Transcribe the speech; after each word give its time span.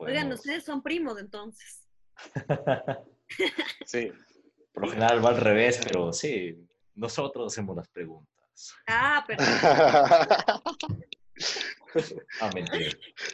Oigan, 0.00 0.24
podemos- 0.28 0.40
ustedes 0.40 0.64
son 0.64 0.82
primos 0.82 1.18
entonces. 1.20 1.86
Sí. 3.86 4.12
Por 4.72 4.86
lo 4.86 4.90
general 4.92 5.24
va 5.24 5.28
al 5.30 5.36
revés, 5.40 5.80
pero 5.84 6.12
sí, 6.12 6.56
nosotros 6.96 7.52
hacemos 7.52 7.76
las 7.76 7.88
preguntas. 7.88 8.74
Ah, 8.88 9.24
pero 9.26 9.42
Ah, 12.40 12.50
mentira. 12.54 12.90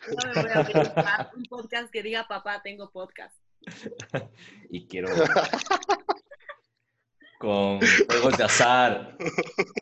no 0.09 0.33
me 0.35 0.43
voy 0.43 0.53
a 0.97 1.31
un 1.37 1.43
podcast 1.45 1.91
que 1.91 2.03
diga 2.03 2.27
papá, 2.29 2.61
tengo 2.63 2.91
podcast. 2.91 3.37
Y 4.71 4.87
quiero 4.87 5.09
con 7.39 7.81
juegos 8.09 8.39
de 8.39 8.45
azar 8.45 9.17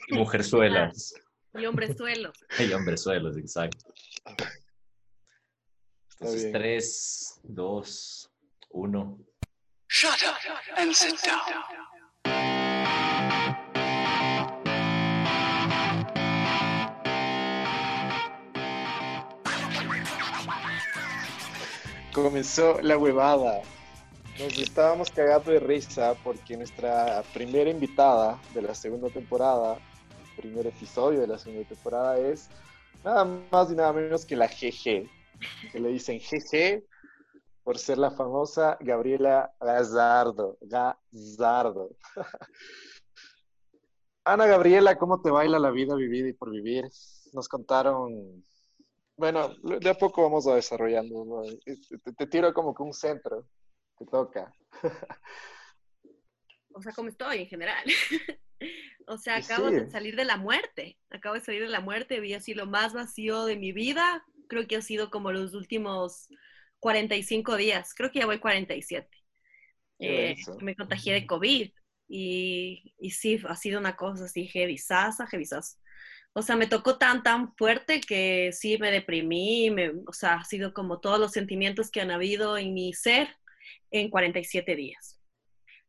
y 0.09 0.15
mujerzuelas. 0.15 1.15
Y 1.55 1.67
hombrezuelos. 1.67 2.37
Y 2.59 2.73
hombrezuelos, 2.73 3.37
exacto. 3.37 3.93
Está 6.15 6.27
Entonces, 6.27 6.53
bien. 6.53 6.63
3, 6.63 7.41
2, 7.43 8.31
1. 8.71 9.19
Shut 9.89 10.23
up 10.23 10.79
and 10.79 10.93
sit 10.93 11.21
down. 11.25 11.41
Comenzó 22.13 22.81
la 22.81 22.97
huevada. 22.97 23.63
Nos 24.39 24.57
estábamos 24.57 25.11
cagando 25.11 25.51
de 25.51 25.59
risa 25.59 26.15
porque 26.23 26.57
nuestra 26.57 27.25
primera 27.35 27.71
invitada 27.71 28.41
de 28.55 28.63
la 28.63 28.77
segunda 28.77 29.09
temporada, 29.11 29.79
primer 30.37 30.69
episodio 30.69 31.23
de 31.23 31.27
la 31.27 31.39
segunda 31.39 31.69
temporada 31.69 32.19
es 32.19 32.49
nada 33.05 33.25
más 33.51 33.73
y 33.73 33.75
nada 33.75 33.93
menos 33.93 34.25
que 34.25 34.37
la 34.37 34.47
GG, 34.47 35.11
que 35.73 35.81
le 35.81 35.89
dicen 35.91 36.19
GG 36.19 36.85
por 37.63 37.79
ser 37.79 37.99
la 37.99 38.11
famosa 38.11 38.77
Gabriela 38.81 39.53
Gazardo. 39.61 40.59
Gazardo. 40.61 41.97
Ana 44.25 44.47
Gabriela, 44.47 44.97
¿cómo 44.97 45.21
te 45.21 45.31
baila 45.31 45.59
la 45.59 45.71
vida 45.71 45.95
vivida 45.95 46.29
y 46.29 46.33
por 46.33 46.51
vivir? 46.51 46.85
Nos 47.33 47.49
contaron, 47.49 48.45
bueno, 49.17 49.55
de 49.63 49.91
a 49.91 49.95
poco 49.95 50.23
vamos 50.23 50.47
a 50.47 50.55
desarrollando. 50.55 51.25
¿no? 51.25 51.43
Te, 51.65 52.13
te 52.13 52.27
tiro 52.27 52.53
como 52.55 52.75
que 52.75 52.83
un 52.83 52.93
centro, 52.93 53.47
te 53.99 54.07
toca. 54.07 54.53
O 56.75 56.83
sea, 56.83 56.93
como 56.93 57.09
estoy 57.09 57.39
en 57.39 57.47
general. 57.47 57.85
o 59.07 59.17
sea, 59.17 59.37
acabo 59.37 59.69
sí. 59.69 59.77
de 59.77 59.91
salir 59.91 60.17
de 60.17 60.25
la 60.25 60.37
muerte. 60.37 60.99
Acabo 61.09 61.37
de 61.37 61.41
salir 61.41 61.63
de 61.63 61.69
la 61.69 61.81
muerte. 61.81 62.21
Vi 62.21 62.35
así 62.35 62.53
lo 62.53 62.67
más 62.67 62.93
vacío 62.93 63.45
de 63.45 63.57
mi 63.57 63.73
vida. 63.73 64.25
Creo 64.49 64.67
que 64.67 64.77
ha 64.77 64.83
sido 64.83 65.11
como 65.11 65.33
los 65.33 65.55
últimos 65.55 66.29
45 66.81 67.57
días. 67.57 67.95
Creo 67.95 68.11
que 68.11 68.21
ya 68.21 68.27
voy 68.27 68.39
47. 68.39 69.09
Qué 69.99 70.31
Eh, 70.33 70.37
me 70.61 70.77
contagié 70.77 71.15
de 71.15 71.27
COVID. 71.27 71.71
Y, 72.07 72.95
y 72.99 73.11
sí, 73.11 73.41
ha 73.49 73.57
sido 73.57 73.81
una 73.81 73.97
cosa 73.97 74.27
así 74.27 74.47
heavy, 74.47 74.79
sasa, 74.79 75.27
heavy 75.27 75.47
sasa. 75.47 75.79
O 76.35 76.43
sea, 76.43 76.57
me 76.57 76.67
tocó 76.67 76.99
tan, 76.99 77.23
tan 77.23 77.55
fuerte 77.55 78.01
que 78.01 78.51
sí 78.53 78.77
me 78.79 78.91
deprimí. 78.91 79.71
Me, 79.71 79.91
o 80.07 80.13
sea, 80.13 80.35
ha 80.35 80.45
sido 80.45 80.75
como 80.75 81.01
todos 81.01 81.19
los 81.19 81.33
sentimientos 81.33 81.91
que 81.91 82.01
han 82.01 82.11
habido 82.11 82.59
en 82.59 82.75
mi 82.75 82.93
ser 82.93 83.29
en 83.91 84.11
47 84.11 84.75
días. 84.75 85.21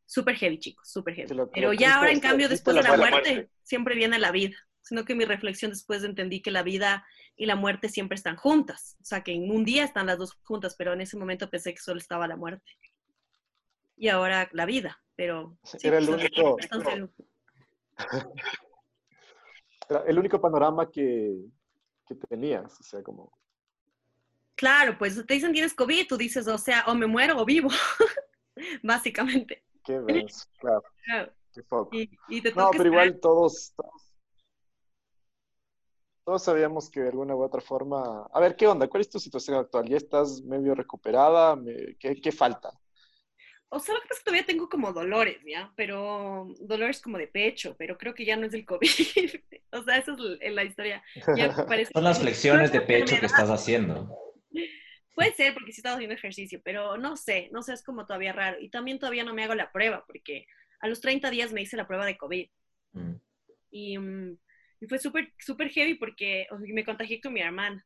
Súper 0.05 0.35
heavy, 0.35 0.59
chicos, 0.59 0.89
súper 0.89 1.15
heavy. 1.15 1.35
Pero 1.51 1.73
ya 1.73 1.95
ahora, 1.95 2.11
en 2.11 2.19
cambio, 2.19 2.47
después 2.47 2.75
de 2.75 2.83
la 2.83 2.95
muerte. 2.95 3.49
siempre 3.63 3.95
viene 3.95 4.19
la 4.19 4.31
vida. 4.31 4.55
Sino 4.85 5.03
que 5.03 5.15
mi 5.15 5.25
reflexión 5.25 5.71
después 5.71 6.03
entendí 6.03 6.41
que 6.41 6.51
la 6.51 6.63
vida 6.63 7.05
y 7.35 7.47
la 7.47 7.55
muerte 7.57 7.89
siempre 7.89 8.15
están 8.15 8.37
juntas. 8.37 8.95
O 9.01 9.05
sea, 9.05 9.21
que 9.23 9.33
en 9.33 9.51
un 9.51 9.65
día 9.65 9.83
están 9.83 10.05
las 10.05 10.17
dos 10.17 10.33
juntas, 10.43 10.75
pero 10.77 10.93
en 10.93 11.01
ese 11.01 11.17
momento 11.17 11.49
pensé 11.49 11.73
que 11.73 11.81
solo 11.81 11.99
estaba 11.99 12.27
la 12.27 12.37
muerte. 12.37 12.71
Y 13.97 14.09
ahora 14.09 14.47
la 14.53 14.65
vida, 14.65 15.01
pero... 15.15 15.57
sí, 15.63 15.79
Era 15.81 15.97
el 15.97 16.09
único- 16.09 16.57
entonces, 16.61 17.09
Era 19.89 20.03
el 20.05 20.19
único 20.19 20.39
panorama 20.41 20.89
que, 20.89 21.35
que 22.07 22.15
tenías, 22.15 22.79
o 22.79 22.83
sea, 22.83 23.03
como... 23.03 23.31
claro, 24.55 24.97
pues 24.97 25.25
te 25.25 25.33
dicen 25.33 25.53
tienes 25.53 25.73
COVID, 25.73 26.07
tú 26.07 26.17
dices, 26.17 26.47
o 26.47 26.57
sea, 26.57 26.83
o 26.87 26.95
me 26.95 27.07
muero 27.07 27.37
o 27.39 27.45
vivo, 27.45 27.69
básicamente. 28.83 29.63
Qué 29.83 29.99
denso, 29.99 30.45
claro, 30.57 30.83
Claro. 31.05 31.33
qué 31.53 31.63
foco. 31.63 31.95
Y, 31.95 32.09
y 32.29 32.41
te 32.41 32.51
No, 32.53 32.71
pero 32.71 32.85
igual 32.85 33.19
todos, 33.19 33.73
todos, 33.75 34.11
todos 36.25 36.43
sabíamos 36.43 36.89
que 36.89 37.01
de 37.01 37.09
alguna 37.09 37.35
u 37.35 37.43
otra 37.43 37.61
forma... 37.61 38.27
A 38.33 38.39
ver, 38.39 38.55
¿qué 38.55 38.67
onda? 38.67 38.87
¿Cuál 38.87 39.01
es 39.01 39.09
tu 39.09 39.19
situación 39.19 39.57
actual? 39.57 39.87
¿Ya 39.87 39.97
estás 39.97 40.41
medio 40.41 40.73
recuperada? 40.73 41.55
¿Qué, 41.99 42.19
qué 42.19 42.31
falta? 42.31 42.71
O 43.69 43.79
sea, 43.79 43.93
lo 43.93 44.01
que 44.01 44.07
pasa 44.07 44.13
es 44.13 44.19
que 44.19 44.25
todavía 44.25 44.45
tengo 44.45 44.67
como 44.67 44.91
dolores, 44.91 45.37
¿ya? 45.45 45.71
Pero 45.75 46.47
dolores 46.61 46.99
como 47.01 47.19
de 47.19 47.27
pecho, 47.27 47.75
pero 47.77 47.97
creo 47.97 48.15
que 48.15 48.25
ya 48.25 48.37
no 48.37 48.47
es 48.47 48.53
del 48.53 48.65
COVID. 48.65 48.89
o 49.71 49.83
sea, 49.83 49.97
esa 49.97 50.13
es 50.13 50.53
la, 50.53 50.63
historia. 50.63 51.03
Ya 51.35 51.53
parece 51.67 51.91
Son 51.93 52.03
las 52.03 52.19
flexiones 52.19 52.71
de 52.71 52.81
pecho 52.81 53.19
que 53.19 53.25
estás 53.27 53.49
haciendo. 53.49 54.17
Puede 55.13 55.33
ser 55.33 55.53
porque 55.53 55.71
sí 55.71 55.77
he 55.77 55.81
estado 55.81 55.95
haciendo 55.95 56.15
ejercicio, 56.15 56.59
pero 56.63 56.97
no 56.97 57.15
sé, 57.17 57.49
no 57.51 57.61
sé, 57.61 57.73
es 57.73 57.83
como 57.83 58.05
todavía 58.05 58.33
raro. 58.33 58.59
Y 58.59 58.69
también 58.69 58.97
todavía 58.97 59.23
no 59.23 59.33
me 59.33 59.43
hago 59.43 59.55
la 59.55 59.71
prueba, 59.71 60.03
porque 60.07 60.47
a 60.79 60.87
los 60.87 61.01
30 61.01 61.29
días 61.29 61.53
me 61.53 61.61
hice 61.61 61.77
la 61.77 61.87
prueba 61.87 62.05
de 62.05 62.17
COVID. 62.17 62.49
Mm. 62.93 63.13
Y, 63.71 63.97
mm, 63.97 64.37
y 64.85 64.87
fue 64.87 64.99
súper, 64.99 65.33
súper 65.39 65.69
heavy 65.69 65.95
porque 65.95 66.47
o 66.51 66.57
me 66.59 66.85
contagié 66.85 67.19
con 67.19 67.33
mi 67.33 67.41
hermana. 67.41 67.83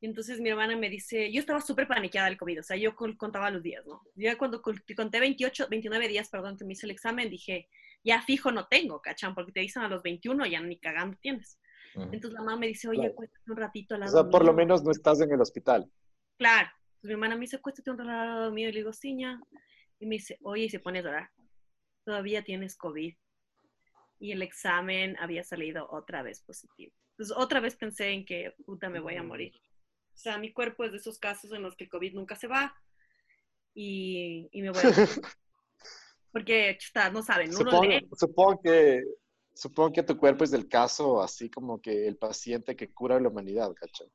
Y 0.00 0.06
entonces 0.06 0.40
mi 0.40 0.50
hermana 0.50 0.76
me 0.76 0.88
dice, 0.90 1.32
yo 1.32 1.40
estaba 1.40 1.60
súper 1.60 1.88
paniqueada 1.88 2.28
del 2.28 2.36
COVID, 2.36 2.60
o 2.60 2.62
sea, 2.62 2.76
yo 2.76 2.94
contaba 2.94 3.50
los 3.50 3.62
días, 3.62 3.84
¿no? 3.86 4.02
Ya 4.14 4.36
cuando 4.36 4.60
conté 4.62 5.20
28, 5.20 5.68
29 5.70 6.08
días, 6.08 6.28
perdón, 6.28 6.56
que 6.56 6.64
me 6.64 6.74
hice 6.74 6.86
el 6.86 6.92
examen, 6.92 7.30
dije, 7.30 7.68
ya 8.04 8.20
fijo 8.22 8.52
no 8.52 8.66
tengo, 8.68 9.00
¿cachán? 9.00 9.34
Porque 9.34 9.52
te 9.52 9.60
dicen 9.60 9.82
a 9.82 9.88
los 9.88 10.02
21, 10.02 10.46
ya 10.46 10.60
ni 10.60 10.78
cagando 10.78 11.16
tienes. 11.20 11.58
Mm. 11.94 12.02
Entonces 12.12 12.32
la 12.32 12.40
mamá 12.42 12.56
me 12.58 12.66
dice, 12.68 12.88
oye, 12.88 12.98
Claro. 13.00 13.12
acuéstate 13.14 13.50
un 13.50 13.56
ratito 13.56 13.94
al 13.94 14.02
O 14.02 14.04
lado 14.04 14.22
sea, 14.22 14.30
por 14.30 14.44
lo 14.44 14.52
mío". 14.52 14.58
menos 14.58 14.84
no 14.84 14.90
estás 14.90 15.20
en 15.22 15.32
el 15.32 15.40
hospital. 15.40 15.90
Claro. 16.38 16.68
Entonces, 16.68 17.08
mi 17.08 17.12
hermana 17.12 17.34
me 17.36 17.40
dice, 17.42 17.56
acuéstate 17.56 17.90
un 17.90 17.98
rato 17.98 18.10
al 18.10 18.26
lado 18.28 18.52
mío. 18.52 18.68
Y 18.68 18.72
le 18.72 18.78
digo, 18.80 18.92
sí, 18.92 19.16
ya. 19.18 19.40
Y 19.98 20.06
me 20.06 20.16
dice, 20.16 20.38
oye, 20.42 20.64
y 20.64 20.68
se 20.68 20.78
pone 20.78 20.98
a 20.98 21.02
llorar. 21.02 21.30
Todavía 22.04 22.44
tienes 22.44 22.76
COVID. 22.76 23.14
Y 24.18 24.32
el 24.32 24.42
examen 24.42 25.16
había 25.18 25.44
salido 25.44 25.88
otra 25.90 26.22
vez 26.22 26.42
positivo. 26.42 26.92
Entonces, 27.10 27.36
otra 27.36 27.60
vez 27.60 27.76
pensé 27.76 28.10
en 28.10 28.24
que, 28.24 28.54
puta, 28.64 28.88
me 28.88 29.00
voy 29.00 29.16
a 29.16 29.22
morir. 29.22 29.52
O 30.14 30.18
sea, 30.18 30.38
mi 30.38 30.52
cuerpo 30.52 30.84
es 30.84 30.92
de 30.92 30.98
esos 30.98 31.18
casos 31.18 31.52
en 31.52 31.62
los 31.62 31.76
que 31.76 31.84
el 31.84 31.90
COVID 31.90 32.14
nunca 32.14 32.36
se 32.36 32.46
va. 32.46 32.74
Y, 33.74 34.48
y 34.52 34.62
me 34.62 34.70
voy 34.70 34.80
a 34.80 34.90
morir. 34.90 34.96
Porque, 36.32 36.76
chuta, 36.78 37.10
no 37.10 37.22
saben, 37.22 37.48
uno 37.48 37.58
Supongo, 37.58 37.84
lee. 37.84 38.08
supongo 38.14 38.60
que 38.62 39.02
supongo 39.54 39.92
que 39.92 40.02
tu 40.02 40.18
cuerpo 40.18 40.44
es 40.44 40.50
del 40.50 40.68
caso 40.68 41.22
así 41.22 41.48
como 41.48 41.80
que 41.80 42.06
el 42.06 42.16
paciente 42.18 42.76
que 42.76 42.92
cura 42.92 43.16
a 43.16 43.20
la 43.20 43.28
humanidad, 43.28 43.72
¿cachai? 43.72 44.08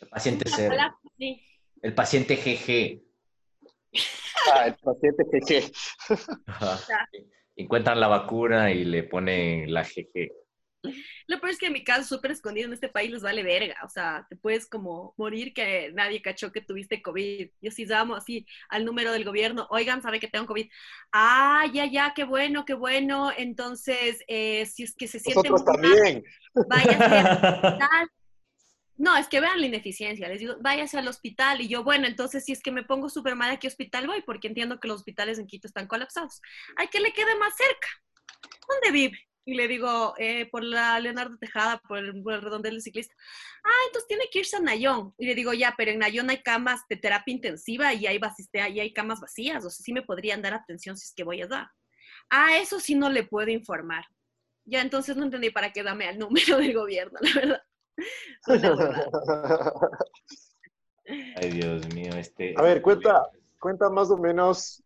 El 0.00 0.08
paciente 0.08 0.50
cero. 0.54 0.74
Sí. 1.18 1.42
El 1.82 1.94
paciente 1.94 2.36
GG. 2.36 3.02
Ah, 4.52 4.66
el 4.68 4.76
paciente 4.76 5.24
qué. 5.46 5.70
Ajá. 6.46 7.08
Encuentran 7.58 7.98
la 7.98 8.06
vacuna 8.06 8.70
y 8.70 8.84
le 8.84 9.02
ponen 9.02 9.72
la 9.72 9.82
GG. 9.82 10.30
Lo 11.26 11.40
peor 11.40 11.50
es 11.50 11.58
que 11.58 11.66
en 11.66 11.72
mi 11.72 11.82
caso, 11.82 12.04
súper 12.04 12.30
escondido 12.30 12.68
en 12.68 12.72
este 12.72 12.88
país, 12.88 13.10
les 13.10 13.20
vale 13.20 13.42
verga. 13.42 13.74
O 13.84 13.88
sea, 13.88 14.24
te 14.30 14.36
puedes 14.36 14.68
como 14.68 15.12
morir 15.16 15.52
que 15.52 15.90
nadie 15.92 16.22
cachó 16.22 16.52
que 16.52 16.60
tuviste 16.60 17.02
COVID. 17.02 17.50
Yo 17.60 17.70
sí 17.72 17.84
llamo 17.84 18.14
así 18.14 18.46
al 18.68 18.84
número 18.84 19.12
del 19.12 19.24
gobierno. 19.24 19.66
Oigan, 19.70 20.02
sabe 20.02 20.20
que 20.20 20.28
tengo 20.28 20.46
COVID. 20.46 20.68
Ah, 21.12 21.64
ya, 21.74 21.86
ya, 21.86 22.12
qué 22.14 22.22
bueno, 22.22 22.64
qué 22.64 22.74
bueno. 22.74 23.32
Entonces, 23.36 24.22
eh, 24.28 24.64
si 24.66 24.84
es 24.84 24.94
que 24.94 25.08
se 25.08 25.18
siente 25.18 25.48
Nosotros 25.48 25.66
mal, 25.66 25.82
también. 25.82 26.24
hospital. 26.54 28.08
No, 28.98 29.16
es 29.16 29.28
que 29.28 29.40
vean 29.40 29.60
la 29.60 29.66
ineficiencia. 29.66 30.28
Les 30.28 30.40
digo, 30.40 30.56
váyase 30.60 30.98
al 30.98 31.06
hospital. 31.08 31.60
Y 31.60 31.68
yo, 31.68 31.84
bueno, 31.84 32.06
entonces 32.06 32.44
si 32.44 32.52
es 32.52 32.60
que 32.62 32.72
me 32.72 32.82
pongo 32.82 33.08
súper 33.08 33.36
mal, 33.36 33.50
¿a 33.52 33.58
qué 33.58 33.68
hospital 33.68 34.08
voy? 34.08 34.22
Porque 34.22 34.48
entiendo 34.48 34.80
que 34.80 34.88
los 34.88 34.98
hospitales 34.98 35.38
en 35.38 35.46
Quito 35.46 35.68
están 35.68 35.86
colapsados. 35.86 36.40
Hay 36.76 36.88
que 36.88 37.00
le 37.00 37.12
quede 37.12 37.36
más 37.38 37.56
cerca. 37.56 37.88
¿Dónde 38.68 38.90
vive? 38.90 39.18
Y 39.44 39.54
le 39.54 39.68
digo, 39.68 40.14
eh, 40.18 40.46
por 40.50 40.62
la 40.64 40.98
Leonardo 41.00 41.38
Tejada, 41.38 41.80
por 41.88 41.98
el, 41.98 42.22
por 42.22 42.34
el 42.34 42.42
redondel 42.42 42.74
del 42.74 42.82
ciclista. 42.82 43.14
Ah, 43.64 43.70
entonces 43.86 44.08
tiene 44.08 44.24
que 44.30 44.40
irse 44.40 44.56
a 44.56 44.60
Nayón. 44.60 45.14
Y 45.16 45.26
le 45.26 45.34
digo, 45.34 45.54
ya, 45.54 45.74
pero 45.76 45.92
en 45.92 46.00
Nayón 46.00 46.28
hay 46.30 46.42
camas 46.42 46.82
de 46.88 46.96
terapia 46.96 47.32
intensiva 47.34 47.94
y 47.94 48.06
hay, 48.06 48.20
y 48.52 48.80
hay 48.80 48.92
camas 48.92 49.20
vacías. 49.20 49.64
O 49.64 49.70
sea, 49.70 49.84
sí 49.84 49.92
me 49.92 50.02
podrían 50.02 50.42
dar 50.42 50.54
atención 50.54 50.96
si 50.98 51.06
es 51.06 51.14
que 51.14 51.24
voy 51.24 51.40
allá. 51.40 51.72
Ah, 52.30 52.58
eso 52.58 52.80
sí 52.80 52.94
no 52.94 53.10
le 53.10 53.24
puedo 53.24 53.50
informar. 53.50 54.04
Ya, 54.64 54.82
entonces 54.82 55.16
no 55.16 55.24
entendí 55.24 55.50
para 55.50 55.72
qué 55.72 55.82
dame 55.82 56.06
al 56.08 56.18
número 56.18 56.58
del 56.58 56.74
gobierno, 56.74 57.18
la 57.22 57.32
verdad. 57.34 57.62
Ay, 61.36 61.50
Dios 61.50 61.94
mío, 61.94 62.12
este. 62.16 62.54
A 62.56 62.62
ver, 62.62 62.82
cuenta, 62.82 63.28
cuenta 63.58 63.88
más 63.90 64.10
o 64.10 64.18
menos 64.18 64.82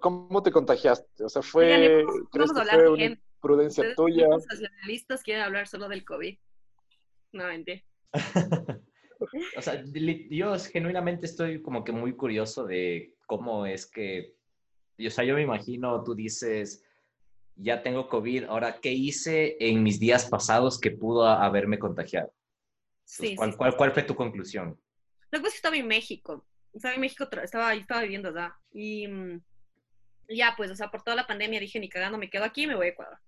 cómo 0.00 0.42
te 0.42 0.50
contagiaste. 0.50 1.24
O 1.24 1.28
sea, 1.28 1.40
Oigan, 1.54 1.80
fue, 1.80 2.04
vamos- 2.04 2.28
¿crees 2.30 2.48
vamos 2.52 2.56
a 2.56 2.60
hablar 2.60 2.90
de 2.90 2.96
gente. 2.96 3.22
Ustedes, 3.44 3.96
tuya? 3.96 4.28
los 4.28 4.44
sensacionalistas 4.44 5.22
quieren 5.22 5.42
hablar 5.42 5.66
solo 5.66 5.88
del 5.88 6.04
COVID. 6.04 6.38
No, 7.32 7.46
mentira. 7.46 7.82
O 9.56 9.62
sea, 9.62 9.80
yo 9.84 10.58
genuinamente 10.58 11.26
estoy 11.26 11.62
como 11.62 11.84
que 11.84 11.92
muy 11.92 12.16
curioso 12.16 12.64
de 12.64 13.14
cómo 13.26 13.66
es 13.66 13.86
que, 13.86 14.34
o 14.98 15.10
sea, 15.10 15.24
yo 15.24 15.36
me 15.36 15.42
imagino, 15.42 16.02
tú 16.02 16.16
dices, 16.16 16.84
ya 17.54 17.84
tengo 17.84 18.08
COVID, 18.08 18.46
ahora, 18.46 18.80
¿qué 18.80 18.90
hice 18.90 19.56
en 19.60 19.84
mis 19.84 20.00
días 20.00 20.26
pasados 20.28 20.80
que 20.80 20.90
pudo 20.90 21.24
haberme 21.24 21.78
contagiado? 21.78 22.32
Sí, 23.12 23.28
sí, 23.28 23.36
¿Cuál, 23.36 23.50
sí. 23.50 23.56
cuál, 23.58 23.76
cuál 23.76 23.92
fue 23.92 24.04
tu 24.04 24.14
conclusión? 24.14 24.80
Lo 25.30 25.38
que 25.38 25.42
pasa 25.42 25.48
es 25.48 25.52
que 25.52 25.56
estaba 25.56 25.76
en 25.76 25.86
México. 25.86 26.46
Estaba 26.72 26.94
en 26.94 27.00
México, 27.02 27.28
estaba, 27.42 27.74
estaba 27.74 28.00
viviendo 28.00 28.30
allá. 28.30 28.56
Y 28.72 29.06
ya, 30.30 30.54
pues, 30.56 30.70
o 30.70 30.74
sea, 30.74 30.90
por 30.90 31.02
toda 31.02 31.14
la 31.14 31.26
pandemia 31.26 31.60
dije, 31.60 31.78
ni 31.78 31.90
cagando, 31.90 32.16
me 32.16 32.30
quedo 32.30 32.44
aquí, 32.44 32.66
me 32.66 32.74
voy 32.74 32.86
a 32.86 32.90
Ecuador. 32.90 33.18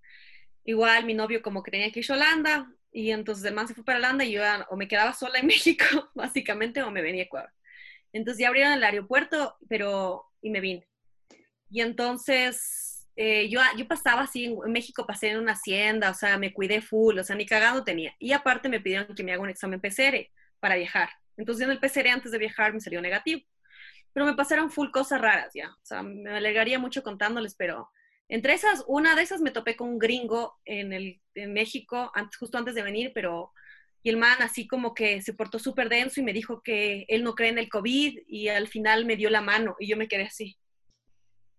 Igual 0.65 1.05
mi 1.05 1.13
novio 1.13 1.43
como 1.43 1.63
que 1.63 1.71
tenía 1.71 1.93
que 1.93 2.01
irse 2.01 2.15
a 2.15 2.17
Holanda, 2.17 2.73
y 2.93 3.11
entonces 3.11 3.45
el 3.45 3.55
man 3.55 3.69
se 3.69 3.75
fue 3.75 3.85
para 3.85 3.99
Holanda 3.99 4.25
y 4.25 4.33
yo 4.33 4.41
ya 4.41 4.67
o 4.71 4.77
me 4.77 4.89
quedaba 4.89 5.13
sola 5.13 5.39
en 5.39 5.47
México, 5.49 5.85
básicamente, 6.15 6.83
o 6.83 6.91
me 6.91 7.03
venía 7.03 7.25
a 7.25 7.27
Ecuador. 7.27 7.53
Entonces 8.15 8.41
ya 8.41 8.49
abrieron 8.49 8.73
el 8.73 8.85
aeropuerto, 8.85 9.59
pero, 9.69 10.25
y 10.41 10.49
me 10.49 10.61
vine. 10.61 10.89
Y 11.69 11.83
entonces 11.83 12.84
eh, 13.17 13.49
yo, 13.49 13.61
yo 13.77 13.87
pasaba 13.87 14.23
así, 14.23 14.45
en, 14.47 14.73
México 14.73 15.07
pasé 15.07 15.31
en 15.31 15.39
una 15.39 15.53
hacienda, 15.53 16.11
o 16.11 16.15
sea, 16.15 16.37
me 16.39 16.53
cuidé 16.53 16.81
full, 16.81 17.19
o 17.19 17.25
sea, 17.25 17.37
ni 17.37 17.47
cagando 17.47 17.85
tenía. 17.85 18.15
Y 18.19 18.33
aparte 18.33 18.69
me 18.69 18.81
pidieron 18.81 19.15
que 19.15 19.23
me 19.23 19.33
haga 19.33 19.43
un 19.43 19.51
examen 19.51 19.81
PCR 19.81 20.29
para 20.61 20.77
viajar. 20.77 21.11
Entonces 21.37 21.65
en 21.65 21.71
el 21.71 21.81
PCR 21.81 22.09
antes 22.09 22.33
de 22.33 22.39
viajar 22.39 22.73
me 22.73 22.81
salió 22.81 23.01
negativo. 23.01 23.43
Pero 24.13 24.27
me 24.27 24.35
pasaron 24.35 24.71
full 24.71 24.91
cosas 24.91 25.21
raras 25.21 25.53
ya. 25.55 25.71
O 25.71 25.85
sea, 25.85 26.03
me 26.03 26.31
alegaría 26.31 26.79
mucho 26.79 27.03
contándoles, 27.03 27.55
pero 27.57 27.91
entre 28.29 28.55
esas, 28.55 28.85
una 28.87 29.15
de 29.17 29.23
esas 29.23 29.41
me 29.41 29.51
topé 29.51 29.77
con 29.77 29.91
un 29.91 29.99
gringo 29.99 30.55
en, 30.65 30.93
el, 30.93 31.21
en 31.35 31.53
México, 31.53 32.13
justo 32.39 32.59
antes 32.59 32.75
de 32.75 32.83
venir, 32.83 33.13
pero... 33.15 33.53
Y 34.07 34.11
el 34.11 34.19
man 34.19 34.37
así 34.41 34.67
como 34.67 34.93
que 34.93 35.23
se 35.23 35.33
portó 35.33 35.59
súper 35.59 35.89
denso 35.89 36.21
y 36.21 36.25
me 36.25 36.35
dijo 36.35 36.63
que 36.63 37.07
él 37.09 37.25
no 37.25 37.35
cree 37.35 37.49
en 37.49 37.57
el 37.57 37.71
COVID 37.71 38.19
y 38.27 38.49
al 38.49 38.69
final 38.69 39.07
me 39.07 39.17
dio 39.17 39.31
la 39.31 39.41
mano 39.41 39.77
y 39.79 39.87
yo 39.89 39.97
me 39.97 40.09
quedé 40.09 40.25
así. 40.25 40.59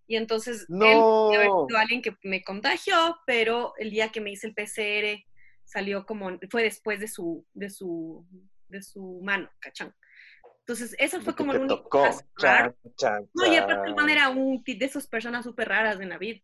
Y 0.06 0.16
entonces 0.16 0.60
él 0.62 0.66
No. 0.68 1.28
debe 1.30 1.44
haber 1.46 1.50
sido 1.66 1.78
alguien 1.78 2.02
que 2.02 2.16
me 2.22 2.42
contagió, 2.44 3.16
pero 3.26 3.74
el 3.78 3.90
día 3.90 4.10
que 4.10 4.20
me 4.20 4.30
hice 4.30 4.46
el 4.46 4.54
PCR 4.54 5.24
salió 5.64 6.06
como, 6.06 6.38
fue 6.50 6.62
después 6.62 7.00
de 7.00 7.08
su, 7.08 7.44
de 7.52 7.70
su, 7.70 8.24
de 8.68 8.82
su 8.82 9.20
mano, 9.22 9.50
¿cachán? 9.58 9.94
Entonces, 10.60 10.94
eso 10.98 11.20
fue 11.20 11.34
como 11.34 11.52
el 11.52 11.60
único 11.60 11.82
tocó. 11.82 12.02
caso 12.02 12.24
raro. 12.36 12.76
Chan, 12.82 12.94
chan, 12.96 13.30
No, 13.34 13.46
y 13.52 13.56
aparte 13.56 13.88
el 13.88 13.94
man 13.94 14.08
era 14.10 14.28
un 14.28 14.62
tip 14.64 14.78
de 14.80 14.86
esas 14.86 15.06
personas 15.06 15.44
súper 15.44 15.68
raras 15.68 16.00
en 16.00 16.08
la 16.08 16.18
vida. 16.18 16.40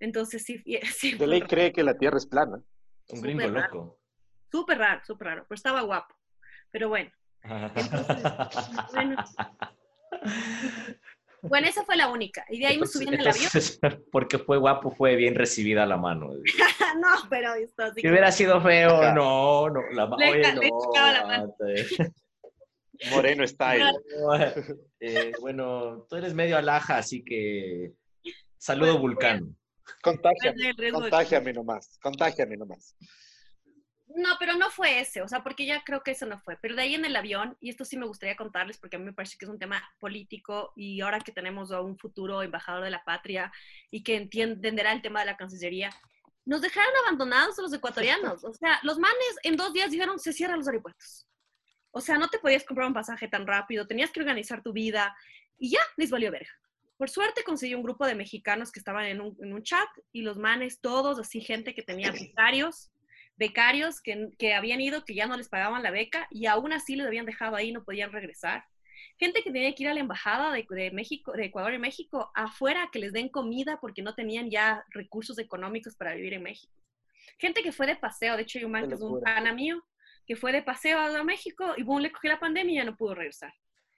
Entonces, 0.00 0.42
sí, 0.42 0.62
sí 0.94 1.12
De 1.16 1.26
ley 1.26 1.40
raro. 1.40 1.50
cree 1.50 1.72
que 1.72 1.82
la 1.82 1.96
Tierra 1.96 2.16
es 2.18 2.26
plana. 2.26 2.56
Un 2.56 2.64
Súper 3.18 3.22
gringo 3.22 3.48
raro. 3.48 3.74
loco. 3.74 3.98
súper 4.50 4.78
raro, 4.78 5.02
súper 5.04 5.26
raro, 5.28 5.46
pero 5.48 5.56
estaba 5.56 5.80
guapo. 5.82 6.14
Pero 6.70 6.88
bueno, 6.88 7.10
bueno. 8.92 9.16
bueno, 11.42 11.66
esa 11.68 11.84
fue 11.84 11.96
la 11.96 12.08
única. 12.08 12.44
Y 12.48 12.60
de 12.60 12.66
ahí 12.66 12.78
me 12.78 12.86
subí 12.86 13.06
en 13.08 13.14
el 13.14 13.20
avión. 13.20 13.44
Entonces, 13.46 13.78
porque 14.12 14.38
fue 14.38 14.58
guapo, 14.58 14.90
fue 14.90 15.16
bien 15.16 15.34
recibida 15.34 15.84
la 15.86 15.96
mano. 15.96 16.30
no, 17.00 17.08
pero 17.28 17.54
esto 17.54 17.92
Si 17.94 18.08
hubiera 18.08 18.30
sido 18.32 18.60
feo, 18.60 19.02
Ajá. 19.02 19.12
no, 19.12 19.68
no, 19.68 19.80
la 19.92 20.06
Le 20.18 20.30
oye, 20.30 20.42
ca- 20.42 20.54
le 20.54 20.68
no, 20.70 20.90
la 21.12 21.26
mano. 21.26 21.54
Moreno 23.10 23.46
style. 23.46 23.84
Eh, 25.00 25.32
bueno, 25.40 26.06
tú 26.08 26.16
eres 26.16 26.34
medio 26.34 26.56
alhaja, 26.56 26.98
así 26.98 27.24
que 27.24 27.92
saludo 28.58 28.92
Bueno, 28.92 29.00
Vulcano. 29.00 29.46
Contágiame, 30.00 30.72
contágiame 30.92 31.52
nomás, 31.52 31.98
contágiame 32.00 32.56
nomás. 32.56 32.94
No, 34.14 34.36
pero 34.38 34.54
no 34.54 34.70
fue 34.70 35.00
ese, 35.00 35.22
o 35.22 35.28
sea, 35.28 35.42
porque 35.42 35.64
ya 35.64 35.82
creo 35.84 36.02
que 36.02 36.10
eso 36.10 36.26
no 36.26 36.38
fue. 36.38 36.56
Pero 36.60 36.74
de 36.74 36.82
ahí 36.82 36.94
en 36.94 37.04
el 37.04 37.16
avión, 37.16 37.56
y 37.60 37.70
esto 37.70 37.84
sí 37.84 37.96
me 37.96 38.06
gustaría 38.06 38.36
contarles 38.36 38.78
porque 38.78 38.96
a 38.96 38.98
mí 38.98 39.04
me 39.04 39.12
parece 39.12 39.36
que 39.38 39.44
es 39.44 39.50
un 39.50 39.58
tema 39.58 39.82
político 39.98 40.72
y 40.76 41.00
ahora 41.00 41.20
que 41.20 41.32
tenemos 41.32 41.72
a 41.72 41.80
un 41.80 41.96
futuro 41.96 42.42
embajador 42.42 42.84
de 42.84 42.90
la 42.90 43.04
patria 43.04 43.52
y 43.90 44.02
que 44.02 44.16
entenderá 44.16 44.92
el 44.92 45.02
tema 45.02 45.20
de 45.20 45.26
la 45.26 45.36
Cancillería, 45.36 45.90
nos 46.44 46.60
dejaron 46.60 46.92
abandonados 47.04 47.58
a 47.58 47.62
los 47.62 47.72
ecuatorianos. 47.72 48.44
O 48.44 48.52
sea, 48.52 48.80
los 48.82 48.98
manes 48.98 49.36
en 49.42 49.56
dos 49.56 49.72
días 49.72 49.90
dijeron 49.90 50.18
se 50.18 50.32
cierran 50.32 50.58
los 50.58 50.68
aeropuertos. 50.68 51.26
O 51.90 52.00
sea, 52.00 52.18
no 52.18 52.28
te 52.28 52.38
podías 52.38 52.64
comprar 52.64 52.88
un 52.88 52.94
pasaje 52.94 53.28
tan 53.28 53.46
rápido, 53.46 53.86
tenías 53.86 54.10
que 54.10 54.20
organizar 54.20 54.62
tu 54.62 54.72
vida 54.72 55.14
y 55.58 55.70
ya 55.70 55.80
les 55.96 56.10
valió 56.10 56.30
verga. 56.30 56.50
Por 56.96 57.10
suerte 57.10 57.44
conseguí 57.44 57.74
un 57.74 57.82
grupo 57.82 58.06
de 58.06 58.14
mexicanos 58.14 58.72
que 58.72 58.78
estaban 58.78 59.06
en 59.06 59.20
un, 59.20 59.36
en 59.40 59.52
un 59.52 59.62
chat 59.62 59.88
y 60.10 60.22
los 60.22 60.38
manes, 60.38 60.80
todos 60.80 61.18
así, 61.18 61.40
gente 61.40 61.74
que 61.74 61.82
tenía 61.82 62.12
becarios, 62.12 62.90
becarios 63.36 64.00
que, 64.00 64.28
que 64.38 64.54
habían 64.54 64.80
ido, 64.80 65.04
que 65.04 65.14
ya 65.14 65.26
no 65.26 65.36
les 65.36 65.48
pagaban 65.48 65.82
la 65.82 65.90
beca 65.90 66.28
y 66.30 66.46
aún 66.46 66.72
así 66.72 66.96
les 66.96 67.06
habían 67.06 67.26
dejado 67.26 67.56
ahí, 67.56 67.72
no 67.72 67.84
podían 67.84 68.12
regresar. 68.12 68.64
Gente 69.18 69.42
que 69.42 69.50
tenía 69.50 69.74
que 69.74 69.82
ir 69.82 69.88
a 69.88 69.94
la 69.94 70.00
embajada 70.00 70.52
de, 70.52 70.66
de 70.68 70.90
México, 70.90 71.32
de 71.32 71.46
Ecuador 71.46 71.74
y 71.74 71.78
México, 71.78 72.30
afuera, 72.34 72.88
que 72.92 72.98
les 72.98 73.12
den 73.12 73.28
comida 73.28 73.78
porque 73.80 74.02
no 74.02 74.14
tenían 74.14 74.50
ya 74.50 74.84
recursos 74.90 75.38
económicos 75.38 75.96
para 75.96 76.14
vivir 76.14 76.34
en 76.34 76.42
México. 76.42 76.72
Gente 77.38 77.62
que 77.62 77.72
fue 77.72 77.86
de 77.86 77.96
paseo, 77.96 78.36
de 78.36 78.42
hecho 78.42 78.58
hay 78.58 78.64
un 78.64 78.72
man 78.72 78.88
que 78.88 78.94
es 78.94 79.00
un 79.00 79.20
pana 79.20 79.52
mío, 79.52 79.82
que 80.26 80.36
fue 80.36 80.52
de 80.52 80.62
paseo 80.62 80.98
a 80.98 81.24
México 81.24 81.74
y 81.76 81.82
boom, 81.82 82.00
le 82.00 82.12
cogió 82.12 82.30
la 82.30 82.40
pandemia 82.40 82.72
y 82.72 82.76
ya 82.76 82.84
no 82.84 82.96
pudo 82.96 83.14
regresar. 83.14 83.52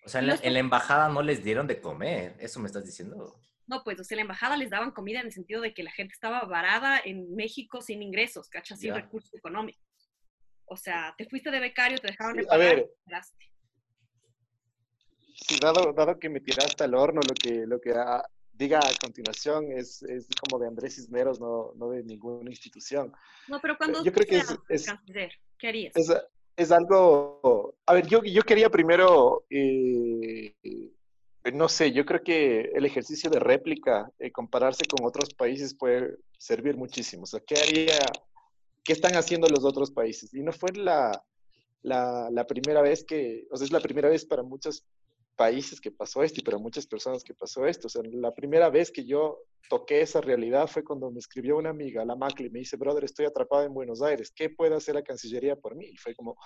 O 0.04 0.08
sea, 0.08 0.20
en 0.20 0.28
la, 0.28 0.38
en 0.42 0.52
la 0.52 0.58
embajada 0.58 1.08
no 1.08 1.22
les 1.22 1.42
dieron 1.42 1.66
de 1.66 1.80
comer, 1.80 2.36
eso 2.38 2.60
me 2.60 2.66
estás 2.66 2.84
diciendo. 2.84 3.40
No, 3.66 3.82
pues, 3.82 3.98
o 4.00 4.04
sea, 4.04 4.16
la 4.16 4.22
embajada 4.22 4.56
les 4.56 4.70
daban 4.70 4.90
comida 4.90 5.20
en 5.20 5.26
el 5.26 5.32
sentido 5.32 5.60
de 5.62 5.72
que 5.72 5.82
la 5.82 5.90
gente 5.92 6.12
estaba 6.12 6.42
varada 6.44 7.00
en 7.04 7.34
México 7.34 7.80
sin 7.80 8.02
ingresos, 8.02 8.48
¿cachas? 8.48 8.78
Sin 8.78 8.90
Ya. 8.90 8.96
recursos 9.00 9.32
económicos. 9.34 9.82
O 10.66 10.76
sea, 10.76 11.14
te 11.16 11.26
fuiste 11.28 11.50
de 11.50 11.60
becario, 11.60 11.98
te 11.98 12.08
dejaron 12.08 12.36
de 12.36 12.42
Sí, 12.42 12.46
a 12.48 12.50
pagar, 12.50 12.76
ver. 12.76 12.90
y 15.50 15.58
dado, 15.60 15.92
dado 15.92 16.18
que 16.18 16.28
me 16.28 16.40
tiraste 16.40 16.84
al 16.84 16.94
horno, 16.94 17.20
lo 17.26 17.34
que, 17.34 17.66
lo 17.66 17.80
que 17.80 17.92
ah, 17.92 18.22
diga 18.52 18.78
a 18.78 18.94
continuación 19.00 19.72
es, 19.72 20.02
es 20.02 20.26
como 20.40 20.58
de 20.62 20.68
Andrés 20.68 20.94
Cisneros, 20.96 21.40
no, 21.40 21.72
no 21.76 21.90
de 21.90 22.02
ninguna 22.04 22.50
institución. 22.50 23.12
No, 23.48 23.60
pero 23.60 23.76
cuando 23.76 24.02
Yo 24.04 24.12
creo 24.12 24.26
que 24.26 24.36
es- 24.38 24.58
es- 24.68 24.86
canciller, 24.86 25.32
¿qué 25.58 25.68
harías? 25.68 25.96
Es, 25.96 26.12
es 26.56 26.70
algo... 26.70 27.74
A 27.86 27.94
ver, 27.94 28.06
yo, 28.06 28.22
yo 28.22 28.42
quería 28.42 28.70
primero, 28.70 29.44
eh, 29.50 30.54
no 31.52 31.68
sé, 31.68 31.92
yo 31.92 32.06
creo 32.06 32.22
que 32.22 32.70
el 32.74 32.86
ejercicio 32.86 33.28
de 33.28 33.38
réplica, 33.38 34.10
eh, 34.18 34.32
compararse 34.32 34.84
con 34.86 35.06
otros 35.06 35.34
países 35.34 35.74
puede 35.74 36.16
servir 36.38 36.76
muchísimo. 36.76 37.24
O 37.24 37.26
sea, 37.26 37.40
¿qué 37.40 37.56
haría, 37.56 37.98
qué 38.82 38.92
están 38.92 39.14
haciendo 39.16 39.48
los 39.48 39.64
otros 39.64 39.90
países? 39.90 40.32
Y 40.32 40.42
no 40.42 40.52
fue 40.52 40.72
la, 40.72 41.22
la, 41.82 42.46
primera 42.46 42.80
vez 42.80 43.04
que, 43.04 43.46
o 43.50 43.56
sea, 43.56 43.66
es 43.66 43.72
la 43.72 43.80
primera 43.80 44.08
vez 44.08 44.24
para 44.24 44.42
muchos 44.42 44.84
países 45.36 45.80
que 45.80 45.90
pasó 45.90 46.22
esto 46.22 46.40
y 46.40 46.44
para 46.44 46.58
muchas 46.58 46.86
personas 46.86 47.22
que 47.22 47.34
pasó 47.34 47.66
esto. 47.66 47.88
O 47.88 47.90
sea, 47.90 48.02
la 48.04 48.32
primera 48.32 48.70
vez 48.70 48.90
que 48.90 49.04
yo 49.04 49.40
toqué 49.68 50.00
esa 50.00 50.22
realidad 50.22 50.66
fue 50.66 50.82
cuando 50.82 51.10
me 51.10 51.18
escribió 51.18 51.58
una 51.58 51.70
amiga, 51.70 52.04
la 52.04 52.16
Macli, 52.16 52.48
me 52.48 52.60
dice, 52.60 52.76
brother, 52.76 53.04
estoy 53.04 53.26
atrapado 53.26 53.64
en 53.64 53.74
Buenos 53.74 54.00
Aires, 54.00 54.32
¿qué 54.34 54.48
puede 54.48 54.74
hacer 54.76 54.94
la 54.94 55.02
Cancillería 55.02 55.56
por 55.56 55.74
mí? 55.74 55.86
Y 55.86 55.96
fue 55.96 56.14
como, 56.14 56.36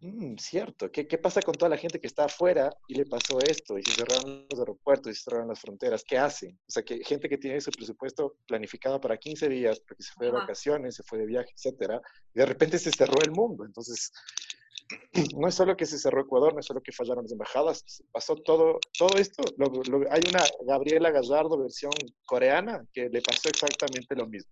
"Mm, 0.00 0.36
cierto, 0.38 0.90
¿Qué, 0.92 1.08
¿qué 1.08 1.18
pasa 1.18 1.42
con 1.42 1.56
toda 1.56 1.68
la 1.70 1.76
gente 1.76 2.00
que 2.00 2.06
está 2.06 2.24
afuera 2.26 2.70
y 2.86 2.94
le 2.94 3.04
pasó 3.04 3.40
esto? 3.40 3.76
Y 3.78 3.82
se 3.82 3.94
cerraron 3.94 4.46
los 4.48 4.58
aeropuertos 4.60 5.10
y 5.10 5.14
se 5.16 5.22
cerraron 5.24 5.48
las 5.48 5.60
fronteras, 5.60 6.04
¿qué 6.04 6.16
hacen? 6.18 6.56
O 6.68 6.70
sea, 6.70 6.84
que 6.84 7.02
gente 7.04 7.28
que 7.28 7.36
tiene 7.38 7.60
su 7.60 7.70
presupuesto 7.72 8.36
planificado 8.46 9.00
para 9.00 9.16
15 9.16 9.48
días, 9.48 9.80
porque 9.80 10.04
se 10.04 10.12
fue 10.14 10.26
de 10.26 10.32
Ajá. 10.32 10.40
vacaciones, 10.42 10.94
se 10.94 11.02
fue 11.02 11.18
de 11.18 11.26
viaje, 11.26 11.50
etcétera, 11.52 12.00
y 12.32 12.38
de 12.38 12.46
repente 12.46 12.78
se 12.78 12.92
cerró 12.92 13.22
el 13.22 13.32
mundo. 13.32 13.64
Entonces, 13.64 14.12
no 15.36 15.48
es 15.48 15.54
solo 15.56 15.76
que 15.76 15.84
se 15.86 15.98
cerró 15.98 16.20
Ecuador, 16.22 16.54
no 16.54 16.60
es 16.60 16.66
solo 16.66 16.80
que 16.80 16.92
fallaron 16.92 17.24
las 17.24 17.32
embajadas, 17.32 17.84
pasó 18.12 18.36
todo, 18.36 18.78
todo 18.96 19.18
esto. 19.18 19.42
lo- 19.56 19.68
lo- 19.82 20.12
hay 20.12 20.22
una 20.28 20.44
Gabriela 20.64 21.10
Gallardo 21.10 21.58
versión 21.58 21.92
coreana 22.24 22.84
que 22.92 23.08
le 23.08 23.20
pasó 23.20 23.48
exactamente 23.48 24.14
lo 24.14 24.26
mismo. 24.28 24.50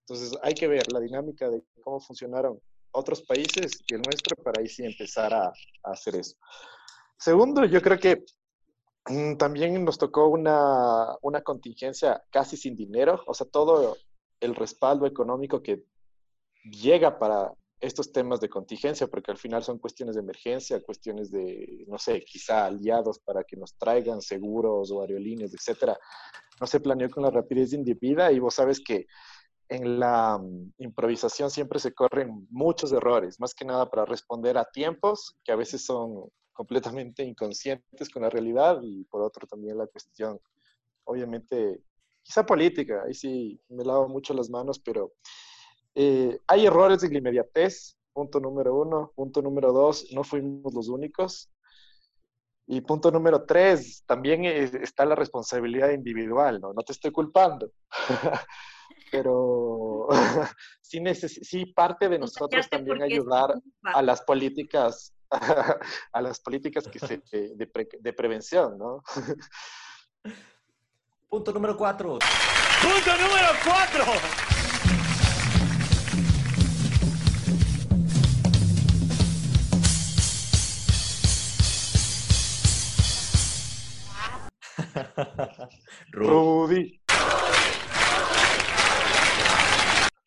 Entonces 0.00 0.36
hay 0.42 0.54
que 0.54 0.68
ver 0.68 0.90
la 0.92 1.00
dinámica 1.00 1.50
de 1.50 1.62
cómo 1.82 2.00
funcionaron 2.00 2.58
otros 2.94 3.22
países 3.22 3.78
y 3.86 3.94
el 3.94 4.02
nuestro 4.02 4.36
para 4.36 4.60
ahí 4.60 4.68
sí 4.68 4.84
empezar 4.84 5.32
a, 5.34 5.46
a 5.46 5.90
hacer 5.90 6.16
eso. 6.16 6.36
Segundo, 7.18 7.64
yo 7.64 7.80
creo 7.80 7.98
que 7.98 8.24
mm, 9.08 9.36
también 9.36 9.84
nos 9.84 9.98
tocó 9.98 10.28
una, 10.28 11.16
una 11.22 11.42
contingencia 11.42 12.22
casi 12.30 12.56
sin 12.56 12.76
dinero, 12.76 13.22
o 13.26 13.34
sea, 13.34 13.46
todo 13.46 13.96
el 14.40 14.54
respaldo 14.54 15.06
económico 15.06 15.62
que 15.62 15.84
llega 16.64 17.18
para 17.18 17.52
estos 17.80 18.12
temas 18.12 18.40
de 18.40 18.48
contingencia, 18.48 19.06
porque 19.06 19.30
al 19.30 19.36
final 19.36 19.62
son 19.62 19.78
cuestiones 19.78 20.14
de 20.14 20.22
emergencia, 20.22 20.82
cuestiones 20.82 21.30
de, 21.30 21.84
no 21.86 21.98
sé, 21.98 22.24
quizá 22.24 22.66
aliados 22.66 23.18
para 23.18 23.44
que 23.44 23.56
nos 23.56 23.74
traigan 23.76 24.20
seguros 24.22 24.90
o 24.90 25.02
aerolíneas, 25.02 25.52
etcétera. 25.52 25.98
No 26.60 26.66
se 26.66 26.80
planeó 26.80 27.10
con 27.10 27.24
la 27.24 27.30
rapidez 27.30 27.72
indebida 27.72 28.32
y 28.32 28.38
vos 28.38 28.54
sabes 28.54 28.80
que 28.80 29.06
en 29.74 30.00
la 30.00 30.38
mm, 30.38 30.72
improvisación 30.78 31.50
siempre 31.50 31.78
se 31.80 31.94
corren 31.94 32.46
muchos 32.50 32.92
errores, 32.92 33.40
más 33.40 33.54
que 33.54 33.64
nada 33.64 33.90
para 33.90 34.04
responder 34.06 34.58
a 34.58 34.64
tiempos 34.64 35.36
que 35.44 35.52
a 35.52 35.56
veces 35.56 35.84
son 35.84 36.28
completamente 36.52 37.24
inconscientes 37.24 38.10
con 38.10 38.22
la 38.22 38.30
realidad 38.30 38.80
y 38.82 39.04
por 39.04 39.22
otro 39.22 39.46
también 39.46 39.78
la 39.78 39.86
cuestión, 39.88 40.38
obviamente, 41.04 41.82
quizá 42.22 42.46
política, 42.46 43.04
ahí 43.06 43.14
sí 43.14 43.60
me 43.70 43.84
lavo 43.84 44.08
mucho 44.08 44.34
las 44.34 44.50
manos, 44.50 44.78
pero 44.80 45.12
eh, 45.94 46.40
hay 46.46 46.66
errores 46.66 47.02
en 47.04 47.12
la 47.12 47.18
inmediatez 47.18 47.96
Punto 48.12 48.38
número 48.40 48.74
uno. 48.76 49.12
Punto 49.16 49.42
número 49.42 49.72
dos, 49.72 50.06
no 50.12 50.22
fuimos 50.22 50.72
los 50.72 50.88
únicos. 50.88 51.50
Y 52.66 52.80
punto 52.80 53.10
número 53.10 53.44
tres, 53.44 54.02
también 54.06 54.44
es- 54.46 54.74
está 54.74 55.04
la 55.04 55.14
responsabilidad 55.14 55.90
individual, 55.90 56.60
¿no? 56.60 56.72
No 56.72 56.82
te 56.82 56.92
estoy 56.92 57.12
culpando. 57.12 57.70
Pero 59.14 60.08
sí, 60.80 60.98
neces- 60.98 61.38
sí 61.44 61.66
parte 61.66 62.08
de 62.08 62.18
nosotros 62.18 62.68
también 62.68 63.00
ayudar 63.00 63.54
a 63.84 64.02
las 64.02 64.22
políticas, 64.22 65.14
a 66.12 66.20
las 66.20 66.40
políticas 66.40 66.88
que 66.88 66.98
se, 66.98 67.22
de, 67.54 67.66
pre- 67.68 67.88
de 68.00 68.12
prevención, 68.12 68.76
¿no? 68.76 69.04
Punto 71.28 71.52
número 71.52 71.76
cuatro. 71.76 72.18
Punto 72.82 73.16
número 73.22 73.48
4. 73.64 74.04
Ru- 86.12 86.66
Rudy. 86.66 87.03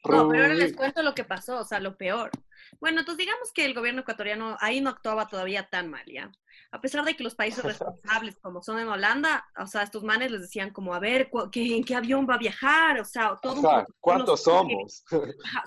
No, 0.09 0.27
pero 0.27 0.43
ahora 0.43 0.55
les 0.55 0.73
cuento 0.73 1.01
lo 1.03 1.13
que 1.13 1.23
pasó, 1.23 1.59
o 1.59 1.65
sea, 1.65 1.79
lo 1.79 1.97
peor. 1.97 2.31
Bueno, 2.79 2.99
entonces 2.99 3.25
digamos 3.25 3.51
que 3.53 3.65
el 3.65 3.73
gobierno 3.73 4.01
ecuatoriano 4.01 4.57
ahí 4.59 4.81
no 4.81 4.89
actuaba 4.89 5.27
todavía 5.27 5.67
tan 5.69 5.89
mal, 5.89 6.03
¿ya? 6.05 6.31
A 6.71 6.81
pesar 6.81 7.05
de 7.05 7.15
que 7.15 7.23
los 7.23 7.35
países 7.35 7.63
responsables, 7.65 8.37
como 8.39 8.61
son 8.61 8.79
en 8.79 8.87
Holanda, 8.87 9.45
o 9.57 9.67
sea, 9.67 9.83
estos 9.83 10.03
manes 10.03 10.31
les 10.31 10.41
decían 10.41 10.71
como, 10.71 10.93
a 10.93 10.99
ver, 10.99 11.29
cu- 11.29 11.49
¿qué- 11.51 11.75
¿en 11.77 11.83
qué 11.83 11.95
avión 11.95 12.27
va 12.29 12.35
a 12.35 12.39
viajar? 12.39 12.99
O 12.99 13.05
sea, 13.05 13.35
todo 13.41 13.53
Ajá, 13.67 13.85
protocolo 13.85 13.93
¿Cuántos 14.01 14.43
somos? 14.43 15.03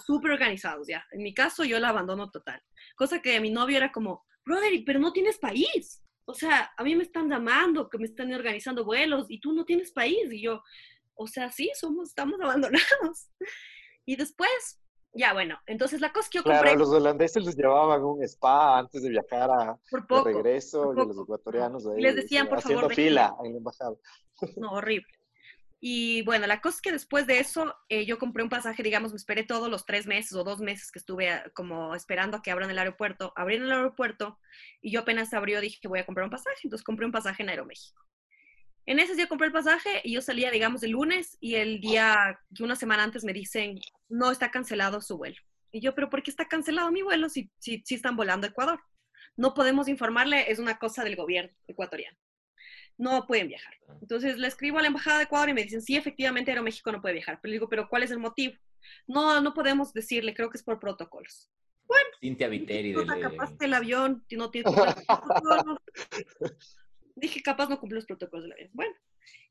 Súper 0.04 0.32
organizados, 0.32 0.86
ya. 0.88 1.04
En 1.12 1.22
mi 1.22 1.32
caso, 1.34 1.64
yo 1.64 1.76
el 1.76 1.84
abandono 1.84 2.30
total. 2.30 2.62
Cosa 2.96 3.20
que 3.22 3.40
mi 3.40 3.50
novio 3.50 3.76
era 3.76 3.92
como, 3.92 4.24
brother, 4.44 4.72
pero 4.84 4.98
no 5.00 5.12
tienes 5.12 5.38
país. 5.38 6.02
O 6.26 6.34
sea, 6.34 6.70
a 6.76 6.84
mí 6.84 6.94
me 6.94 7.02
están 7.02 7.28
llamando, 7.28 7.88
que 7.88 7.98
me 7.98 8.04
están 8.04 8.32
organizando 8.32 8.84
vuelos 8.84 9.26
y 9.28 9.40
tú 9.40 9.52
no 9.52 9.64
tienes 9.64 9.90
país. 9.90 10.30
Y 10.32 10.42
yo, 10.42 10.62
o 11.14 11.26
sea, 11.26 11.50
sí, 11.50 11.70
somos, 11.74 12.10
estamos 12.10 12.40
abandonados. 12.42 13.28
Y 14.10 14.16
después, 14.16 14.80
ya 15.12 15.32
bueno, 15.32 15.56
entonces 15.66 16.00
la 16.00 16.12
cosa 16.12 16.28
que 16.32 16.38
yo 16.38 16.42
compré 16.42 16.60
Claro, 16.62 16.78
los 16.80 16.88
holandeses 16.88 17.44
les 17.44 17.54
llevaban 17.54 18.02
un 18.02 18.24
spa 18.24 18.76
antes 18.80 19.04
de 19.04 19.08
viajar 19.08 19.48
a, 19.48 19.78
por 19.88 20.24
de 20.24 20.32
regreso 20.32 20.82
por 20.82 21.04
y 21.04 21.06
los 21.06 21.16
ecuatorianos 21.16 21.86
ahí, 21.86 22.02
Les 22.02 22.16
decían, 22.16 22.48
por 22.48 22.58
haciendo 22.58 22.80
favor, 22.80 22.94
fila 22.96 23.36
en 23.44 23.52
la 23.52 23.58
embajada. 23.58 23.94
no, 24.56 24.72
horrible. 24.72 25.06
Y 25.78 26.22
bueno, 26.22 26.48
la 26.48 26.60
cosa 26.60 26.78
es 26.78 26.82
que 26.82 26.90
después 26.90 27.28
de 27.28 27.38
eso, 27.38 27.72
eh, 27.88 28.04
yo 28.04 28.18
compré 28.18 28.42
un 28.42 28.48
pasaje, 28.48 28.82
digamos, 28.82 29.12
me 29.12 29.16
esperé 29.16 29.44
todos 29.44 29.70
los 29.70 29.86
tres 29.86 30.08
meses 30.08 30.32
o 30.32 30.42
dos 30.42 30.58
meses 30.58 30.90
que 30.90 30.98
estuve 30.98 31.30
ah, 31.30 31.44
como 31.54 31.94
esperando 31.94 32.38
a 32.38 32.42
que 32.42 32.50
abran 32.50 32.68
el 32.68 32.80
aeropuerto. 32.80 33.32
Abrieron 33.36 33.68
el 33.68 33.74
aeropuerto 33.74 34.40
y 34.82 34.90
yo 34.90 35.02
apenas 35.02 35.32
abrió 35.34 35.60
dije 35.60 35.78
que 35.80 35.86
voy 35.86 36.00
a 36.00 36.04
comprar 36.04 36.24
un 36.24 36.32
pasaje, 36.32 36.58
entonces 36.64 36.84
compré 36.84 37.06
un 37.06 37.12
pasaje 37.12 37.44
en 37.44 37.50
Aeroméxico. 37.50 38.02
En 38.90 38.98
ese 38.98 39.14
día 39.14 39.28
compré 39.28 39.46
el 39.46 39.52
pasaje 39.52 40.00
y 40.02 40.14
yo 40.14 40.20
salía, 40.20 40.50
digamos, 40.50 40.82
el 40.82 40.90
lunes 40.90 41.38
y 41.40 41.54
el 41.54 41.80
día, 41.80 42.40
que 42.52 42.64
una 42.64 42.74
semana 42.74 43.04
antes 43.04 43.22
me 43.22 43.32
dicen, 43.32 43.78
no, 44.08 44.32
está 44.32 44.50
cancelado 44.50 45.00
su 45.00 45.16
vuelo. 45.16 45.36
Y 45.70 45.80
yo, 45.80 45.94
pero 45.94 46.10
¿por 46.10 46.24
qué 46.24 46.30
está 46.32 46.48
cancelado 46.48 46.90
mi 46.90 47.02
vuelo 47.02 47.28
si, 47.28 47.48
si, 47.60 47.84
si 47.86 47.94
están 47.94 48.16
volando 48.16 48.48
a 48.48 48.50
Ecuador? 48.50 48.80
No 49.36 49.54
podemos 49.54 49.86
informarle, 49.86 50.50
es 50.50 50.58
una 50.58 50.76
cosa 50.80 51.04
del 51.04 51.14
gobierno 51.14 51.52
ecuatoriano. 51.68 52.18
No 52.98 53.28
pueden 53.28 53.46
viajar. 53.46 53.72
Entonces 54.00 54.38
le 54.38 54.48
escribo 54.48 54.78
a 54.78 54.82
la 54.82 54.88
embajada 54.88 55.18
de 55.18 55.24
Ecuador 55.24 55.48
y 55.50 55.54
me 55.54 55.62
dicen, 55.62 55.82
sí, 55.82 55.94
efectivamente 55.96 56.50
Aeroméxico 56.50 56.90
no 56.90 57.00
puede 57.00 57.14
viajar. 57.14 57.38
Pero 57.40 57.50
le 57.50 57.54
digo, 57.54 57.68
¿pero 57.68 57.88
cuál 57.88 58.02
es 58.02 58.10
el 58.10 58.18
motivo? 58.18 58.56
No, 59.06 59.40
no 59.40 59.54
podemos 59.54 59.92
decirle, 59.92 60.34
creo 60.34 60.50
que 60.50 60.56
es 60.58 60.64
por 60.64 60.80
protocolos. 60.80 61.48
Cintia 62.20 62.48
Viteri 62.48 62.92
Puta, 62.92 63.14
del- 63.14 63.22
el 63.60 63.74
avión 63.74 64.24
no 64.32 64.50
tiene 64.50 64.68
protocolos. 64.72 65.78
Dije, 67.16 67.42
capaz 67.42 67.68
no 67.68 67.78
cumple 67.78 67.96
los 67.96 68.06
protocolos 68.06 68.44
del 68.44 68.52
avión. 68.52 68.70
Bueno, 68.72 68.94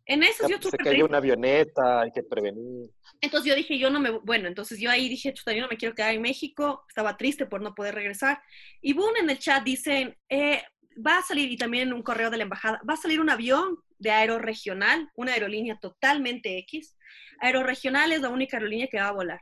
en 0.06 0.24
eso 0.24 0.48
yo 0.48 0.58
Se 0.60 0.78
cayó 0.78 1.06
una 1.06 1.18
avioneta, 1.18 2.02
hay 2.02 2.12
que 2.12 2.24
prevenir. 2.24 2.90
Entonces 3.22 3.50
yo 3.50 3.56
dije, 3.56 3.78
yo 3.78 3.90
no 3.90 4.00
me, 4.00 4.10
bueno, 4.10 4.48
entonces 4.48 4.80
yo 4.80 4.90
ahí 4.90 5.08
dije, 5.08 5.34
chuta, 5.34 5.54
yo 5.54 5.62
no 5.62 5.68
me 5.68 5.78
quiero 5.78 5.94
quedar 5.94 6.14
en 6.14 6.22
México, 6.22 6.84
estaba 6.88 7.16
triste 7.16 7.46
por 7.46 7.62
no 7.62 7.76
poder 7.76 7.94
regresar. 7.94 8.42
Y 8.82 8.94
boom, 8.94 9.16
en 9.22 9.30
el 9.30 9.38
chat 9.38 9.64
dicen, 9.64 10.18
eh, 10.30 10.64
va 11.06 11.20
a 11.20 11.22
salir, 11.22 11.52
y 11.52 11.58
también 11.58 11.90
en 11.90 11.94
un 11.94 12.02
correo 12.02 12.30
de 12.30 12.38
la 12.38 12.44
embajada, 12.44 12.82
va 12.90 12.96
a 12.96 12.98
salir 12.98 13.20
un 13.20 13.30
avión 13.30 13.78
de 14.00 14.12
Aeroregional, 14.12 15.10
una 15.16 15.34
aerolínea 15.34 15.78
totalmente 15.80 16.58
X. 16.60 16.98
Aeroregional 17.40 18.12
es 18.12 18.22
la 18.22 18.30
única 18.30 18.58
aerolínea 18.58 18.88
que 18.88 19.00
va 19.00 19.10
a 19.10 19.14
volar. 19.14 19.42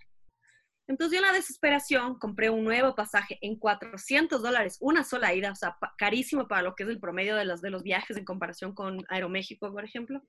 Entonces 0.88 1.20
yo 1.20 1.25
en 1.25 1.32
la 1.32 1.38
desesperación 1.38 2.17
compré 2.17 2.50
un 2.50 2.63
nuevo 2.63 2.96
pasaje 2.96 3.38
en 3.41 3.58
400 3.58 4.41
dólares, 4.41 4.77
una 4.79 5.03
sola 5.03 5.34
ida, 5.34 5.51
o 5.51 5.56
sea, 5.56 5.77
carísimo 5.98 6.48
para 6.48 6.62
lo 6.62 6.75
que 6.75 6.84
es 6.84 6.89
el 6.89 7.00
promedio 7.00 7.36
de 7.36 7.46
los, 7.46 7.62
de 7.62 7.70
los 7.70 7.84
viajes 7.84 8.15
en 8.17 8.24
comparación 8.25 8.74
con 8.74 9.03
Aeroméxico, 9.10 9.72
por 9.72 9.84
ejemplo. 9.84 10.22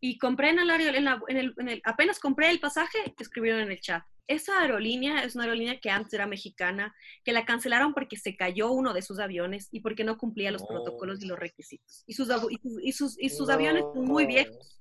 Y 0.00 0.18
compré 0.18 0.50
en 0.50 0.58
el, 0.60 0.70
en, 0.70 1.04
la- 1.04 1.20
en 1.28 1.36
el, 1.36 1.54
en 1.58 1.68
el- 1.68 1.82
apenas 1.84 2.18
compré 2.20 2.50
el 2.50 2.60
pasaje, 2.60 2.98
escribieron 3.18 3.60
en 3.60 3.70
el 3.70 3.80
chat. 3.80 4.04
Esa 4.28 4.60
aerolínea 4.60 5.24
es 5.24 5.34
una 5.34 5.44
aerolínea 5.44 5.80
que 5.80 5.90
antes 5.90 6.12
era 6.14 6.26
mexicana, 6.26 6.94
que 7.24 7.32
la 7.32 7.44
cancelaron 7.44 7.92
porque 7.92 8.16
se 8.16 8.36
cayó 8.36 8.70
uno 8.70 8.94
de 8.94 9.02
sus 9.02 9.18
aviones 9.18 9.68
y 9.72 9.80
porque 9.80 10.04
no 10.04 10.16
cumplía 10.16 10.52
los 10.52 10.64
protocolos 10.64 11.20
y 11.22 11.26
los 11.26 11.38
requisitos. 11.38 12.04
Y 12.06 12.14
sus, 12.14 12.28
y 12.28 12.56
sus, 12.62 12.82
y 12.82 12.92
sus, 12.92 13.20
y 13.20 13.28
sus 13.30 13.48
aviones 13.50 13.84
son 13.94 14.04
muy 14.04 14.26
viejos. 14.26 14.80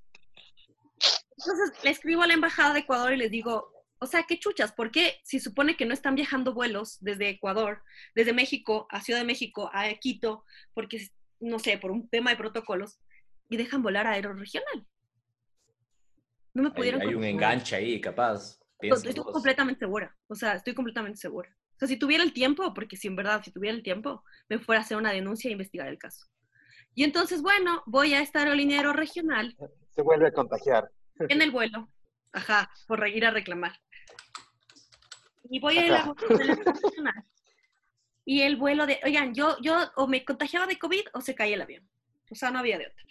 Entonces 1.38 1.84
le 1.84 1.90
escribo 1.90 2.22
a 2.22 2.28
la 2.28 2.34
embajada 2.36 2.74
de 2.74 2.82
Ecuador 2.82 3.14
y 3.14 3.18
les 3.18 3.32
digo, 3.32 3.72
o 4.04 4.08
sea, 4.08 4.24
qué 4.28 4.40
chuchas, 4.40 4.72
¿por 4.72 4.92
qué 4.92 5.20
si 5.24 5.40
supone 5.40 5.78
que 5.78 5.86
no 5.86 5.94
están 5.94 6.16
viajando 6.16 6.56
vuelos 6.56 6.98
desde 7.02 7.30
Ecuador, 7.30 7.84
desde 8.16 8.34
México 8.34 8.88
a 8.90 9.00
Ciudad 9.00 9.20
de 9.20 9.28
México, 9.28 9.70
a 9.74 9.88
Quito, 9.94 10.44
porque, 10.74 11.08
no 11.40 11.60
sé, 11.60 11.78
por 11.78 11.92
un 11.92 12.10
tema 12.10 12.32
de 12.32 12.38
protocolos, 12.38 13.00
y 13.48 13.58
dejan 13.58 13.84
volar 13.84 14.08
a 14.08 14.14
Aeroregional? 14.14 14.88
No 16.56 16.64
me 16.64 16.72
pudieron 16.72 17.00
hay 17.02 17.14
un 17.14 17.24
enganche 17.24 17.76
ahí, 17.76 18.02
capaz. 18.02 18.60
Estoy 18.72 18.90
Piensa 18.90 19.10
estoy 19.10 19.24
vos. 19.24 19.34
completamente 19.34 19.80
segura, 19.80 20.18
o 20.28 20.34
sea, 20.34 20.54
estoy 20.54 20.74
completamente 20.74 21.18
segura. 21.18 21.56
O 21.76 21.78
sea, 21.78 21.88
si 21.88 21.98
tuviera 21.98 22.24
el 22.24 22.34
tiempo, 22.34 22.74
porque 22.74 22.98
si 22.98 23.08
en 23.08 23.16
verdad, 23.16 23.44
si 23.44 23.52
tuviera 23.52 23.76
el 23.76 23.84
tiempo, 23.84 24.24
me 24.50 24.58
fuera 24.58 24.82
a 24.82 24.84
hacer 24.84 24.98
una 24.98 25.12
denuncia 25.12 25.50
e 25.50 25.52
investigar 25.52 25.88
el 25.88 26.00
caso. 26.00 26.26
Y 26.96 27.04
entonces, 27.04 27.44
bueno, 27.44 27.84
voy 27.86 28.16
a 28.16 28.22
esta 28.22 28.40
aerolínea 28.40 28.80
aeroregional 28.80 29.56
Se 29.92 30.02
vuelve 30.02 30.28
a 30.28 30.32
contagiar. 30.32 30.90
en 31.20 31.44
el 31.44 31.52
vuelo, 31.52 31.88
ajá, 32.32 32.72
por 32.88 33.08
ir 33.08 33.28
a 33.28 33.32
reclamar. 33.32 33.80
Y 35.52 35.60
voy 35.60 35.78
a 35.78 35.86
ir 35.86 35.94
a 35.94 36.06
la 36.06 36.16
nacional. 36.64 37.26
Y 38.24 38.42
el 38.44 38.56
vuelo 38.56 38.86
de, 38.86 39.02
oigan, 39.04 39.34
yo, 39.34 39.58
yo 39.62 39.78
o 39.98 40.08
me 40.08 40.24
contagiaba 40.24 40.66
de 40.66 40.80
COVID 40.80 41.08
o 41.14 41.20
se 41.20 41.36
caía 41.36 41.56
el 41.56 41.62
avión. 41.62 41.90
O 42.30 42.36
sea, 42.36 42.52
no 42.52 42.60
había 42.60 42.78
de 42.78 42.88
otra. 42.88 43.04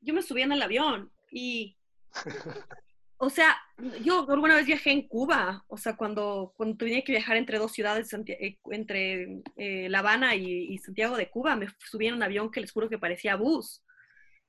Yo 0.00 0.14
me 0.14 0.22
subía 0.22 0.44
en 0.44 0.52
el 0.52 0.62
avión 0.62 1.10
y, 1.32 1.76
o 3.16 3.30
sea, 3.30 3.58
yo 4.04 4.30
alguna 4.30 4.54
vez 4.54 4.66
viajé 4.66 4.92
en 4.92 5.08
Cuba, 5.08 5.64
o 5.66 5.76
sea, 5.76 5.96
cuando, 5.96 6.54
cuando 6.56 6.76
tenía 6.76 7.02
que 7.02 7.10
viajar 7.10 7.36
entre 7.36 7.58
dos 7.58 7.72
ciudades, 7.72 8.12
eh, 8.12 8.58
entre 8.70 9.42
eh, 9.56 9.88
La 9.88 9.98
Habana 9.98 10.36
y, 10.36 10.72
y 10.72 10.78
Santiago 10.78 11.16
de 11.16 11.28
Cuba, 11.28 11.56
me 11.56 11.66
subí 11.80 12.06
en 12.06 12.14
un 12.14 12.22
avión 12.22 12.52
que 12.52 12.60
les 12.60 12.70
juro 12.70 12.88
que 12.88 12.98
parecía 12.98 13.34
bus. 13.34 13.82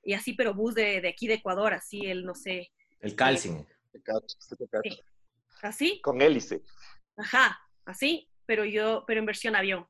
Y 0.04 0.14
así, 0.14 0.34
pero 0.34 0.54
bus 0.54 0.76
de, 0.76 1.02
de 1.02 1.10
aquí 1.10 1.28
de 1.28 1.36
Ecuador, 1.36 1.74
así 1.74 2.06
el, 2.06 2.24
no 2.24 2.36
sé, 2.36 2.72
El 3.00 3.16
calcing. 3.16 3.66
Sí. 4.84 5.02
así, 5.64 6.02
Con 6.02 6.22
hélice. 6.22 6.62
Ajá, 7.20 7.60
así, 7.86 8.30
pero 8.46 8.66
yo, 8.66 9.04
pero 9.06 9.20
en 9.20 9.26
versión 9.26 9.56
avión. 9.56 9.88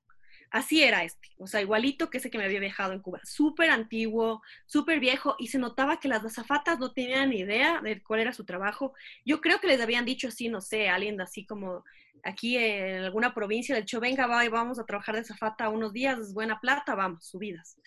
Así 0.51 0.81
era 0.83 1.03
este, 1.03 1.29
o 1.37 1.45
sea, 1.45 1.61
igualito 1.61 2.09
que 2.09 2.17
ese 2.17 2.31
que 2.31 2.39
me 2.39 2.45
había 2.45 2.59
viajado 2.59 2.93
en 2.93 3.01
Cuba. 3.01 3.19
Súper 3.23 3.69
antiguo, 3.69 4.41
súper 4.65 4.99
viejo, 4.99 5.35
y 5.37 5.47
se 5.47 5.59
notaba 5.59 5.99
que 5.99 6.07
las 6.07 6.25
azafatas 6.25 6.79
no 6.79 6.91
tenían 6.91 7.29
ni 7.29 7.41
idea 7.41 7.81
de 7.81 8.01
cuál 8.01 8.21
era 8.21 8.33
su 8.33 8.45
trabajo. 8.45 8.93
Yo 9.25 9.41
creo 9.41 9.59
que 9.59 9.67
les 9.67 9.79
habían 9.79 10.05
dicho 10.05 10.27
así, 10.27 10.49
no 10.49 10.59
sé, 10.59 10.89
alguien 10.89 11.21
así 11.21 11.45
como 11.45 11.83
aquí 12.23 12.57
en 12.57 13.03
alguna 13.03 13.33
provincia 13.33 13.75
del 13.75 13.83
hecho, 13.83 13.99
venga, 13.99 14.25
va, 14.27 14.47
vamos 14.49 14.79
a 14.79 14.85
trabajar 14.85 15.15
de 15.15 15.21
azafata 15.21 15.69
unos 15.69 15.93
días, 15.93 16.17
es 16.19 16.33
buena 16.33 16.59
plata, 16.59 16.95
vamos, 16.95 17.27
subidas. 17.27 17.77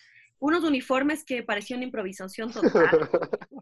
Unos 0.43 0.65
uniformes 0.65 1.23
que 1.23 1.41
parecían 1.41 1.77
una 1.77 1.85
improvisación 1.85 2.51
total. 2.51 3.09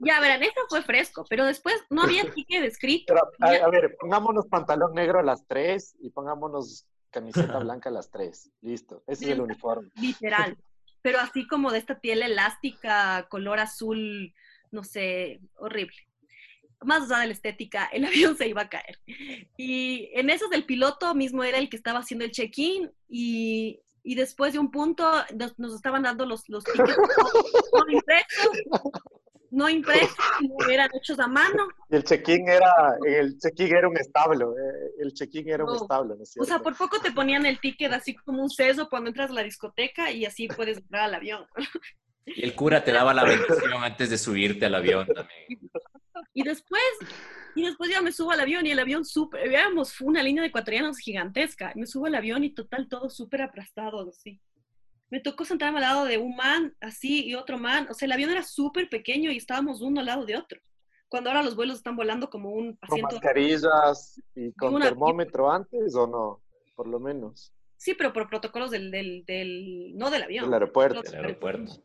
Ya, 0.00 0.20
verán, 0.20 0.42
eso 0.42 0.60
fue 0.70 0.80
fresco, 0.80 1.26
pero 1.28 1.44
después 1.44 1.74
no 1.90 2.02
había 2.02 2.30
ticket 2.30 2.64
escrito. 2.64 3.12
Pero, 3.12 3.30
a, 3.40 3.66
a 3.66 3.68
ver, 3.68 3.94
pongámonos 4.00 4.46
pantalón 4.46 4.94
negro 4.94 5.18
a 5.18 5.22
las 5.22 5.46
3 5.46 5.96
y 6.00 6.08
pongámonos 6.08 6.86
camiseta 7.10 7.58
blanca 7.58 7.90
a 7.90 7.92
las 7.92 8.10
3. 8.10 8.52
Listo. 8.62 9.02
Ese 9.06 9.26
es 9.26 9.30
el 9.32 9.40
uniforme. 9.42 9.90
literal. 9.96 10.56
Pero 11.02 11.18
así 11.18 11.46
como 11.46 11.72
de 11.72 11.78
esta 11.78 12.00
piel 12.00 12.22
elástica, 12.22 13.26
color 13.28 13.58
azul, 13.58 14.32
no 14.70 14.82
sé, 14.82 15.40
horrible. 15.56 15.96
Más 16.80 17.02
allá 17.02 17.20
de 17.20 17.26
la 17.26 17.32
estética, 17.32 17.86
el 17.92 18.04
avión 18.06 18.36
se 18.36 18.48
iba 18.48 18.62
a 18.62 18.70
caer. 18.70 18.98
Y 19.58 20.10
en 20.14 20.30
esos 20.30 20.50
el 20.52 20.64
piloto 20.64 21.14
mismo 21.14 21.42
era 21.44 21.58
el 21.58 21.68
que 21.68 21.76
estaba 21.76 21.98
haciendo 21.98 22.24
el 22.24 22.30
check-in 22.30 22.90
y, 23.08 23.80
y 24.02 24.14
después 24.14 24.52
de 24.52 24.58
un 24.58 24.70
punto 24.70 25.10
nos, 25.34 25.58
nos 25.58 25.74
estaban 25.74 26.02
dando 26.02 26.26
los, 26.26 26.48
los 26.48 26.64
tickets 26.64 26.96
no 27.72 27.90
impresos. 27.90 28.50
no 29.50 29.68
impresos, 29.68 30.16
no 30.40 30.70
eran 30.70 30.88
hechos 30.94 31.18
a 31.18 31.26
mano. 31.26 31.68
El 31.90 32.04
check-in 32.04 32.48
era, 32.48 32.96
el 33.06 33.38
check-in 33.38 33.74
era 33.74 33.88
un 33.88 33.96
establo, 33.96 34.56
eh, 34.56 34.92
el 35.00 35.12
check-in 35.12 35.48
era 35.48 35.64
un 35.64 35.76
establo, 35.76 36.14
¿no 36.14 36.22
es 36.22 36.36
O 36.38 36.44
sea, 36.44 36.60
por 36.60 36.76
poco 36.76 37.00
te 37.00 37.12
ponían 37.12 37.46
el 37.46 37.60
ticket 37.60 37.92
así 37.92 38.14
como 38.14 38.42
un 38.42 38.50
seso 38.50 38.88
cuando 38.88 39.08
entras 39.08 39.30
a 39.30 39.34
la 39.34 39.42
discoteca 39.42 40.10
y 40.10 40.24
así 40.24 40.48
puedes 40.48 40.78
entrar 40.78 41.02
al 41.04 41.14
avión. 41.14 41.46
Y 42.26 42.44
el 42.44 42.54
cura 42.54 42.84
te 42.84 42.92
daba 42.92 43.12
la 43.12 43.24
bendición 43.24 43.82
antes 43.82 44.10
de 44.10 44.18
subirte 44.18 44.66
al 44.66 44.74
avión 44.74 45.06
también. 45.06 45.60
Y 46.32 46.42
después, 46.44 46.82
y 47.54 47.62
después 47.62 47.90
ya 47.90 48.00
me 48.02 48.12
subo 48.12 48.30
al 48.32 48.40
avión 48.40 48.66
y 48.66 48.70
el 48.70 48.78
avión 48.78 49.04
súper, 49.04 49.48
veamos, 49.48 49.92
fue 49.92 50.08
una 50.08 50.22
línea 50.22 50.42
de 50.42 50.48
ecuatorianos 50.48 50.98
gigantesca. 50.98 51.72
Me 51.76 51.86
subo 51.86 52.06
al 52.06 52.14
avión 52.14 52.44
y 52.44 52.50
total 52.50 52.88
todo 52.88 53.10
súper 53.10 53.42
aplastado, 53.42 54.08
así. 54.08 54.40
Me 55.10 55.20
tocó 55.20 55.44
sentarme 55.44 55.78
al 55.78 55.82
lado 55.82 56.04
de 56.04 56.18
un 56.18 56.36
man 56.36 56.74
así 56.80 57.24
y 57.26 57.34
otro 57.34 57.58
man. 57.58 57.86
O 57.90 57.94
sea, 57.94 58.06
el 58.06 58.12
avión 58.12 58.30
era 58.30 58.42
súper 58.42 58.88
pequeño 58.88 59.30
y 59.32 59.36
estábamos 59.36 59.80
uno 59.80 60.00
al 60.00 60.06
lado 60.06 60.24
de 60.24 60.36
otro. 60.36 60.60
Cuando 61.08 61.30
ahora 61.30 61.42
los 61.42 61.56
vuelos 61.56 61.78
están 61.78 61.96
volando 61.96 62.30
como 62.30 62.50
un 62.52 62.76
¿Con 62.76 62.88
asiento. 62.92 63.16
mascarillas 63.16 64.20
y 64.36 64.52
con 64.52 64.74
una- 64.74 64.84
termómetro 64.86 65.50
antes 65.50 65.94
o 65.96 66.06
no? 66.06 66.42
Por 66.76 66.86
lo 66.86 67.00
menos. 67.00 67.52
Sí, 67.76 67.94
pero 67.94 68.12
por 68.12 68.28
protocolos 68.28 68.70
del, 68.70 68.90
del, 68.92 69.24
del 69.24 69.96
no 69.96 70.10
del 70.10 70.22
avión. 70.22 70.44
Del 70.44 70.54
aeropuerto. 70.54 71.02
Del 71.02 71.14
aeropuerto. 71.16 71.82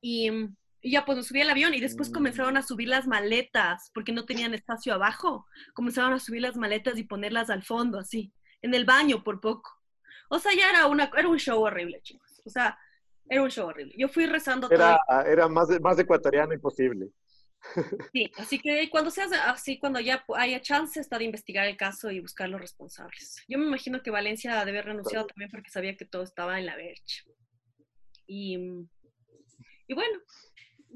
Y, 0.00 0.30
mm, 0.30 0.56
y 0.86 0.92
ya 0.92 1.04
pues 1.04 1.18
me 1.18 1.24
subí 1.24 1.40
al 1.40 1.50
avión 1.50 1.74
y 1.74 1.80
después 1.80 2.10
Mm. 2.10 2.12
comenzaron 2.12 2.56
a 2.56 2.62
subir 2.62 2.86
las 2.88 3.08
maletas 3.08 3.90
porque 3.92 4.12
no 4.12 4.24
tenían 4.24 4.54
espacio 4.54 4.94
abajo. 4.94 5.44
Comenzaron 5.74 6.12
a 6.12 6.20
subir 6.20 6.42
las 6.42 6.56
maletas 6.56 6.96
y 6.96 7.02
ponerlas 7.02 7.50
al 7.50 7.64
fondo, 7.64 7.98
así, 7.98 8.32
en 8.62 8.72
el 8.72 8.84
baño 8.84 9.24
por 9.24 9.40
poco. 9.40 9.68
O 10.30 10.38
sea, 10.38 10.52
ya 10.54 10.70
era, 10.70 10.86
una, 10.86 11.10
era 11.16 11.26
un 11.26 11.40
show 11.40 11.60
horrible, 11.60 12.00
chicos. 12.02 12.40
O 12.44 12.50
sea, 12.50 12.78
era 13.28 13.42
un 13.42 13.50
show 13.50 13.66
horrible. 13.66 13.94
Yo 13.98 14.08
fui 14.08 14.26
rezando 14.26 14.68
todo. 14.68 14.76
Era, 14.76 15.00
era 15.26 15.48
más, 15.48 15.68
más 15.80 15.98
ecuatoriano 15.98 16.54
imposible. 16.54 17.08
Sí, 18.12 18.30
así 18.36 18.60
que 18.60 18.88
cuando 18.88 19.10
seas 19.10 19.32
así, 19.32 19.80
cuando 19.80 19.98
ya 19.98 20.24
haya 20.36 20.60
chance, 20.60 21.00
está 21.00 21.18
de 21.18 21.24
investigar 21.24 21.66
el 21.66 21.76
caso 21.76 22.12
y 22.12 22.20
buscar 22.20 22.48
los 22.48 22.60
responsables. 22.60 23.42
Yo 23.48 23.58
me 23.58 23.66
imagino 23.66 24.04
que 24.04 24.12
Valencia 24.12 24.64
debe 24.64 24.78
haber 24.78 24.84
renunciado 24.92 25.26
también 25.26 25.50
porque 25.50 25.68
sabía 25.70 25.96
que 25.96 26.04
todo 26.04 26.22
estaba 26.22 26.60
en 26.60 26.66
la 26.66 26.76
vercha. 26.76 27.24
Y, 28.24 28.54
y 29.88 29.94
bueno, 29.94 30.20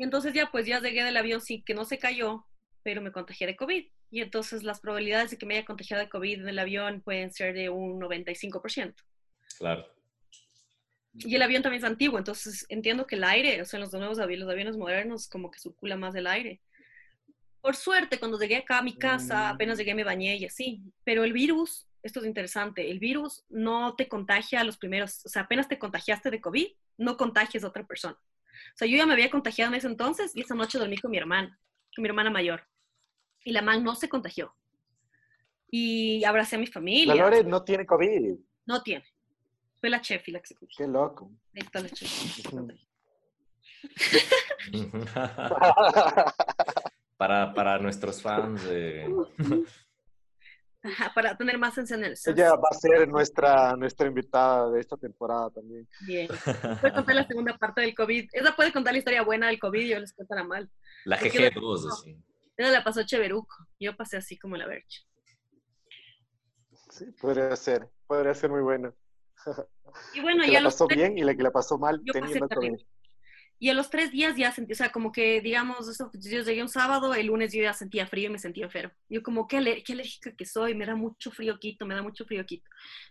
y 0.00 0.02
entonces 0.02 0.33
ya 0.33 0.50
pues 0.50 0.64
ya 0.64 0.80
llegué 0.80 1.04
del 1.04 1.19
avión 1.19 1.42
sin 1.42 1.62
que 1.62 1.75
no 1.75 1.85
se 1.85 1.99
cayó, 1.99 2.47
pero 2.83 3.02
me 3.02 3.12
contagié 3.12 3.47
de 3.47 3.54
COVID. 3.54 3.87
Y 4.11 4.23
entonces 4.23 4.62
las 4.62 4.80
probabilidades 4.80 5.30
de 5.30 5.37
que 5.37 5.45
me 5.45 5.57
haya 5.59 5.66
contagiado 5.66 6.02
de 6.02 6.09
COVID 6.09 6.40
en 6.40 6.49
el 6.49 6.59
avión 6.59 7.02
pueden 7.02 7.30
ser 7.30 7.52
de 7.52 7.69
un 7.69 8.00
95%. 8.00 8.95
Claro. 9.59 9.87
Y 11.12 11.35
el 11.35 11.42
avión 11.42 11.62
también 11.62 11.85
es 11.85 11.90
antiguo, 11.90 12.16
entonces 12.16 12.64
entiendo 12.71 13.07
que 13.07 13.16
el 13.16 13.25
aire, 13.25 13.61
o 13.61 13.66
sea, 13.66 13.76
en 13.76 13.83
los 13.83 13.92
nuevos 13.92 14.19
aviones, 14.19 14.47
los 14.47 14.50
aviones 14.50 14.78
modernos, 14.78 15.28
como 15.28 15.50
que 15.50 15.59
circula 15.59 15.99
más 15.99 16.14
el 16.14 16.26
aire. 16.28 16.62
Por 17.61 17.76
suerte, 17.76 18.19
cuando 18.19 18.38
llegué 18.40 18.57
acá 18.57 18.78
a 18.78 18.83
mi 18.83 18.97
casa, 18.97 19.50
Mm. 19.50 19.54
apenas 19.54 19.76
llegué, 19.76 19.95
me 19.95 20.04
bañé 20.04 20.35
y 20.37 20.47
así. 20.47 20.80
Pero 21.04 21.25
el 21.25 21.35
virus, 21.35 21.87
esto 22.02 22.21
es 22.21 22.26
interesante, 22.26 22.90
el 22.90 23.00
virus 23.00 23.45
no 23.50 23.95
te 23.97 24.09
contagia 24.09 24.62
a 24.62 24.64
los 24.64 24.78
primeros, 24.78 25.26
o 25.26 25.28
sea, 25.28 25.42
apenas 25.42 25.69
te 25.69 25.78
contagiaste 25.78 26.30
de 26.30 26.40
COVID, 26.40 26.69
no 26.97 27.19
contagias 27.19 27.64
a 27.64 27.69
otra 27.69 27.87
persona. 27.87 28.19
O 28.74 28.76
sea, 28.76 28.88
yo 28.88 28.96
ya 28.96 29.06
me 29.06 29.12
había 29.12 29.30
contagiado 29.30 29.72
en 29.72 29.78
ese 29.78 29.86
entonces 29.86 30.32
y 30.34 30.40
esa 30.42 30.54
noche 30.54 30.78
dormí 30.78 30.98
con 30.98 31.10
mi 31.10 31.18
hermana, 31.18 31.58
con 31.94 32.02
mi 32.02 32.08
hermana 32.08 32.30
mayor. 32.30 32.62
Y 33.44 33.52
la 33.52 33.62
man 33.62 33.84
no 33.84 33.94
se 33.94 34.08
contagió. 34.08 34.54
Y 35.70 36.24
abracé 36.24 36.56
a 36.56 36.58
mi 36.58 36.66
La 36.66 36.72
familia. 36.72 37.14
Lore 37.14 37.44
no 37.44 37.62
tiene 37.62 37.86
COVID. 37.86 38.36
No 38.66 38.82
tiene. 38.82 39.04
Fue 39.80 39.88
la 39.88 40.00
chef 40.00 40.28
y 40.28 40.32
la 40.32 40.40
que 40.40 40.48
se 40.48 40.54
contagió. 40.54 40.86
Qué 40.86 40.92
loco. 40.92 41.30
Ahí 41.54 41.62
está 41.62 41.80
la 41.80 41.88
chef. 41.90 42.10
para, 47.16 47.54
para 47.54 47.78
nuestros 47.78 48.20
fans. 48.20 48.62
eh, 48.68 49.06
Ajá, 50.82 51.12
para 51.14 51.37
tener 51.37 51.58
más 51.58 51.75
sensación 51.75 52.04
en 52.04 52.10
el 52.12 52.16
sas. 52.16 52.34
Ella 52.34 52.54
va 52.54 52.68
a 52.70 52.75
ser 52.75 53.06
nuestra, 53.06 53.76
nuestra 53.76 54.06
invitada 54.06 54.70
de 54.70 54.80
esta 54.80 54.96
temporada 54.96 55.50
también. 55.50 55.87
Bien. 56.06 56.26
Puede 56.80 56.94
contar 56.94 57.14
la 57.16 57.26
segunda 57.26 57.58
parte 57.58 57.82
del 57.82 57.94
COVID. 57.94 58.28
Esa 58.32 58.56
puede 58.56 58.72
contar 58.72 58.94
la 58.94 58.99
historia 58.99 59.22
buena 59.22 59.49
del 59.49 59.58
COVID 59.58 59.80
y 59.80 59.88
yo 59.88 60.00
les 60.00 60.14
cuento 60.14 60.34
la 60.34 60.44
mal. 60.44 60.70
la 61.04 61.18
Porque 61.18 61.52
GG2, 61.52 61.92
así. 61.92 62.16
Esa 62.56 62.70
la 62.70 62.82
pasó 62.82 63.02
Cheveruco. 63.02 63.54
Yo 63.78 63.97
pasé 63.97 64.16
así 64.16 64.38
como 64.38 64.56
la 64.56 64.66
vercha. 64.66 65.00
Sí, 66.90 67.06
podría 67.21 67.54
ser. 67.56 67.88
Podría 68.06 68.34
ser 68.34 68.50
muy 68.50 68.62
bueno. 68.62 68.95
Y 70.14 70.21
bueno, 70.21 70.45
ya 70.45 70.60
la 70.60 70.69
pasó 70.69 70.86
bien 70.86 71.16
y 71.19 71.23
la 71.23 71.34
que 71.34 71.43
la 71.43 71.50
pasó 71.50 71.78
mal 71.78 72.00
Yo 72.04 72.12
pasé 72.12 72.21
teniendo 72.21 72.49
terrible. 72.49 72.76
COVID. 72.78 72.86
Y 73.62 73.68
a 73.68 73.75
los 73.75 73.90
tres 73.90 74.10
días 74.10 74.34
ya 74.36 74.50
sentí, 74.52 74.73
o 74.73 74.76
sea, 74.76 74.90
como 74.90 75.12
que, 75.12 75.40
digamos, 75.42 75.86
eso, 75.86 76.10
yo 76.14 76.40
llegué 76.42 76.62
un 76.62 76.68
sábado, 76.70 77.14
el 77.14 77.26
lunes 77.26 77.52
yo 77.52 77.62
ya 77.62 77.75
sentía 77.75 78.06
frío 78.06 78.28
y 78.28 78.32
me 78.32 78.38
sentía 78.38 78.64
enfermo. 78.64 78.92
Yo 79.08 79.23
como, 79.23 79.46
qué, 79.46 79.58
aler- 79.58 79.82
qué 79.84 79.92
alérgica 79.92 80.34
que 80.34 80.46
soy, 80.46 80.75
me 80.75 80.86
da 80.86 80.96
mucho 80.96 81.30
frío 81.30 81.58
quito, 81.58 81.84
me 81.86 81.94
da 81.94 82.02
mucho 82.02 82.25
frío 82.25 82.44
quito. 82.46 82.68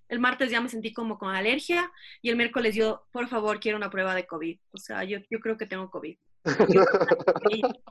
El 0.07 0.19
martes 0.19 0.49
ya 0.49 0.59
me 0.59 0.67
sentí 0.67 0.91
como 0.91 1.19
con 1.19 1.35
alergia 1.35 1.91
y 2.23 2.29
el 2.31 2.35
miércoles 2.35 2.73
yo, 2.75 3.05
por 3.11 3.27
favor, 3.29 3.59
quiero 3.59 3.77
una 3.77 3.91
prueba 3.91 4.15
de 4.15 4.25
COVID. 4.25 4.59
O 4.71 4.77
sea, 4.77 5.03
yo, 5.03 5.19
yo 5.29 5.39
creo 5.39 5.55
que 5.55 5.67
tengo 5.67 5.89
COVID. 5.91 6.17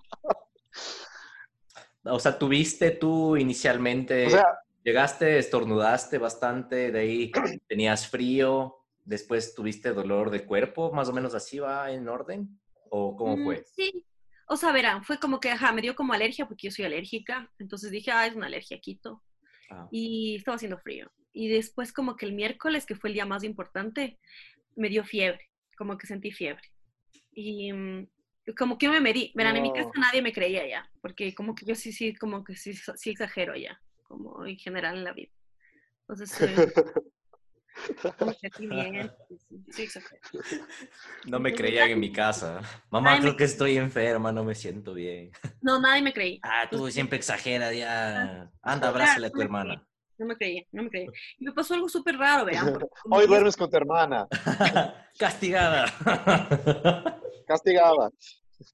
O 2.05 2.18
sea, 2.18 2.38
tuviste 2.38 2.92
tú 2.92 3.37
inicialmente, 3.37 4.27
O 4.27 4.31
sea, 4.31 4.47
llegaste, 4.83 5.38
estornudaste 5.38 6.18
bastante, 6.18 6.90
de 6.90 6.99
ahí 6.99 7.33
tenías 7.66 8.09
frío, 8.09 8.78
después 9.09 9.55
tuviste 9.55 9.92
dolor 9.92 10.31
de 10.31 10.44
cuerpo, 10.44 10.92
más 10.92 11.09
o 11.09 11.12
menos 11.12 11.35
así 11.35 11.59
va 11.59 11.90
en 11.90 12.09
orden, 12.09 12.61
o 12.90 13.16
cómo 13.16 13.37
Mm, 13.37 13.44
fue? 13.44 13.64
Sí. 13.64 14.05
O 14.51 14.57
sea, 14.57 14.73
verán, 14.73 15.05
fue 15.05 15.18
como 15.18 15.40
que, 15.40 15.51
ajá, 15.51 15.73
me 15.73 15.83
dio 15.83 15.94
como 15.94 16.12
alergia 16.14 16.47
porque 16.47 16.68
yo 16.68 16.71
soy 16.71 16.85
alérgica. 16.87 17.51
Entonces 17.59 17.90
dije, 17.90 18.11
ah, 18.11 18.27
es 18.27 18.35
una 18.35 18.47
alergia, 18.47 18.79
quito. 18.81 19.23
Ah, 19.71 19.88
y 19.90 20.37
estaba 20.37 20.57
haciendo 20.57 20.79
frío. 20.79 21.11
Y 21.33 21.49
después 21.49 21.92
como 21.92 22.16
que 22.16 22.27
el 22.27 22.33
miércoles, 22.33 22.87
que 22.87 22.94
fue 22.97 23.11
el 23.11 23.14
día 23.14 23.27
más 23.27 23.44
importante, 23.44 24.18
me 24.77 24.88
dio 24.88 25.05
fiebre, 25.05 25.51
como 25.77 25.99
que 25.99 26.07
sentí 26.07 26.31
fiebre. 26.31 26.62
Y 27.33 27.73
mm, 27.73 28.09
como 28.57 28.79
que 28.79 28.87
yo 28.87 28.92
me 28.92 29.01
medí, 29.01 29.33
verán, 29.35 29.57
en 29.57 29.62
mi 29.62 29.68
No. 29.68 29.75
casa 29.75 29.90
nadie 29.97 30.23
me 30.23 30.33
creía 30.33 30.66
ya, 30.66 30.90
porque 31.03 31.35
como 31.35 31.55
que 31.55 31.66
yo 31.66 31.75
sí, 31.75 31.92
sí, 31.92 32.14
como 32.14 32.42
que 32.44 32.57
sí, 32.57 32.73
sí 32.75 33.11
exagero 33.11 33.55
ya, 33.55 33.79
como 34.05 34.47
en 34.47 34.57
general 34.57 34.97
en 34.97 35.05
la 35.05 35.12
vida. 35.12 35.31
Entonces, 36.09 36.40
eh, 36.40 36.47
No 41.27 41.41
me 41.41 41.55
creían 41.55 41.91
en 41.91 42.01
mi 42.01 42.12
casa. 42.12 42.61
Mamá, 42.91 43.12
Ay, 43.12 43.17
me- 43.19 43.23
creo 43.23 43.37
que 43.37 43.45
estoy 43.45 43.77
enferma, 43.77 44.33
no 44.33 44.45
me 44.45 44.55
siento 44.55 44.95
bien. 44.95 45.31
No, 45.61 45.81
nadie 45.81 46.03
me 46.03 46.12
creía. 46.12 46.38
Ah, 46.43 46.69
tú 46.71 46.91
siempre 46.91 47.19
exageras, 47.19 47.75
ya. 47.75 48.51
Anda, 48.62 48.88
abrázale 48.88 49.29
a 49.29 49.31
tu 49.31 49.41
hermana. 49.43 49.85
No 50.19 50.27
me 50.27 50.37
creía, 50.37 50.64
no 50.73 50.83
me 50.83 50.91
creía. 50.91 51.11
Y 51.38 51.45
me 51.45 51.53
pasó 51.53 51.75
algo 51.75 51.88
súper 51.88 52.17
raro, 52.17 52.45
verán. 52.45 52.77
hoy 53.11 53.27
duermes 53.27 53.57
con 53.57 53.71
tu 53.71 53.77
hermana. 53.77 54.27
Castigada. 55.19 55.87
Castigada. 57.47 58.11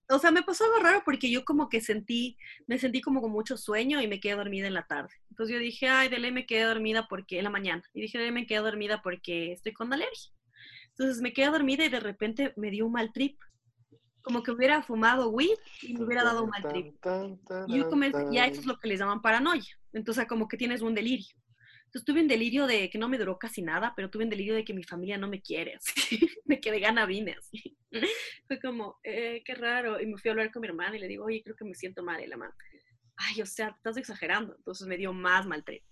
O 0.09 0.19
sea, 0.19 0.31
me 0.31 0.43
pasó 0.43 0.65
algo 0.65 0.79
raro 0.79 1.03
porque 1.05 1.31
yo 1.31 1.45
como 1.45 1.69
que 1.69 1.81
sentí, 1.81 2.37
me 2.67 2.79
sentí 2.79 3.01
como 3.01 3.21
con 3.21 3.31
mucho 3.31 3.57
sueño 3.57 4.01
y 4.01 4.09
me 4.09 4.21
quedé 4.21 4.35
dormida 4.35 4.67
en 4.67 4.75
la 4.75 4.87
tarde. 4.87 5.15
Entonces 5.31 5.55
yo 5.55 5.61
dije, 5.61 5.89
ay, 5.89 6.09
de 6.09 6.19
ley 6.19 6.33
me 6.33 6.47
quedé 6.47 6.63
dormida 6.65 7.07
porque, 7.09 7.39
en 7.39 7.45
la 7.45 7.51
mañana. 7.51 7.83
Y 7.93 8.01
dije, 8.01 8.19
de 8.19 8.25
ley 8.25 8.33
me 8.33 8.47
quedé 8.47 8.61
dormida 8.61 9.03
porque 9.03 9.53
estoy 9.53 9.73
con 9.73 9.93
alergia. 9.93 10.33
Entonces 10.91 11.21
me 11.21 11.33
quedé 11.33 11.47
dormida 11.47 11.85
y 11.85 11.89
de 11.89 12.01
repente 12.01 12.53
me 12.57 12.71
dio 12.71 12.87
un 12.87 12.93
mal 12.93 13.13
trip. 13.13 13.39
Como 14.23 14.43
que 14.43 14.53
hubiera 14.53 14.83
fumado 14.83 15.29
weed 15.31 15.59
y 15.83 15.93
me 15.95 16.05
hubiera 16.05 16.25
dado 16.25 16.45
un 16.45 16.51
mal 16.51 16.63
trip. 16.63 16.95
Y 17.67 17.77
yo 17.77 17.91
comencé, 17.91 18.23
eso 18.23 18.61
es 18.61 18.67
lo 18.67 18.79
que 18.79 18.89
les 18.89 19.01
llaman 19.01 19.21
paranoia. 19.21 19.79
Entonces 19.93 20.27
como 20.27 20.49
que 20.49 20.57
tienes 20.57 20.81
un 20.81 20.95
delirio. 20.95 21.37
Entonces 21.95 22.07
tuve 22.07 22.23
un 22.23 22.29
delirio 22.29 22.67
de 22.67 22.91
que 22.91 22.99
no 22.99 23.09
me 23.09 23.19
duró 23.19 23.39
casi 23.39 23.63
nada, 23.63 23.93
pero 23.95 24.11
tuve 24.11 24.25
un 24.25 24.31
delirio 24.31 24.55
de 24.55 24.65
que 24.65 24.75
mi 24.75 24.83
familia 24.83 25.17
no 25.17 25.29
me 25.29 25.41
quiere, 25.41 25.75
así, 25.77 26.29
de 26.45 26.61
que 26.61 26.73
de 26.73 26.81
gana 26.81 27.07
vine, 27.07 27.37
así. 27.39 27.77
Fue 28.49 28.61
como, 28.61 28.99
eh, 29.03 29.43
qué 29.45 29.55
raro. 29.55 30.01
Y 30.01 30.07
me 30.07 30.19
fui 30.19 30.29
a 30.29 30.33
hablar 30.33 30.51
con 30.53 30.63
mi 30.63 30.69
hermana 30.69 30.97
y 30.97 31.01
le 31.01 31.09
digo, 31.09 31.25
oye, 31.25 31.43
creo 31.43 31.57
que 31.57 31.65
me 31.65 31.75
siento 31.75 32.03
mal. 32.03 32.23
Y 32.23 32.27
la 32.27 32.37
mamá, 32.37 32.55
ay, 33.17 33.43
o 33.43 33.47
sea, 33.47 33.69
estás 33.69 33.97
exagerando. 33.97 34.55
Entonces 34.57 34.87
me 34.87 34.97
dio 34.97 35.13
más 35.13 35.47
mal 35.47 35.65
trip. 35.65 35.83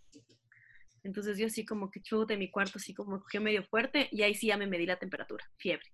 Entonces 1.05 1.37
yo 1.38 1.47
así 1.47 1.65
como 1.65 1.91
que 1.91 2.01
chuta 2.01 2.35
en 2.35 2.38
mi 2.38 2.51
cuarto, 2.51 2.79
así 2.79 2.95
como 2.95 3.21
cogió 3.21 3.41
medio 3.41 3.65
fuerte 3.65 4.09
y 4.12 4.23
ahí 4.23 4.35
sí 4.35 4.47
ya 4.49 4.57
me 4.57 4.67
medí 4.67 4.87
la 4.87 4.99
temperatura, 4.99 5.45
fiebre. 5.57 5.93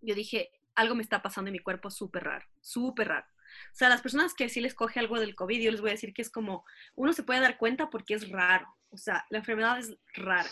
Yo 0.00 0.14
dije, 0.14 0.50
algo 0.76 0.94
me 0.94 1.02
está 1.02 1.22
pasando 1.22 1.48
en 1.48 1.54
mi 1.54 1.58
cuerpo 1.58 1.90
súper 1.90 2.24
raro, 2.24 2.46
súper 2.60 3.08
raro. 3.08 3.26
O 3.72 3.74
sea, 3.74 3.88
las 3.88 4.02
personas 4.02 4.34
que 4.34 4.48
sí 4.48 4.60
les 4.60 4.74
coge 4.74 5.00
algo 5.00 5.18
del 5.18 5.34
COVID, 5.34 5.60
yo 5.60 5.70
les 5.72 5.80
voy 5.80 5.90
a 5.90 5.94
decir 5.94 6.14
que 6.14 6.22
es 6.22 6.30
como, 6.30 6.64
uno 6.94 7.12
se 7.12 7.24
puede 7.24 7.40
dar 7.40 7.58
cuenta 7.58 7.90
porque 7.90 8.14
es 8.14 8.28
raro. 8.28 8.66
O 8.90 8.96
sea, 8.96 9.24
la 9.30 9.38
enfermedad 9.38 9.78
es 9.78 9.96
rara. 10.14 10.48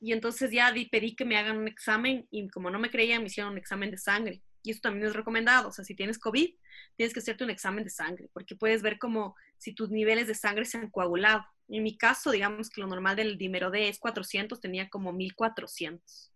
Y 0.00 0.12
entonces 0.12 0.50
ya 0.50 0.72
pedí 0.90 1.16
que 1.16 1.24
me 1.24 1.36
hagan 1.36 1.58
un 1.58 1.68
examen 1.68 2.26
y 2.30 2.48
como 2.48 2.70
no 2.70 2.78
me 2.78 2.90
creían, 2.90 3.22
me 3.22 3.28
hicieron 3.28 3.52
un 3.52 3.58
examen 3.58 3.90
de 3.90 3.98
sangre. 3.98 4.42
Y 4.62 4.70
eso 4.70 4.80
también 4.80 5.06
es 5.06 5.14
recomendado. 5.14 5.68
O 5.68 5.72
sea, 5.72 5.84
si 5.84 5.94
tienes 5.94 6.18
COVID, 6.18 6.54
tienes 6.96 7.12
que 7.12 7.20
hacerte 7.20 7.44
un 7.44 7.50
examen 7.50 7.84
de 7.84 7.90
sangre 7.90 8.30
porque 8.32 8.56
puedes 8.56 8.82
ver 8.82 8.98
como 8.98 9.34
si 9.56 9.74
tus 9.74 9.90
niveles 9.90 10.28
de 10.28 10.34
sangre 10.34 10.64
se 10.64 10.78
han 10.78 10.90
coagulado. 10.90 11.44
En 11.68 11.82
mi 11.82 11.96
caso, 11.96 12.30
digamos 12.30 12.70
que 12.70 12.80
lo 12.80 12.86
normal 12.86 13.16
del 13.16 13.38
dímero 13.38 13.70
D 13.70 13.88
es 13.88 13.98
400, 13.98 14.60
tenía 14.60 14.88
como 14.88 15.12
1400. 15.12 16.32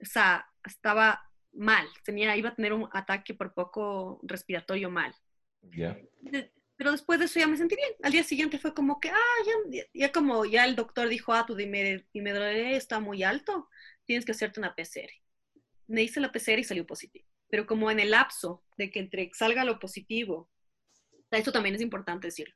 O 0.00 0.04
sea, 0.04 0.46
estaba 0.64 1.22
mal, 1.52 1.86
tenía, 2.04 2.36
iba 2.36 2.50
a 2.50 2.54
tener 2.54 2.72
un 2.72 2.88
ataque 2.92 3.34
por 3.34 3.54
poco 3.54 4.20
respiratorio 4.22 4.90
mal. 4.90 5.14
Ya. 5.62 5.96
Pero 6.76 6.92
después 6.92 7.18
de 7.18 7.26
eso 7.26 7.38
ya 7.40 7.46
me 7.46 7.56
sentí 7.56 7.76
bien. 7.76 7.90
Al 8.02 8.12
día 8.12 8.24
siguiente 8.24 8.58
fue 8.58 8.74
como 8.74 9.00
que, 9.00 9.10
ah, 9.10 9.14
ya, 9.72 9.82
ya 9.94 10.12
como 10.12 10.44
ya 10.44 10.64
el 10.64 10.76
doctor 10.76 11.08
dijo, 11.08 11.32
ah, 11.32 11.46
tu 11.46 11.54
dime- 11.54 12.06
dimedrol 12.12 12.46
está 12.56 13.00
muy 13.00 13.22
alto, 13.22 13.68
tienes 14.06 14.24
que 14.24 14.32
hacerte 14.32 14.60
una 14.60 14.74
PCR. 14.74 15.12
Me 15.88 16.02
hice 16.02 16.20
la 16.20 16.32
PCR 16.32 16.60
y 16.62 16.64
salió 16.64 16.86
positivo. 16.86 17.26
Pero 17.48 17.66
como 17.66 17.90
en 17.90 18.00
el 18.00 18.10
lapso 18.10 18.64
de 18.76 18.90
que 18.90 18.98
entre 19.00 19.30
salga 19.34 19.64
lo 19.64 19.78
positivo, 19.78 20.50
eso 21.30 21.52
también 21.52 21.74
es 21.74 21.80
importante 21.82 22.28
decirlo. 22.28 22.54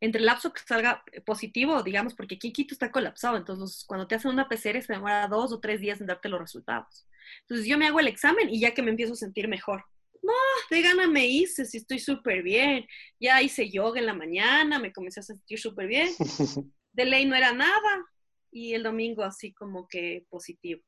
Entre 0.00 0.20
el 0.20 0.26
lapso 0.26 0.52
que 0.52 0.62
salga 0.66 1.04
positivo, 1.26 1.82
digamos, 1.82 2.14
porque 2.14 2.36
aquí 2.36 2.52
Quito 2.52 2.74
está 2.74 2.92
colapsado, 2.92 3.36
entonces 3.36 3.84
cuando 3.86 4.08
te 4.08 4.16
hacen 4.16 4.32
una 4.32 4.48
PCR 4.48 4.82
se 4.82 4.92
demora 4.94 5.28
dos 5.28 5.52
o 5.52 5.60
tres 5.60 5.80
días 5.80 6.00
en 6.00 6.06
darte 6.08 6.28
los 6.30 6.40
resultados. 6.40 7.06
Entonces 7.42 7.66
yo 7.66 7.78
me 7.78 7.86
hago 7.88 8.00
el 8.00 8.08
examen 8.08 8.48
y 8.50 8.60
ya 8.60 8.74
que 8.74 8.82
me 8.82 8.90
empiezo 8.90 9.14
a 9.14 9.16
sentir 9.16 9.48
mejor. 9.48 9.84
No, 10.22 10.32
de 10.70 10.82
gana 10.82 11.06
me 11.06 11.26
hice, 11.26 11.64
si 11.64 11.78
estoy 11.78 11.98
súper 11.98 12.42
bien. 12.42 12.86
Ya 13.18 13.40
hice 13.42 13.70
yoga 13.70 14.00
en 14.00 14.06
la 14.06 14.14
mañana, 14.14 14.78
me 14.78 14.92
comencé 14.92 15.20
a 15.20 15.22
sentir 15.22 15.58
súper 15.58 15.86
bien. 15.86 16.08
De 16.92 17.04
ley 17.04 17.24
no 17.26 17.36
era 17.36 17.52
nada. 17.52 18.06
Y 18.52 18.74
el 18.74 18.82
domingo 18.82 19.22
así 19.22 19.52
como 19.54 19.86
que 19.88 20.26
positivo. 20.28 20.82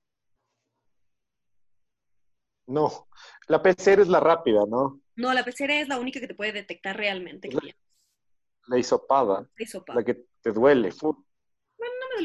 No, 2.67 3.09
la 3.49 3.63
PCR 3.63 4.03
es 4.03 4.09
la 4.09 4.21
rápida, 4.21 4.65
¿no? 4.69 5.01
No, 5.17 5.33
la 5.33 5.45
PCR 5.45 5.71
es 5.81 5.89
la 5.89 5.99
única 5.99 6.21
que 6.21 6.29
te 6.29 6.35
puede 6.35 6.53
detectar 6.53 6.97
realmente. 6.97 7.49
La 8.67 8.79
hisopada, 8.79 9.49
la 9.57 9.65
hisopada. 9.65 9.99
la 9.99 10.05
que 10.05 10.25
te 10.41 10.53
duele. 10.53 10.93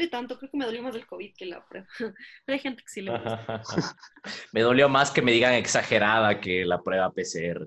Tanto, 0.06 0.38
creo 0.38 0.50
que 0.50 0.56
me 0.56 0.64
dolió 0.64 0.82
más 0.82 0.94
el 0.94 1.06
COVID 1.06 1.34
que 1.36 1.46
la 1.46 1.66
prueba. 1.66 1.86
Pero 1.98 2.54
hay 2.54 2.58
gente 2.60 2.82
que 2.82 2.88
sí 2.88 3.00
le 3.02 3.10
gusta. 3.10 3.62
me 4.52 4.60
dolió 4.62 4.88
más 4.88 5.10
que 5.10 5.20
me 5.22 5.32
digan 5.32 5.54
exagerada 5.54 6.40
que 6.40 6.64
la 6.64 6.80
prueba 6.80 7.10
PCR. 7.12 7.66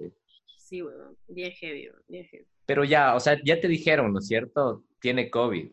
Sí, 0.58 0.82
weón. 0.82 1.18
Bien 1.28 1.52
heavy, 1.52 1.90
bien 2.08 2.26
heavy. 2.26 2.46
Pero 2.66 2.84
ya, 2.86 3.16
o 3.16 3.20
sea, 3.20 3.38
ya 3.44 3.60
te 3.60 3.68
dijeron, 3.68 4.14
¿no 4.14 4.20
es 4.20 4.28
cierto? 4.28 4.84
Tiene 5.00 5.30
COVID. 5.30 5.70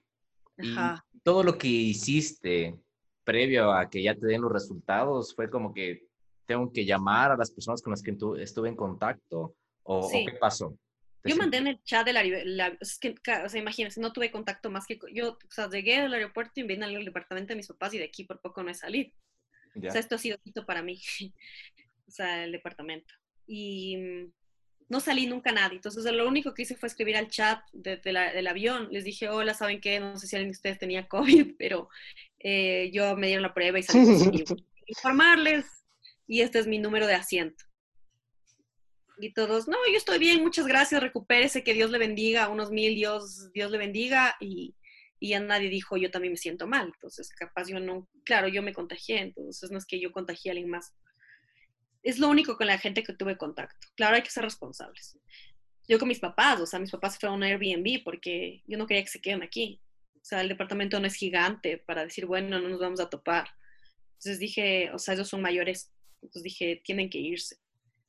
Y 0.59 0.73
Ajá. 0.73 1.05
todo 1.23 1.45
lo 1.45 1.57
que 1.57 1.69
hiciste 1.69 2.75
previo 3.23 3.73
a 3.73 3.89
que 3.89 4.03
ya 4.03 4.15
te 4.15 4.27
den 4.27 4.41
los 4.41 4.51
resultados 4.53 5.35
fue 5.35 5.49
como 5.51 5.73
que 5.73 6.07
tengo 6.47 6.73
que 6.73 6.85
llamar 6.85 7.31
a 7.31 7.37
las 7.37 7.51
personas 7.51 7.81
con 7.83 7.91
las 7.93 8.03
que 8.03 8.15
tu- 8.15 8.35
estuve 8.37 8.69
en 8.71 8.75
contacto 8.75 9.55
o, 9.85 9.99
o 9.99 10.09
Sí. 10.09 10.25
qué 10.27 10.33
pasó. 10.33 10.75
¿Te 11.23 11.31
Yo 11.31 11.37
mandé 11.37 11.59
en 11.59 11.67
el 11.67 11.83
chat 11.83 12.07
de 12.07 12.13
la, 12.13 12.23
la- 12.25 12.77
es 12.81 12.99
que, 12.99 13.15
o 13.45 13.49
sea, 13.49 13.61
imagínense, 13.61 14.01
no 14.01 14.13
tuve 14.13 14.31
contacto 14.31 14.71
más 14.71 14.87
que, 14.87 14.99
yo, 15.13 15.33
o 15.33 15.51
sea, 15.51 15.69
llegué 15.69 15.97
al 15.99 16.15
aeropuerto 16.15 16.61
y 16.61 16.63
vine 16.65 16.85
al 16.85 17.05
departamento 17.05 17.49
de 17.53 17.57
mis 17.57 17.69
papás 17.69 17.95
y 17.95 17.99
de 17.99 18.05
aquí 18.05 18.25
por 18.25 18.41
poco 18.41 18.63
no 18.63 18.71
he 18.71 18.75
salido. 18.75 19.11
Ya. 19.75 19.89
O 19.89 19.93
sea, 19.93 20.01
esto 20.01 20.15
ha 20.17 20.19
sido 20.19 20.39
quito 20.39 20.65
para 20.67 20.83
mí, 20.83 21.01
o 22.07 22.11
sea, 22.11 22.45
el 22.45 22.53
departamento. 22.53 23.15
Y 23.47 23.97
mm, 23.97 24.33
no 24.89 25.01
salí 25.01 25.27
nunca 25.27 25.53
nadie. 25.53 25.77
Entonces, 25.77 26.05
lo 26.13 26.27
único 26.29 26.55
que 26.55 26.63
hice 26.63 26.77
fue 26.77 26.89
escribir 26.89 27.17
al 27.17 27.29
chat 27.29 27.61
de- 27.73 27.97
de 27.99 28.13
la- 28.13 28.33
del 28.33 28.47
avión. 28.47 28.89
Les 28.91 29.05
dije, 29.05 29.29
hola, 29.29 29.55
¿saben 29.55 29.81
qué? 29.81 30.01
No 30.01 30.17
sé 30.19 30.27
si 30.27 30.37
alguien 30.37 30.53
de 30.53 30.57
ustedes 30.57 30.79
tenía 30.79 31.09
COVID, 31.09 31.57
pero 31.59 31.89
eh, 32.41 32.91
yo 32.93 33.17
me 33.17 33.27
dieron 33.29 33.43
la 33.43 33.55
prueba 33.55 33.79
y 33.79 33.83
salí 33.83 34.01
positivo. 34.07 34.57
Informarles, 34.87 35.67
y 36.27 36.41
este 36.43 36.59
es 36.59 36.67
mi 36.67 36.79
número 36.79 37.07
de 37.07 37.15
asiento. 37.15 37.65
Y 39.21 39.33
todos, 39.33 39.67
no, 39.67 39.77
yo 39.91 39.97
estoy 39.97 40.19
bien, 40.19 40.43
muchas 40.43 40.67
gracias, 40.67 41.03
recupérese, 41.03 41.65
que 41.65 41.75
Dios 41.75 41.91
le 41.91 41.99
bendiga, 41.99 42.49
unos 42.49 42.71
mil, 42.71 42.95
Dios, 42.95 43.51
Dios 43.53 43.71
le 43.71 43.79
bendiga. 43.79 44.37
Y, 44.41 44.77
y 45.19 45.31
ya 45.31 45.41
nadie 45.41 45.69
dijo, 45.69 45.97
yo 45.97 46.11
también 46.11 46.33
me 46.33 46.37
siento 46.37 46.67
mal. 46.67 46.93
Entonces, 46.95 47.31
capaz 47.31 47.69
yo 47.69 47.81
no, 47.81 48.09
claro, 48.25 48.49
yo 48.49 48.63
me 48.63 48.73
contagié, 48.73 49.21
entonces 49.21 49.71
no 49.71 49.79
es 49.79 49.87
que 49.87 50.01
yo 50.01 50.13
contagié 50.13 50.51
a 50.51 50.53
alguien 50.53 50.71
más. 50.71 50.95
Es 52.03 52.19
lo 52.19 52.29
único 52.29 52.57
con 52.57 52.69
la 52.69 52.79
gente 52.79 53.03
que 53.03 53.13
tuve 53.13 53.37
contacto. 53.37 53.89
Claro, 53.97 54.17
hay 54.17 54.23
que 54.23 54.31
ser 54.31 54.45
responsables. 54.45 55.19
Yo 55.89 55.99
con 55.99 56.09
mis 56.09 56.21
papás, 56.21 56.61
o 56.61 56.67
sea, 56.67 56.79
mis 56.79 56.91
papás 56.91 57.19
fueron 57.19 57.35
a 57.35 57.37
un 57.37 57.43
Airbnb 57.43 58.05
porque 58.05 58.63
yo 58.67 58.79
no 58.79 58.87
quería 58.87 59.03
que 59.03 59.11
se 59.11 59.21
queden 59.21 59.43
aquí. 59.43 59.81
O 60.15 60.25
sea, 60.25 60.43
el 60.43 60.49
departamento 60.49 61.01
no 61.01 61.07
es 61.07 61.15
gigante 61.15 61.79
para 61.79 62.05
decir, 62.05 62.27
bueno, 62.27 62.61
no 62.61 62.69
nos 62.69 62.79
vamos 62.79 63.01
a 63.01 63.09
topar. 63.09 63.49
Entonces 64.13 64.39
dije, 64.39 64.91
o 64.93 64.99
sea, 64.99 65.15
ellos 65.15 65.29
son 65.29 65.41
mayores. 65.41 65.91
Entonces 66.23 66.43
dije, 66.43 66.81
tienen 66.85 67.09
que 67.09 67.19
irse. 67.19 67.57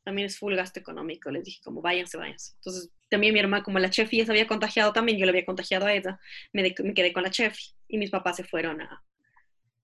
También 0.10 0.26
es 0.26 0.40
full 0.40 0.56
gasto 0.56 0.80
económico. 0.80 1.30
Les 1.30 1.44
dije, 1.44 1.60
como, 1.64 1.84
váyanse, 1.84 2.18
váyanse. 2.18 2.54
Entonces, 2.56 2.90
también 3.10 3.32
mi 3.32 3.40
hermana, 3.40 3.64
como 3.64 3.78
la 3.78 3.92
chef 3.92 4.10
ya 4.12 4.26
se 4.26 4.32
había 4.32 4.48
contagiado 4.48 4.92
también, 4.92 5.20
yo 5.20 5.26
le 5.26 5.30
había 5.30 5.46
contagiado 5.46 5.86
a 5.86 5.94
ella, 5.94 6.20
me, 6.52 6.64
de- 6.64 6.76
me 6.84 6.96
quedé 6.96 7.14
con 7.14 7.22
la 7.22 7.30
chef. 7.30 7.56
Y 7.88 8.00
mis 8.00 8.10
papás 8.10 8.38
se 8.38 8.44
fueron 8.44 8.82
a, 8.82 9.04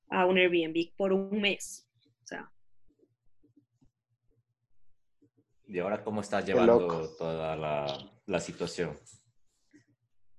a 0.09 0.25
un 0.25 0.39
Airbnb 0.39 0.95
por 0.97 1.13
un 1.13 1.39
mes. 1.39 1.87
O 2.23 2.27
sea, 2.27 2.51
¿Y 5.67 5.77
ahora 5.77 6.03
cómo 6.03 6.21
estás 6.21 6.43
llevando 6.43 7.07
toda 7.19 7.55
la, 7.55 8.11
la 8.25 8.39
situación? 8.39 8.97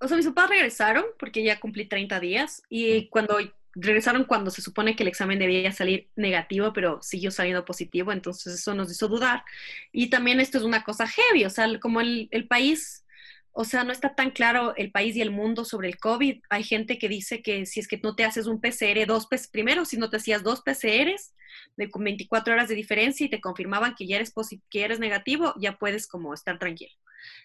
o 0.00 0.08
sea, 0.08 0.16
mis 0.16 0.26
papás 0.26 0.50
regresaron 0.50 1.04
porque 1.18 1.42
ya 1.44 1.60
cumplí 1.60 1.86
30 1.86 2.18
días 2.20 2.60
y 2.68 3.08
cuando 3.08 3.38
regresaron 3.76 4.24
cuando 4.24 4.50
se 4.50 4.62
supone 4.62 4.96
que 4.96 5.02
el 5.02 5.08
examen 5.08 5.38
debía 5.38 5.70
salir 5.70 6.08
negativo, 6.16 6.72
pero 6.72 7.00
siguió 7.02 7.30
saliendo 7.30 7.64
positivo, 7.64 8.10
entonces 8.10 8.54
eso 8.54 8.74
nos 8.74 8.90
hizo 8.90 9.06
dudar. 9.06 9.44
Y 9.92 10.08
también 10.10 10.40
esto 10.40 10.58
es 10.58 10.64
una 10.64 10.82
cosa 10.82 11.06
heavy, 11.06 11.44
o 11.44 11.50
sea, 11.50 11.78
como 11.78 12.00
el, 12.00 12.28
el 12.30 12.48
país, 12.48 13.04
o 13.52 13.64
sea, 13.64 13.84
no 13.84 13.92
está 13.92 14.14
tan 14.14 14.30
claro 14.30 14.74
el 14.76 14.90
país 14.90 15.14
y 15.16 15.20
el 15.20 15.30
mundo 15.30 15.64
sobre 15.64 15.88
el 15.88 15.98
COVID. 15.98 16.42
Hay 16.50 16.64
gente 16.64 16.98
que 16.98 17.08
dice 17.08 17.42
que 17.42 17.66
si 17.66 17.80
es 17.80 17.88
que 17.88 18.00
no 18.02 18.14
te 18.14 18.24
haces 18.24 18.46
un 18.46 18.60
PCR, 18.60 19.06
dos 19.06 19.26
PCR, 19.26 19.50
primero, 19.50 19.84
si 19.84 19.96
no 19.96 20.10
te 20.10 20.16
hacías 20.16 20.42
dos 20.42 20.62
PCRs 20.62 21.34
de 21.76 21.90
con 21.90 22.04
24 22.04 22.54
horas 22.54 22.68
de 22.68 22.74
diferencia 22.74 23.26
y 23.26 23.30
te 23.30 23.40
confirmaban 23.40 23.94
que 23.94 24.06
ya 24.06 24.16
eres, 24.16 24.32
que 24.70 24.84
eres 24.84 24.98
negativo, 24.98 25.54
ya 25.58 25.78
puedes 25.78 26.06
como 26.06 26.34
estar 26.34 26.58
tranquilo. 26.58 26.92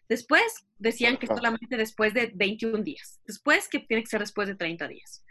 Después 0.09 0.43
decían 0.77 1.17
que 1.17 1.27
solamente 1.27 1.77
después 1.77 2.13
de 2.13 2.31
21 2.33 2.83
días. 2.83 3.19
Después 3.25 3.67
que 3.67 3.79
tiene 3.79 4.03
que 4.03 4.09
ser 4.09 4.19
después 4.19 4.47
de 4.47 4.55
30 4.55 4.87
días. 4.87 5.23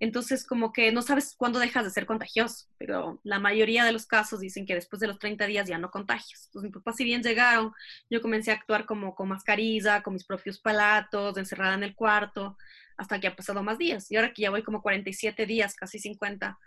Entonces, 0.00 0.44
como 0.46 0.72
que 0.72 0.92
no 0.92 1.02
sabes 1.02 1.34
cuándo 1.36 1.58
dejas 1.58 1.84
de 1.84 1.90
ser 1.90 2.06
contagioso, 2.06 2.66
pero 2.78 3.20
la 3.22 3.38
mayoría 3.38 3.84
de 3.84 3.92
los 3.92 4.06
casos 4.06 4.40
dicen 4.40 4.66
que 4.66 4.74
después 4.74 5.00
de 5.00 5.06
los 5.06 5.18
30 5.18 5.46
días 5.46 5.68
ya 5.68 5.78
no 5.78 5.90
contagias. 5.90 6.46
Entonces, 6.46 6.70
mis 6.70 6.74
papás, 6.74 6.96
si 6.96 7.04
bien 7.04 7.22
llegaron, 7.22 7.72
yo 8.10 8.20
comencé 8.20 8.50
a 8.50 8.54
actuar 8.54 8.86
como 8.86 9.14
con 9.14 9.28
mascarilla, 9.28 10.02
con 10.02 10.14
mis 10.14 10.24
propios 10.24 10.60
palatos, 10.60 11.36
encerrada 11.38 11.74
en 11.74 11.84
el 11.84 11.94
cuarto, 11.94 12.56
hasta 12.96 13.20
que 13.20 13.28
han 13.28 13.36
pasado 13.36 13.62
más 13.62 13.78
días. 13.78 14.10
Y 14.10 14.16
ahora 14.16 14.32
que 14.32 14.42
ya 14.42 14.50
voy 14.50 14.62
como 14.62 14.82
47 14.82 15.46
días, 15.46 15.74
casi 15.74 15.98
50, 15.98 16.58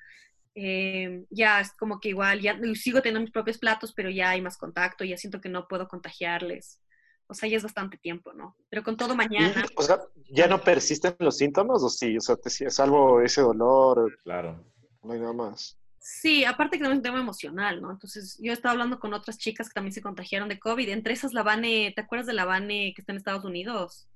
eh, 0.55 1.25
ya 1.29 1.59
es 1.59 1.71
como 1.73 1.99
que 1.99 2.09
igual, 2.09 2.41
ya 2.41 2.57
sigo 2.75 3.01
teniendo 3.01 3.21
mis 3.21 3.31
propios 3.31 3.57
platos, 3.57 3.93
pero 3.93 4.09
ya 4.09 4.31
hay 4.31 4.41
más 4.41 4.57
contacto, 4.57 5.03
ya 5.03 5.17
siento 5.17 5.41
que 5.41 5.49
no 5.49 5.67
puedo 5.67 5.87
contagiarles. 5.87 6.81
O 7.29 7.33
sea, 7.33 7.49
ya 7.49 7.57
es 7.57 7.63
bastante 7.63 7.97
tiempo, 7.97 8.31
¿no? 8.33 8.55
Pero 8.69 8.83
con 8.83 8.95
todo 8.95 9.13
Y, 9.13 9.17
mañana. 9.17 9.65
o 9.75 9.81
sea, 9.81 9.99
¿ya 10.29 10.47
no 10.47 10.61
persisten 10.61 11.15
los 11.19 11.37
síntomas 11.37 11.83
o 11.83 11.89
sí? 11.89 12.17
O 12.17 12.21
sea, 12.21 12.37
te, 12.37 12.49
salvo 12.49 13.21
ese 13.21 13.41
dolor, 13.41 14.17
Claro. 14.23 14.63
no 15.03 15.13
hay 15.13 15.19
nada 15.19 15.33
más. 15.33 15.77
Sí, 15.99 16.45
aparte 16.45 16.77
que 16.77 16.83
también 16.83 16.93
es 16.93 16.99
un 16.99 17.03
tema 17.03 17.19
emocional, 17.19 17.81
¿no? 17.81 17.91
Entonces, 17.91 18.39
yo 18.41 18.53
estaba 18.53 18.71
hablando 18.71 18.97
con 18.97 19.13
otras 19.13 19.37
chicas 19.37 19.67
que 19.67 19.73
también 19.73 19.91
se 19.91 20.01
contagiaron 20.01 20.47
de 20.47 20.57
COVID. 20.57 20.87
Entre 20.87 21.13
esas, 21.13 21.33
la 21.33 21.43
Vane, 21.43 21.91
¿te 21.93 22.01
acuerdas 22.01 22.27
de 22.27 22.33
la 22.33 22.45
Vane 22.45 22.93
que 22.95 23.01
está 23.01 23.11
en 23.11 23.17
Estados 23.17 23.43
Unidos? 23.43 24.07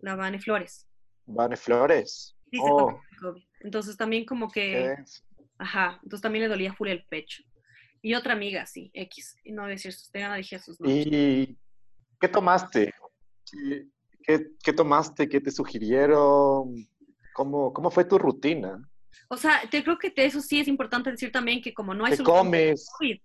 La 0.00 0.14
Vane 0.14 0.38
Flores. 0.38 0.86
Vane 1.26 1.56
Flores. 1.56 2.36
Sí, 2.50 2.56
se 2.58 2.62
Oh, 2.64 3.00
COVID. 3.20 3.42
Entonces, 3.60 3.96
también 3.96 4.24
como 4.24 4.48
qué 4.48 4.94
que, 4.96 5.04
ajá, 5.58 5.98
entonces 6.04 6.22
también 6.22 6.44
le 6.44 6.48
dolía 6.48 6.72
full 6.72 6.88
el 6.88 7.04
pecho. 7.06 7.42
Y 8.02 8.14
otra 8.14 8.32
amiga, 8.32 8.66
sí, 8.66 8.90
X. 8.92 9.36
Y 9.44 9.52
no 9.52 9.62
voy 9.62 9.70
a 9.70 9.74
decir 9.74 9.92
sus, 9.92 10.10
tengan 10.10 10.36
dije 10.36 10.58
sus 10.58 10.80
nombres. 10.80 11.06
¿Y 11.06 11.56
qué 12.20 12.28
tomaste? 12.28 12.92
¿Qué, 13.50 13.86
qué, 14.24 14.46
qué 14.62 14.72
tomaste? 14.72 15.28
¿Qué 15.28 15.40
te 15.40 15.50
sugirieron? 15.52 16.74
¿Cómo, 17.32 17.72
cómo 17.72 17.90
fue 17.90 18.04
tu 18.04 18.18
rutina? 18.18 18.76
O 19.28 19.36
sea, 19.36 19.62
te 19.70 19.82
creo 19.82 19.98
que 19.98 20.10
te- 20.10 20.24
eso 20.26 20.40
sí 20.40 20.60
es 20.60 20.68
importante 20.68 21.10
decir 21.10 21.30
también 21.32 21.62
que 21.62 21.72
como 21.72 21.94
no 21.94 22.04
hay 22.04 22.10
¿Qué 22.10 22.16
solución 22.18 22.44
comes? 22.44 22.86
COVID, 22.98 23.20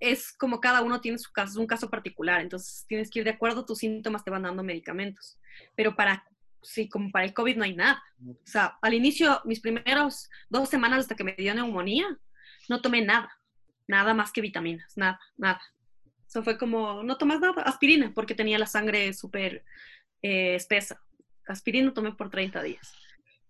es 0.00 0.32
como 0.32 0.60
cada 0.60 0.82
uno 0.82 1.00
tiene 1.00 1.18
su 1.18 1.30
caso, 1.32 1.50
es 1.52 1.56
un 1.56 1.66
caso 1.66 1.90
particular, 1.90 2.40
entonces 2.40 2.84
tienes 2.88 3.10
que 3.10 3.18
ir 3.20 3.24
de 3.24 3.30
acuerdo 3.32 3.60
a 3.60 3.66
tus 3.66 3.78
síntomas, 3.78 4.24
te 4.24 4.30
van 4.30 4.42
dando 4.42 4.62
medicamentos. 4.62 5.38
Pero 5.76 5.94
para, 5.94 6.24
sí, 6.62 6.88
como 6.88 7.10
para 7.10 7.24
el 7.24 7.34
COVID 7.34 7.56
no 7.56 7.64
hay 7.64 7.74
nada. 7.74 8.02
O 8.26 8.34
sea, 8.46 8.78
al 8.80 8.94
inicio, 8.94 9.40
mis 9.44 9.60
primeros 9.60 10.28
dos 10.48 10.68
semanas 10.68 11.00
hasta 11.00 11.14
que 11.14 11.24
me 11.24 11.34
dio 11.34 11.54
neumonía, 11.54 12.18
no 12.68 12.80
tomé 12.80 13.02
nada, 13.02 13.30
nada 13.92 14.14
más 14.14 14.32
que 14.32 14.40
vitaminas, 14.40 14.96
nada, 14.96 15.20
nada. 15.36 15.60
Eso 16.26 16.42
fue 16.42 16.56
como, 16.56 17.02
no 17.02 17.18
tomas 17.18 17.40
nada, 17.40 17.62
aspirina, 17.62 18.10
porque 18.14 18.34
tenía 18.34 18.58
la 18.58 18.66
sangre 18.66 19.12
súper 19.12 19.64
eh, 20.22 20.54
espesa. 20.54 20.98
Aspirina 21.46 21.92
tomé 21.92 22.12
por 22.14 22.30
30 22.30 22.62
días. 22.62 22.90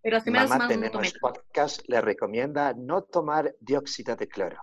Pero 0.02 0.16
las 0.16 0.24
primeras 0.24 0.50
Mamá 0.50 0.66
semanas 0.68 0.90
no 0.90 0.98
tomé 0.98 1.12
podcast, 1.20 1.82
le 1.86 2.00
recomienda 2.00 2.74
no 2.76 3.02
tomar 3.02 3.54
dióxido 3.60 4.16
de 4.16 4.26
cloro. 4.26 4.60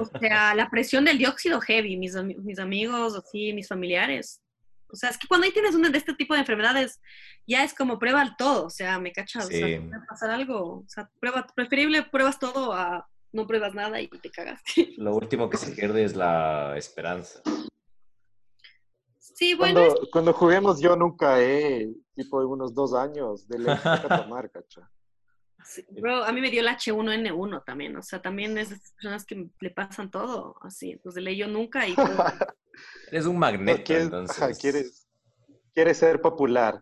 O 0.00 0.18
sea, 0.18 0.54
la 0.56 0.68
presión 0.68 1.04
del 1.04 1.18
dióxido 1.18 1.60
heavy, 1.60 1.96
mis, 1.96 2.14
mis 2.14 2.58
amigos, 2.58 3.16
así, 3.16 3.52
mis 3.52 3.68
familiares. 3.68 4.42
O 4.88 4.96
sea, 4.96 5.10
es 5.10 5.18
que 5.18 5.28
cuando 5.28 5.46
ahí 5.46 5.52
tienes 5.52 5.76
una 5.76 5.90
de 5.90 5.98
este 5.98 6.14
tipo 6.14 6.34
de 6.34 6.40
enfermedades, 6.40 7.00
ya 7.46 7.62
es 7.62 7.72
como 7.72 8.00
prueba 8.00 8.34
todo. 8.36 8.66
O 8.66 8.70
sea, 8.70 8.98
me 8.98 9.12
cachas. 9.12 9.46
O 9.46 9.48
sea, 9.48 9.66
Sí. 9.66 9.74
si 9.74 9.80
puede 9.80 10.06
pasar 10.08 10.30
algo. 10.30 10.78
O 10.78 10.88
sea, 10.88 11.08
prueba, 11.20 11.46
preferible 11.54 12.02
pruebas 12.02 12.38
todo 12.40 12.72
a 12.72 13.08
no 13.36 13.46
pruebas 13.46 13.74
nada 13.74 14.00
y 14.00 14.08
te 14.08 14.30
cagaste. 14.30 14.94
Lo 14.96 15.14
último 15.14 15.48
que 15.48 15.56
se 15.56 15.72
pierde 15.72 16.02
es 16.04 16.16
la 16.16 16.76
esperanza. 16.76 17.40
Sí, 19.18 19.54
bueno, 19.54 19.80
Cuando, 19.80 20.00
cuando 20.12 20.32
juguemos 20.32 20.80
yo 20.80 20.96
nunca 20.96 21.40
he, 21.42 21.92
tipo 22.14 22.40
de 22.40 22.46
unos 22.46 22.74
dos 22.74 22.94
años, 22.94 23.46
de 23.46 23.58
ley 23.58 23.76
toca 23.82 24.22
tomar, 24.24 24.50
cacha. 24.50 24.90
Sí, 25.68 25.84
Bro, 25.90 26.22
a 26.22 26.30
mí 26.30 26.40
me 26.40 26.48
dio 26.48 26.60
el 26.60 26.68
H1N1 26.68 27.64
también, 27.64 27.96
o 27.96 28.02
sea, 28.02 28.22
también 28.22 28.56
es 28.56 28.68
de 28.68 28.76
esas 28.76 28.92
personas 28.92 29.24
que 29.26 29.48
le 29.58 29.70
pasan 29.70 30.12
todo, 30.12 30.54
así, 30.62 30.96
pues 31.02 31.16
de 31.16 31.22
ley 31.22 31.36
yo 31.36 31.48
nunca 31.48 31.88
y 31.88 31.94
pues, 31.94 32.08
Eres 33.10 33.26
un 33.26 33.34
No, 33.34 33.40
magneto, 33.40 33.82
quieres, 33.82 34.04
entonces. 34.04 34.58
quieres, 34.60 35.08
quieres 35.74 35.98
ser 35.98 36.20
popular. 36.20 36.80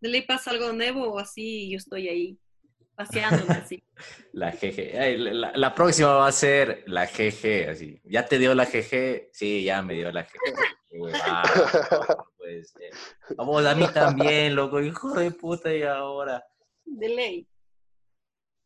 de 0.00 0.08
ley 0.08 0.22
pasa 0.22 0.52
algo 0.52 0.72
nuevo 0.72 1.12
o 1.12 1.18
así 1.18 1.64
y 1.64 1.70
yo 1.72 1.78
estoy 1.78 2.08
ahí 2.08 2.38
paseándome 2.96 3.54
así. 3.54 3.84
La 4.32 4.50
GG. 4.50 5.18
La, 5.18 5.52
la- 5.54 5.74
próxima 5.74 6.14
va 6.14 6.26
a 6.26 6.32
ser 6.32 6.84
la 6.86 7.06
GG, 7.06 7.70
así. 7.70 8.00
¿Ya 8.04 8.26
te 8.26 8.38
dio 8.38 8.54
la 8.54 8.64
GG? 8.66 9.30
Sí, 9.32 9.64
ya 9.64 9.80
me 9.82 9.94
dio 9.94 10.12
la 10.12 10.22
GG. 10.24 10.32
No 10.92 12.26
puede 12.36 12.64
ser. 12.64 12.90
Vamos, 13.36 13.64
a 13.64 13.74
mí 13.74 13.86
también, 13.94 14.54
loco. 14.54 14.80
Hijo 14.80 15.14
de 15.14 15.30
puta, 15.30 15.72
y 15.74 15.82
ahora. 15.82 16.44
De 16.84 17.08
ley. 17.08 17.48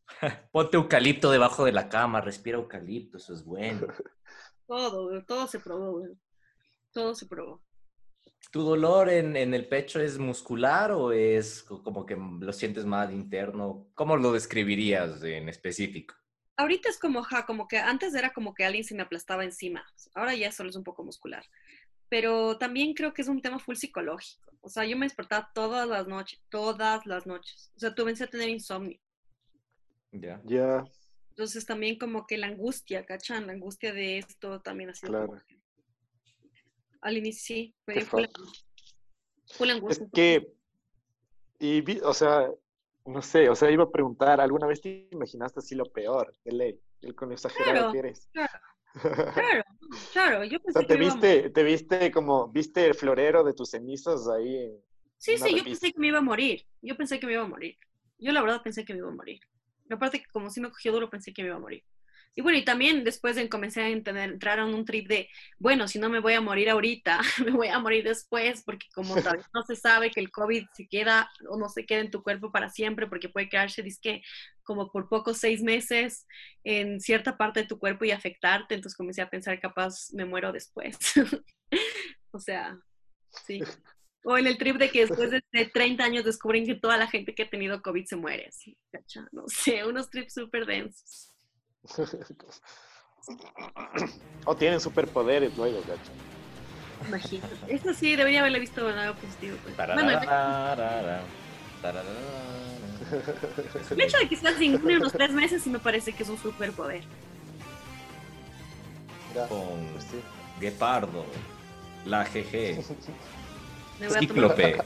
Ponte 0.53 0.77
eucalipto 0.77 1.31
debajo 1.31 1.65
de 1.65 1.73
la 1.73 1.89
cama, 1.89 2.21
respira 2.21 2.59
eucalipto, 2.59 3.19
eso 3.19 3.33
es 3.33 3.45
bueno. 3.45 3.87
Todo, 4.67 5.25
todo 5.25 5.47
se 5.47 5.61
probó, 5.61 5.93
güey. 5.99 6.11
Todo 6.93 7.15
se 7.15 7.27
probó. 7.27 7.63
¿Tu 8.53 8.63
dolor 8.63 9.09
en, 9.09 9.37
en 9.37 9.55
el 9.55 9.69
pecho 9.69 10.01
es 10.01 10.19
muscular 10.19 10.91
o 10.91 11.13
es 11.13 11.63
co- 11.63 11.83
como 11.83 12.05
que 12.05 12.17
lo 12.17 12.53
sientes 12.53 12.85
más 12.85 13.13
interno? 13.13 13.87
¿Cómo 13.95 14.17
lo 14.17 14.33
describirías 14.33 15.23
en 15.23 15.49
específico? 15.49 16.15
Ahorita 16.57 16.89
es 16.89 16.99
como, 16.99 17.23
ja, 17.23 17.47
como 17.47 17.69
que 17.69 17.79
antes 17.79 18.15
era 18.15 18.33
como 18.33 18.53
que 18.55 18.65
alguien 18.65 18.85
se 18.85 18.95
me 18.95 19.03
aplastaba 19.03 19.45
encima. 19.45 19.85
Ahora 20.15 20.35
ya 20.35 20.51
solo 20.53 20.71
es 20.71 20.77
un 20.77 20.85
poco 20.85 21.05
muscular. 21.05 21.45
Pero 22.09 22.59
también 22.59 22.93
creo 22.95 23.15
que 23.15 23.23
es 23.23 23.29
un 23.29 23.41
tema 23.41 23.59
full 23.61 23.77
psicológico. 23.77 24.51
O 24.63 24.69
sea, 24.69 24.85
yo 24.85 24.97
me 24.97 25.07
despertaba 25.07 25.49
todas 25.55 25.89
las 25.89 26.09
noches, 26.09 26.41
todas 26.51 27.07
las 27.07 27.27
noches. 27.27 27.71
O 27.77 27.79
sea, 27.79 27.95
tuve 27.95 28.13
a 28.13 28.27
tener 28.27 28.49
insomnio. 28.49 28.99
Ya. 30.13 30.41
Ya, 30.45 30.85
Entonces 31.31 31.65
también 31.65 31.97
como 31.99 32.27
que 32.27 32.37
la 32.37 32.49
angustia, 32.49 33.07
¿cachan? 33.07 33.47
La 33.47 33.53
angustia 33.53 33.93
de 33.93 34.19
esto 34.19 34.61
también 34.61 34.91
ha 34.91 34.95
sido 34.95 35.13
Claro. 35.13 35.41
Al 37.03 37.19
inicio 37.19 37.43
sí, 37.45 37.75
me 37.87 37.95
Qué 37.95 38.01
full, 38.01 38.25
full 39.57 39.71
es 39.89 39.99
angustia. 39.99 40.09
que, 40.13 40.53
y 41.59 41.81
vi- 41.83 42.01
o 42.03 42.13
sea, 42.15 42.51
no 43.07 43.23
sé, 43.23 43.49
o 43.51 43.55
sea, 43.55 43.71
iba 43.71 43.85
a 43.85 43.91
preguntar, 43.91 44.41
¿alguna 44.41 44.67
vez 44.67 44.81
te 44.81 45.09
imaginaste 45.13 45.61
así 45.61 45.75
lo 45.75 45.85
peor 45.87 46.35
de 46.45 46.53
ley? 46.53 46.81
El 47.03 47.15
con 47.15 47.29
lo 47.29 47.35
exagerado 47.35 47.85
Claro, 47.85 47.93
que 47.93 47.99
eres. 47.99 48.29
Claro, 49.35 49.65
claro, 50.13 50.45
yo 50.45 50.61
O 50.63 50.63
pensé 50.63 50.69
sea, 50.73 50.87
te 50.87 50.97
que 50.97 50.99
iba 50.99 51.13
a 51.13 51.17
viste, 51.19 51.51
te 51.51 51.63
viste 51.63 52.11
como, 52.11 52.49
viste 52.49 52.87
el 52.87 52.95
florero 52.95 53.45
de 53.45 53.53
tus 53.55 53.71
cenizas 53.71 54.29
ahí. 54.29 54.57
en- 54.57 54.81
Sí, 55.19 55.37
sí, 55.39 55.55
yo 55.57 55.65
pensé 55.65 55.93
que 55.93 56.01
me 56.01 56.09
iba 56.09 56.19
a 56.19 56.23
morir. 56.23 56.67
Yo 56.83 56.97
pensé 56.97 57.21
que 57.21 57.27
me 57.27 57.35
iba 57.35 57.43
a 57.45 57.49
morir. 57.49 57.77
Yo 58.19 58.33
la 58.33 58.41
verdad 58.43 58.63
pensé 58.63 58.85
que 58.85 58.93
me 58.95 59.01
iba 59.01 59.09
a 59.09 59.13
morir. 59.15 59.41
Aparte 59.91 60.19
que 60.21 60.27
como 60.33 60.51
sí 60.51 60.61
me 60.61 60.71
cogió 60.71 60.93
duro, 60.93 61.11
pensé 61.11 61.33
que 61.33 61.43
me 61.43 61.49
iba 61.49 61.57
a 61.57 61.61
morir. 61.61 61.85
Y 62.37 62.43
bueno, 62.43 62.59
y 62.59 62.65
también 62.65 63.03
después 63.03 63.35
de 63.35 63.49
comencé 63.49 63.81
a 63.81 63.89
entender, 63.89 64.31
entrar 64.31 64.61
en 64.61 64.73
un 64.73 64.85
trip 64.85 65.09
de, 65.09 65.29
bueno, 65.59 65.89
si 65.89 65.99
no 65.99 66.09
me 66.09 66.21
voy 66.21 66.35
a 66.35 66.41
morir 66.41 66.71
ahorita, 66.71 67.21
me 67.45 67.51
voy 67.51 67.69
a 67.69 67.79
morir 67.79 68.05
después, 68.05 68.63
porque 68.65 68.87
como 68.95 69.15
todavía 69.37 69.49
no 69.53 69.63
se 69.65 69.77
sabe 69.77 70.11
que 70.11 70.21
el 70.21 70.31
COVID 70.31 70.65
se 70.73 70.87
queda 70.87 71.31
o 71.49 71.59
no 71.59 71.69
se 71.69 71.85
queda 71.85 72.01
en 72.01 72.11
tu 72.11 72.23
cuerpo 72.23 72.53
para 72.53 72.71
siempre, 72.71 73.09
porque 73.09 73.29
puede 73.29 73.49
quedarse, 73.49 73.83
disque, 73.83 74.23
como 74.63 74.91
por 74.93 75.09
pocos 75.09 75.39
seis 75.39 75.63
meses 75.63 76.27
en 76.63 77.01
cierta 77.01 77.37
parte 77.37 77.61
de 77.61 77.67
tu 77.67 77.79
cuerpo 77.79 78.05
y 78.05 78.13
afectarte, 78.13 78.75
entonces 78.75 78.97
comencé 78.97 79.23
a 79.23 79.31
pensar, 79.31 79.61
capaz 79.61 80.13
me 80.13 80.25
muero 80.25 80.53
después. 80.53 80.97
o 82.31 82.39
sea, 82.39 82.79
sí. 83.45 83.61
O 84.23 84.39
en 84.39 84.47
el 84.47 84.59
trip 84.59 84.77
de 84.77 84.91
que 84.91 85.07
después 85.07 85.31
de, 85.31 85.43
de 85.51 85.67
30 85.67 86.05
años 86.05 86.25
descubren 86.25 86.67
que 86.67 86.75
toda 86.75 86.97
la 86.97 87.09
gente 87.09 87.35
que 87.35 87.43
ha 87.43 87.51
tenido 87.51 87.83
COVID 87.83 88.05
se 88.05 88.17
muere, 88.17 88.51
¿cacha? 88.93 89.27
No 89.33 89.45
sé, 89.49 89.85
unos 89.85 90.11
trips 90.11 90.35
súper 90.35 90.67
densos. 90.67 91.30
o 94.45 94.57
tienen 94.57 94.81
superpoderes 94.81 95.57
luego, 95.57 95.81
gacho. 95.81 96.11
Imagínate. 97.09 97.55
Eso 97.69 97.95
sí, 97.95 98.17
debería 98.17 98.41
haberle 98.41 98.61
visto 98.61 98.87
algo 98.87 99.15
positivo. 99.15 99.57
pues. 99.63 99.75
Bueno, 99.77 100.11
el 100.11 100.21
Tararara, 100.21 101.23
tararara. 101.81 102.11
el 103.91 104.01
hecho 104.01 104.19
de 104.19 104.29
que 104.29 104.37
seas 104.37 104.61
inmune 104.61 104.99
unos 104.99 105.13
tres 105.13 105.33
meses 105.33 105.63
sí 105.63 105.71
me 105.71 105.79
parece 105.79 106.13
que 106.13 106.23
es 106.23 106.29
un 106.29 106.39
superpoder. 106.39 107.03
Con 109.49 109.87
pues 109.93 110.05
sí. 110.05 110.21
Guepardo, 110.61 111.25
la 112.05 112.25
GG, 112.25 112.85
Cíclope 114.19 114.83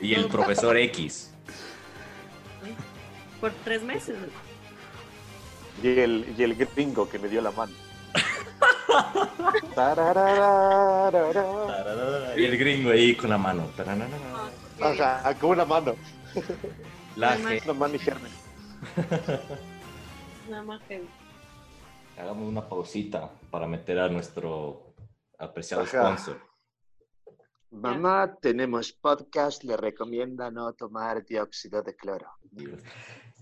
y 0.00 0.14
el 0.14 0.28
profesor 0.28 0.76
X. 0.76 1.32
por 3.40 3.52
tres 3.64 3.82
meses. 3.82 4.16
Y 5.82 5.98
el, 5.98 6.34
y 6.36 6.42
el 6.42 6.54
gringo 6.54 7.08
que 7.08 7.18
me 7.18 7.28
dio 7.28 7.40
la 7.42 7.50
mano. 7.50 7.72
Y 12.36 12.44
el 12.44 12.58
gringo 12.58 12.90
ahí 12.90 13.14
con 13.16 13.30
la 13.30 13.38
mano. 13.38 13.66
Tararara. 13.76 14.08
Ajá, 14.80 15.34
con 15.38 15.50
una 15.50 15.64
mano. 15.64 15.94
La 17.16 17.36
Una 17.36 17.44
mano. 17.74 17.96
Nada 20.48 20.62
más 20.62 20.82
que 20.82 21.02
Hagamos 22.16 22.48
una 22.48 22.68
pausita 22.68 23.30
para 23.50 23.66
meter 23.66 23.98
a 23.98 24.08
nuestro 24.08 24.94
apreciado 25.38 25.82
Ajá. 25.82 26.16
sponsor. 26.16 26.40
Mamá, 27.70 28.36
tenemos 28.40 28.92
podcast, 28.92 29.64
le 29.64 29.76
recomienda 29.76 30.48
no 30.50 30.72
tomar 30.74 31.24
dióxido 31.24 31.82
de 31.82 31.96
cloro. 31.96 32.28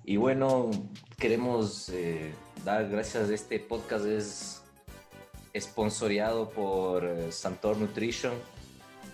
Y 0.04 0.16
bueno, 0.16 0.70
queremos 1.18 1.88
eh, 1.90 2.34
dar 2.64 2.88
gracias. 2.88 3.30
Este 3.30 3.60
podcast 3.60 4.04
es 4.04 4.62
esponsoreado 5.52 6.48
por 6.50 7.04
eh, 7.04 7.30
Santor 7.30 7.76
Nutrition, 7.76 8.32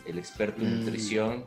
el 0.07 0.19
experto 0.19 0.63
en 0.63 0.75
Mm. 0.77 0.81
nutrición. 0.81 1.45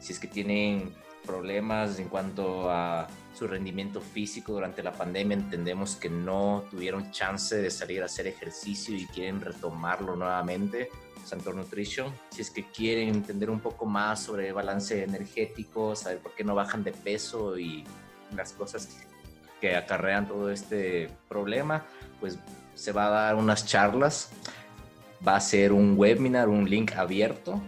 Si 0.00 0.12
es 0.12 0.18
que 0.20 0.28
tienen 0.28 0.92
problemas 1.26 1.98
en 1.98 2.08
cuanto 2.08 2.70
a 2.70 3.08
su 3.36 3.48
rendimiento 3.48 4.00
físico 4.00 4.52
durante 4.52 4.82
la 4.82 4.92
pandemia, 4.92 5.36
entendemos 5.36 5.96
que 5.96 6.10
no 6.10 6.64
tuvieron 6.70 7.10
chance 7.10 7.56
de 7.56 7.70
salir 7.70 8.02
a 8.02 8.04
hacer 8.06 8.26
ejercicio 8.26 8.94
y 8.94 9.06
quieren 9.06 9.40
retomarlo 9.40 10.14
nuevamente. 10.14 10.90
Santor 11.24 11.56
Nutrition. 11.56 12.12
Si 12.30 12.42
es 12.42 12.50
que 12.50 12.64
quieren 12.70 13.08
entender 13.08 13.48
un 13.48 13.58
poco 13.58 13.86
más 13.86 14.22
sobre 14.22 14.52
balance 14.52 15.02
energético, 15.02 15.96
saber 15.96 16.18
por 16.18 16.34
qué 16.34 16.44
no 16.44 16.54
bajan 16.54 16.84
de 16.84 16.92
peso 16.92 17.58
y 17.58 17.82
las 18.36 18.52
cosas 18.52 18.88
que, 19.60 19.74
acarrean 19.76 20.28
todo 20.28 20.50
este 20.50 21.08
problema, 21.26 21.86
pues 22.20 22.38
se 22.74 22.92
va 22.92 23.06
a 23.06 23.10
dar 23.10 23.36
unas 23.36 23.66
charlas. 23.66 24.30
Va 25.26 25.36
a 25.36 25.40
ser 25.40 25.72
un 25.72 25.94
webinar, 25.96 26.50
un 26.50 26.68
link 26.68 26.92
abierto, 26.92 27.62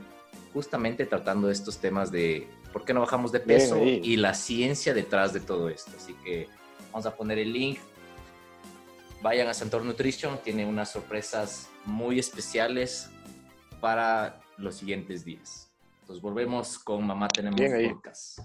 justamente 0.52 1.06
tratando 1.06 1.50
estos 1.50 1.78
temas 1.78 2.12
de 2.12 2.46
por 2.70 2.84
qué 2.84 2.92
no 2.92 3.00
bajamos 3.00 3.32
de 3.32 3.38
Bien 3.38 3.58
peso 3.58 3.82
y 3.82 4.16
la 4.16 4.34
ciencia 4.34 4.92
detrás 4.92 5.32
de 5.32 5.40
todo 5.40 5.70
esto. 5.70 5.90
Así 5.96 6.12
que 6.22 6.48
vamos 6.92 7.06
a 7.06 7.16
poner 7.16 7.38
el 7.38 7.50
link. 7.50 7.78
Vayan 9.22 9.48
a 9.48 9.54
Santor 9.54 9.82
Nutrition, 9.82 10.38
tiene 10.44 10.66
unas 10.66 10.92
sorpresas 10.92 11.70
muy 11.86 12.18
especiales 12.18 13.08
para 13.80 14.40
los 14.58 14.76
siguientes 14.76 15.24
días. 15.24 15.70
Entonces 16.00 16.22
volvemos 16.22 16.78
con 16.78 17.06
Mamá 17.06 17.28
Tenemos 17.28 17.58
Bien. 17.58 17.94
Podcast. 17.94 18.38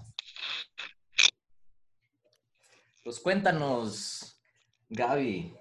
Pues 3.02 3.18
cuéntanos, 3.18 4.40
Gaby, 4.88 5.54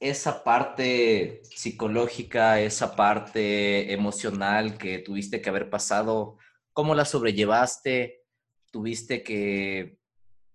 esa 0.00 0.42
parte 0.42 1.40
psicológica, 1.44 2.60
esa 2.60 2.96
parte 2.96 3.92
emocional 3.92 4.76
que 4.76 4.98
tuviste 4.98 5.40
que 5.40 5.48
haber 5.48 5.70
pasado, 5.70 6.36
¿cómo 6.72 6.94
la 6.94 7.04
sobrellevaste? 7.04 8.24
¿Tuviste 8.72 9.22
que 9.22 9.98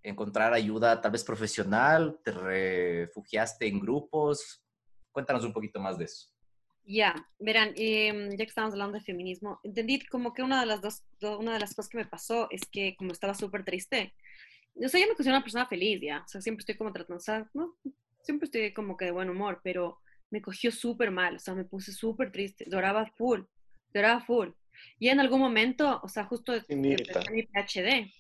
encontrar 0.03 0.53
ayuda 0.53 0.99
tal 0.99 1.11
vez 1.11 1.23
profesional? 1.23 2.19
¿Te 2.23 2.31
refugiaste 2.31 3.67
en 3.67 3.79
grupos? 3.79 4.61
Cuéntanos 5.11 5.45
un 5.45 5.53
poquito 5.53 5.79
más 5.79 5.97
de 5.97 6.05
eso. 6.05 6.27
Ya, 6.85 7.13
verán, 7.39 7.73
em, 7.75 8.31
ya 8.31 8.37
que 8.37 8.43
estamos 8.43 8.73
hablando 8.73 8.97
de 8.97 9.03
feminismo, 9.03 9.59
entendí 9.63 10.03
como 10.07 10.33
que 10.33 10.41
una 10.41 10.59
de 10.59 10.65
las 10.65 10.81
dos, 10.81 11.03
do- 11.19 11.37
una 11.37 11.53
de 11.53 11.59
las 11.59 11.75
cosas 11.75 11.89
que 11.89 11.99
me 11.99 12.05
pasó 12.05 12.47
es 12.49 12.61
que 12.69 12.95
como 12.97 13.11
estaba 13.11 13.35
súper 13.35 13.63
triste, 13.63 14.15
o 14.85 14.89
sea, 14.89 14.99
yo 14.99 15.07
me 15.07 15.15
considero 15.15 15.37
una 15.37 15.43
persona 15.43 15.65
feliz 15.67 16.01
ya, 16.01 16.23
o 16.25 16.27
sea, 16.27 16.41
siempre 16.41 16.61
estoy 16.61 16.75
como 16.75 16.91
tratando, 16.91 17.17
o 17.17 17.21
sea, 17.21 17.49
no, 17.53 17.75
siempre 18.21 18.45
estoy 18.45 18.73
como 18.73 18.97
que 18.97 19.05
de 19.05 19.11
buen 19.11 19.29
humor, 19.29 19.61
pero 19.63 19.99
me 20.29 20.41
cogió 20.41 20.71
súper 20.71 21.11
mal, 21.11 21.35
o 21.35 21.39
sea, 21.39 21.55
me 21.55 21.65
puse 21.65 21.91
súper 21.91 22.31
triste, 22.31 22.65
lloraba 22.67 23.05
full, 23.17 23.41
lloraba 23.93 24.21
full. 24.21 24.49
Y 24.97 25.09
en 25.09 25.19
algún 25.19 25.39
momento, 25.39 25.99
o 26.03 26.07
sea, 26.07 26.25
justo 26.25 26.53
empecé 26.53 26.75
mi 27.31 27.43
PhD, 27.43 28.11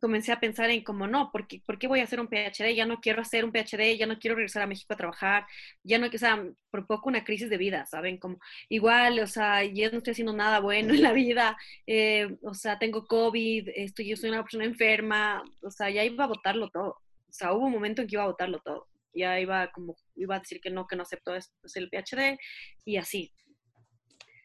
comencé 0.00 0.32
a 0.32 0.40
pensar 0.40 0.70
en 0.70 0.82
como 0.82 1.06
no, 1.06 1.30
¿por 1.32 1.46
qué, 1.46 1.62
¿por 1.64 1.78
qué 1.78 1.86
voy 1.86 2.00
a 2.00 2.04
hacer 2.04 2.20
un 2.20 2.28
PhD? 2.28 2.74
Ya 2.74 2.86
no 2.86 3.00
quiero 3.00 3.22
hacer 3.22 3.44
un 3.44 3.52
PhD, 3.52 3.96
ya 3.96 4.06
no 4.06 4.18
quiero 4.18 4.36
regresar 4.36 4.62
a 4.62 4.66
México 4.66 4.92
a 4.94 4.96
trabajar, 4.96 5.46
ya 5.82 5.98
no, 5.98 6.06
o 6.06 6.18
sea, 6.18 6.44
por 6.70 6.86
poco 6.86 7.08
una 7.08 7.24
crisis 7.24 7.50
de 7.50 7.56
vida, 7.58 7.86
¿saben? 7.86 8.18
Como 8.18 8.38
igual, 8.68 9.20
o 9.20 9.26
sea, 9.26 9.64
ya 9.64 9.90
no 9.90 9.98
estoy 9.98 10.12
haciendo 10.12 10.32
nada 10.32 10.60
bueno 10.60 10.94
en 10.94 11.02
la 11.02 11.12
vida, 11.12 11.56
eh, 11.86 12.36
o 12.42 12.54
sea, 12.54 12.78
tengo 12.78 13.06
COVID, 13.06 13.68
estoy, 13.74 14.08
yo 14.08 14.16
soy 14.16 14.30
una 14.30 14.42
persona 14.42 14.64
enferma, 14.64 15.42
o 15.62 15.70
sea, 15.70 15.90
ya 15.90 16.04
iba 16.04 16.24
a 16.24 16.28
votarlo 16.28 16.70
todo. 16.70 17.00
O 17.28 17.32
sea, 17.32 17.52
hubo 17.52 17.66
un 17.66 17.72
momento 17.72 18.02
en 18.02 18.08
que 18.08 18.16
iba 18.16 18.22
a 18.24 18.28
votarlo 18.28 18.60
todo. 18.60 18.88
Ya 19.12 19.38
iba 19.40 19.70
como, 19.72 19.96
iba 20.16 20.36
a 20.36 20.40
decir 20.40 20.60
que 20.60 20.70
no, 20.70 20.86
que 20.86 20.96
no 20.96 21.02
acepto 21.02 21.34
esto, 21.34 21.54
pues, 21.60 21.76
el 21.76 21.88
PhD 21.88 22.38
y 22.84 22.96
así. 22.96 23.32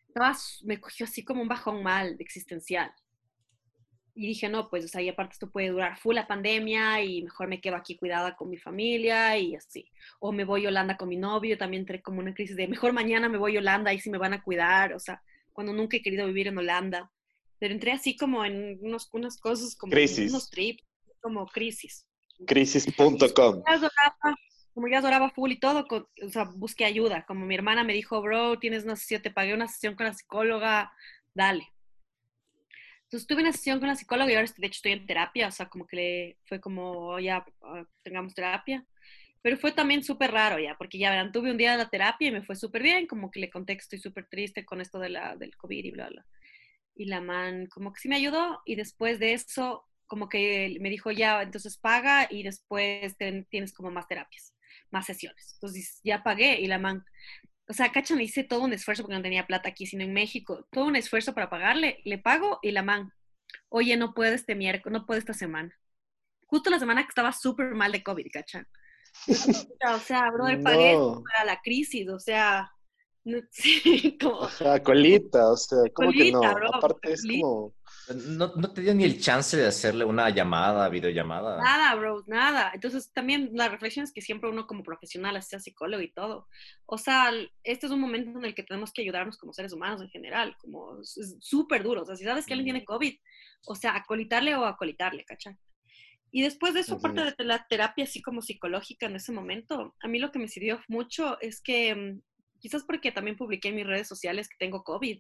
Estaba, 0.08 0.36
me 0.64 0.80
cogió 0.80 1.06
así 1.06 1.24
como 1.24 1.42
un 1.42 1.48
bajón 1.48 1.84
mal 1.84 2.16
existencial 2.20 2.92
y 4.16 4.28
dije, 4.28 4.50
no, 4.50 4.70
pues, 4.70 4.86
o 4.86 4.88
sea, 4.88 5.02
y 5.02 5.10
aparte 5.10 5.34
esto 5.34 5.50
puede 5.50 5.70
durar 5.70 5.98
full 5.98 6.16
la 6.16 6.28
pandemia 6.28 7.02
y 7.04 7.24
mejor 7.24 7.48
me 7.48 7.62
quedo 7.62 7.76
aquí 7.76 7.96
cuidada 7.96 8.36
con 8.36 8.50
mi 8.50 8.58
familia 8.58 9.38
y 9.38 9.56
así. 9.56 9.90
O 10.20 10.32
me 10.32 10.44
voy 10.44 10.66
a 10.66 10.70
Holanda 10.70 10.98
con 10.98 11.10
mi 11.10 11.16
novio, 11.18 11.58
también 11.58 11.82
entré 11.82 12.02
como 12.02 12.20
una 12.20 12.34
crisis 12.34 12.56
de, 12.56 12.68
mejor 12.68 12.92
mañana 12.94 13.30
me 13.30 13.38
voy 13.38 13.56
a 13.56 13.60
Holanda 13.60 13.94
y 13.94 14.00
si 14.00 14.10
me 14.10 14.18
van 14.18 14.34
a 14.34 14.44
cuidar, 14.44 14.94
o 14.94 15.00
sea, 15.00 15.22
cuando 15.54 15.74
nunca 15.74 15.98
he 15.98 16.02
querido 16.02 16.26
vivir 16.28 16.48
en 16.48 16.58
Holanda. 16.58 17.12
Pero 17.60 17.74
entré 17.74 17.92
así 17.92 18.16
como 18.16 18.46
en 18.46 18.80
unos, 18.82 19.10
unas 19.12 19.38
cosas 19.38 19.76
como 19.76 19.92
Crisis. 19.92 20.32
unos 20.32 20.50
trips, 20.50 20.84
como 21.22 21.46
crisis. 21.48 22.06
Crisis.com. 22.46 23.64
Como 24.74 24.88
ya 24.88 25.00
adoraba 25.00 25.30
full 25.32 25.52
y 25.52 25.60
todo, 25.60 25.88
con- 25.88 26.08
o 26.26 26.30
sea, 26.30 26.46
busqué 26.56 26.86
ayuda. 26.86 27.26
Como 27.26 27.46
mi 27.46 27.56
hermana 27.56 27.84
me 27.84 27.94
dijo, 27.94 28.22
bro, 28.22 28.60
tienes 28.60 28.86
una 28.86 28.96
sesión, 28.96 29.22
te 29.22 29.32
pagué 29.32 29.54
una 29.54 29.68
sesión 29.68 29.96
con 29.96 30.06
la 30.06 30.14
psicóloga, 30.14 30.92
dale. 31.34 31.68
Entonces 33.10 33.28
tuve 33.28 33.42
una 33.42 33.52
sesión 33.54 33.80
con 33.80 33.88
la 33.90 33.96
psicóloga 33.96 34.32
y 34.32 34.36
ahora 34.36 34.48
de 34.58 34.68
hecho 34.68 34.78
estoy 34.78 34.92
en 34.94 35.06
terapia, 35.08 35.48
o 35.48 35.52
sea, 35.52 35.68
como 35.70 35.88
que 35.88 35.96
le- 35.98 36.38
fue 36.46 36.62
como 36.62 37.20
ya 37.20 37.44
ah, 37.64 37.84
tengamos 38.04 38.36
terapia. 38.36 38.86
Pero 39.42 39.58
fue 39.58 39.72
también 39.74 40.04
súper 40.04 40.32
raro 40.32 40.60
ya, 40.60 40.76
porque 40.78 40.98
ya 41.00 41.10
verán, 41.12 41.32
tuve 41.32 41.52
un 41.52 41.58
día 41.58 41.72
de 41.74 41.78
la 41.80 41.90
terapia 41.90 42.30
y 42.30 42.32
me 42.32 42.44
fue 42.44 42.56
súper 42.56 42.84
bien, 42.84 43.08
como 43.08 43.32
que 43.32 43.40
le 43.40 43.50
conté 43.50 43.76
que 43.76 43.82
estoy 43.82 44.00
súper 44.00 44.28
triste 44.28 44.66
con 44.66 44.82
esto 44.82 45.00
de 45.00 45.10
la, 45.10 45.36
del 45.38 45.56
COVID 45.58 45.86
y 45.86 45.92
bla, 45.92 46.10
bla. 46.10 46.26
Y 46.96 47.06
la 47.06 47.22
man 47.22 47.68
como 47.68 47.94
que 47.94 48.00
sí 48.02 48.10
me 48.10 48.18
ayudó 48.18 48.62
y 48.66 48.76
después 48.76 49.20
de 49.20 49.34
eso 49.34 49.86
como 50.08 50.28
que 50.30 50.78
me 50.82 50.90
dijo 50.90 51.12
ya, 51.12 51.42
entonces 51.44 51.78
paga 51.78 52.28
y 52.32 52.44
después 52.44 53.16
ten- 53.18 53.46
tienes 53.46 53.74
como 53.74 53.92
más 53.92 54.08
terapias, 54.08 54.54
más 54.92 55.06
sesiones. 55.06 55.54
Entonces 55.56 56.00
ya 56.04 56.24
pagué 56.24 56.60
y 56.62 56.68
la 56.68 56.80
man, 56.80 57.06
o 57.70 57.74
sea, 57.74 57.92
cachan, 57.92 58.20
hice 58.20 58.44
todo 58.44 58.62
un 58.62 58.74
esfuerzo 58.74 59.04
porque 59.04 59.16
no 59.16 59.22
tenía 59.22 59.46
plata 59.48 59.70
aquí, 59.70 59.86
sino 59.86 60.04
en 60.04 60.12
México, 60.12 60.68
todo 60.72 60.86
un 60.86 60.96
esfuerzo 60.96 61.34
para 61.34 61.50
pagarle, 61.50 62.00
le 62.04 62.18
pago 62.18 62.60
y 62.64 62.72
la 62.72 62.82
man, 62.84 63.14
oye, 63.70 63.96
no 63.96 64.14
puedo 64.14 64.34
este 64.34 64.56
miércoles, 64.56 65.00
no 65.00 65.06
puedo 65.06 65.20
esta 65.20 65.34
semana. 65.34 65.72
Justo 66.48 66.72
la 66.72 66.80
semana 66.80 67.04
que 67.04 67.10
estaba 67.10 67.32
súper 67.32 67.76
mal 67.76 67.92
de 67.92 68.04
COVID, 68.04 68.28
cachan. 68.34 68.68
O 69.96 70.00
sea, 70.00 70.30
brother, 70.32 70.62
pagué 70.64 70.94
No. 70.94 71.24
para 71.24 71.46
la 71.46 71.62
crisis, 71.62 72.10
o 72.10 72.20
sea, 72.20 72.72
no- 73.24 73.40
sí, 73.52 74.18
como, 74.20 74.40
O 74.40 74.50
sea, 74.50 74.82
colita, 74.82 75.48
o 75.52 75.58
sea, 75.58 75.78
¿cómo 75.94 76.12
que 76.12 76.32
no? 76.32 76.42
Bro, 76.42 76.76
Aparte 76.76 77.14
es 77.14 77.24
como... 77.26 77.74
No, 78.16 78.54
no 78.56 78.74
te 78.74 78.82
dio 78.82 78.94
ni 78.94 79.04
el 79.04 79.20
chance 79.20 79.56
de 79.56 79.68
hacerle 79.68 80.06
una 80.06 80.30
llamada, 80.30 80.90
videollamada. 80.90 81.58
Nada, 81.62 81.96
bro, 81.96 82.24
nada. 82.28 82.72
Entonces, 82.74 83.12
también 83.14 83.52
la 83.54 83.70
reflexión 83.70 84.04
es 84.04 84.12
que 84.12 84.22
siempre 84.22 84.50
uno 84.50 84.66
como 84.66 84.84
profesional, 84.84 85.42
sea 85.44 85.60
psicólogo 85.60 86.02
y 86.02 86.12
todo. 86.12 86.48
O 86.86 86.98
sea, 86.98 87.32
este 87.64 87.86
es 87.86 87.92
un 87.92 88.02
momento 88.02 88.40
en 88.40 88.46
el 88.46 88.56
que 88.56 88.64
tenemos 88.64 88.92
que 88.92 89.02
ayudarnos 89.02 89.38
como 89.38 89.54
seres 89.54 89.74
humanos 89.74 90.02
en 90.02 90.10
general, 90.10 90.56
como 90.60 91.00
súper 91.04 91.84
duro. 91.84 92.02
O 92.02 92.06
sea, 92.06 92.16
si 92.16 92.24
sabes 92.24 92.46
que 92.46 92.54
alguien 92.54 92.74
tiene 92.74 92.86
COVID, 92.86 93.16
o 93.68 93.76
sea, 93.76 93.96
acolitarle 93.96 94.56
o 94.56 94.66
acolitarle, 94.66 95.24
¿cachai? 95.26 95.58
Y 96.32 96.44
después 96.44 96.74
de 96.74 96.82
eso, 96.82 96.96
aparte 96.96 97.34
de 97.38 97.44
la 97.44 97.66
terapia 97.68 98.04
así 98.04 98.22
como 98.22 98.42
psicológica 98.42 99.08
en 99.08 99.16
ese 99.16 99.32
momento, 99.32 99.96
a 100.00 100.08
mí 100.08 100.20
lo 100.20 100.32
que 100.32 100.40
me 100.40 100.48
sirvió 100.48 100.80
mucho 100.88 101.40
es 101.42 101.60
que, 101.62 101.96
mm, 101.96 102.22
quizás 102.60 102.84
porque 102.84 103.12
también 103.12 103.38
publiqué 103.38 103.70
en 103.70 103.76
mis 103.76 103.88
redes 103.88 104.08
sociales 104.08 104.48
que 104.48 104.58
tengo 104.60 104.84
COVID, 104.84 105.20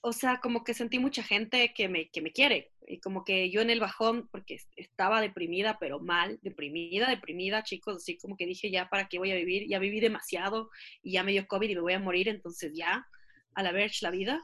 o 0.00 0.12
sea, 0.12 0.40
como 0.40 0.64
que 0.64 0.74
sentí 0.74 0.98
mucha 0.98 1.22
gente 1.22 1.72
que 1.74 1.88
me, 1.88 2.08
que 2.10 2.22
me 2.22 2.32
quiere. 2.32 2.70
Y 2.86 3.00
como 3.00 3.24
que 3.24 3.50
yo 3.50 3.60
en 3.60 3.70
el 3.70 3.80
bajón, 3.80 4.28
porque 4.30 4.54
est- 4.54 4.72
estaba 4.76 5.20
deprimida, 5.20 5.78
pero 5.78 6.00
mal, 6.00 6.38
deprimida, 6.42 7.08
deprimida, 7.10 7.62
chicos, 7.64 7.96
así 7.98 8.16
como 8.18 8.36
que 8.36 8.46
dije, 8.46 8.70
ya, 8.70 8.88
¿para 8.88 9.08
qué 9.08 9.18
voy 9.18 9.32
a 9.32 9.36
vivir? 9.36 9.68
Ya 9.68 9.78
viví 9.78 10.00
demasiado 10.00 10.70
y 11.02 11.12
ya 11.12 11.22
me 11.24 11.32
dio 11.32 11.46
COVID 11.46 11.70
y 11.70 11.74
me 11.74 11.80
voy 11.82 11.92
a 11.94 11.98
morir, 12.00 12.28
entonces 12.28 12.72
ya, 12.74 13.06
a 13.54 13.62
la 13.62 13.72
verge 13.72 13.98
la 14.02 14.10
vida. 14.10 14.42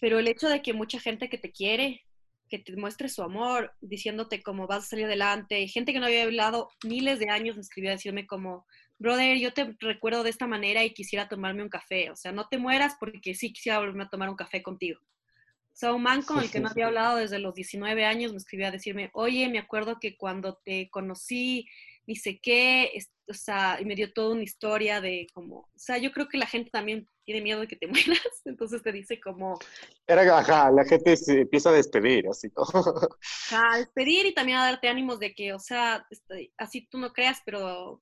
Pero 0.00 0.18
el 0.18 0.28
hecho 0.28 0.48
de 0.48 0.62
que 0.62 0.72
mucha 0.72 1.00
gente 1.00 1.28
que 1.28 1.38
te 1.38 1.52
quiere, 1.52 2.02
que 2.48 2.58
te 2.58 2.74
muestre 2.76 3.08
su 3.08 3.22
amor, 3.22 3.72
diciéndote 3.80 4.42
cómo 4.42 4.66
vas 4.66 4.84
a 4.84 4.88
salir 4.88 5.06
adelante, 5.06 5.66
gente 5.68 5.92
que 5.92 5.98
no 6.00 6.06
había 6.06 6.24
hablado 6.24 6.70
miles 6.84 7.18
de 7.18 7.30
años 7.30 7.56
me 7.56 7.62
escribió 7.62 7.90
a 7.90 7.94
decirme 7.94 8.26
como, 8.26 8.66
brother, 8.98 9.38
yo 9.38 9.52
te 9.52 9.76
recuerdo 9.80 10.22
de 10.22 10.30
esta 10.30 10.46
manera 10.46 10.84
y 10.84 10.94
quisiera 10.94 11.28
tomarme 11.28 11.62
un 11.62 11.68
café. 11.68 12.10
O 12.10 12.16
sea, 12.16 12.32
no 12.32 12.48
te 12.48 12.58
mueras 12.58 12.96
porque 12.98 13.34
sí 13.34 13.52
quisiera 13.52 13.78
volverme 13.78 14.04
a 14.04 14.08
tomar 14.08 14.28
un 14.28 14.36
café 14.36 14.62
contigo. 14.62 15.00
O 15.00 15.78
sea, 15.78 15.92
un 15.92 16.02
man 16.02 16.22
con 16.22 16.42
el 16.42 16.50
que 16.50 16.58
no 16.58 16.70
había 16.70 16.86
hablado 16.86 17.18
desde 17.18 17.38
los 17.38 17.54
19 17.54 18.06
años 18.06 18.32
me 18.32 18.38
escribió 18.38 18.68
a 18.68 18.70
decirme, 18.70 19.10
oye, 19.12 19.46
me 19.50 19.58
acuerdo 19.58 19.98
que 20.00 20.16
cuando 20.16 20.56
te 20.64 20.88
conocí, 20.88 21.66
ni 22.06 22.16
sé 22.16 22.38
qué, 22.40 22.92
o 23.28 23.34
sea, 23.34 23.78
y 23.80 23.84
me 23.84 23.94
dio 23.94 24.12
toda 24.12 24.34
una 24.34 24.42
historia 24.42 25.00
de 25.00 25.26
como, 25.32 25.58
o 25.58 25.78
sea, 25.78 25.98
yo 25.98 26.12
creo 26.12 26.28
que 26.28 26.38
la 26.38 26.46
gente 26.46 26.70
también 26.70 27.08
tiene 27.26 27.40
miedo 27.40 27.60
de 27.60 27.66
que 27.66 27.76
te 27.76 27.88
mueras, 27.88 28.42
entonces 28.44 28.82
te 28.82 28.92
dice 28.92 29.20
como, 29.20 29.58
Era, 30.06 30.38
ajá, 30.38 30.70
la 30.70 30.84
gente 30.84 31.16
se 31.16 31.40
empieza 31.40 31.70
a 31.70 31.72
despedir, 31.72 32.26
así 32.28 32.50
como... 32.50 32.70
a 33.52 33.78
despedir 33.78 34.26
y 34.26 34.32
también 34.32 34.58
a 34.58 34.64
darte 34.64 34.88
ánimos 34.88 35.18
de 35.18 35.34
que, 35.34 35.52
o 35.52 35.58
sea, 35.58 36.06
este, 36.08 36.52
así 36.56 36.86
tú 36.86 36.98
no 36.98 37.12
creas, 37.12 37.42
pero, 37.44 38.00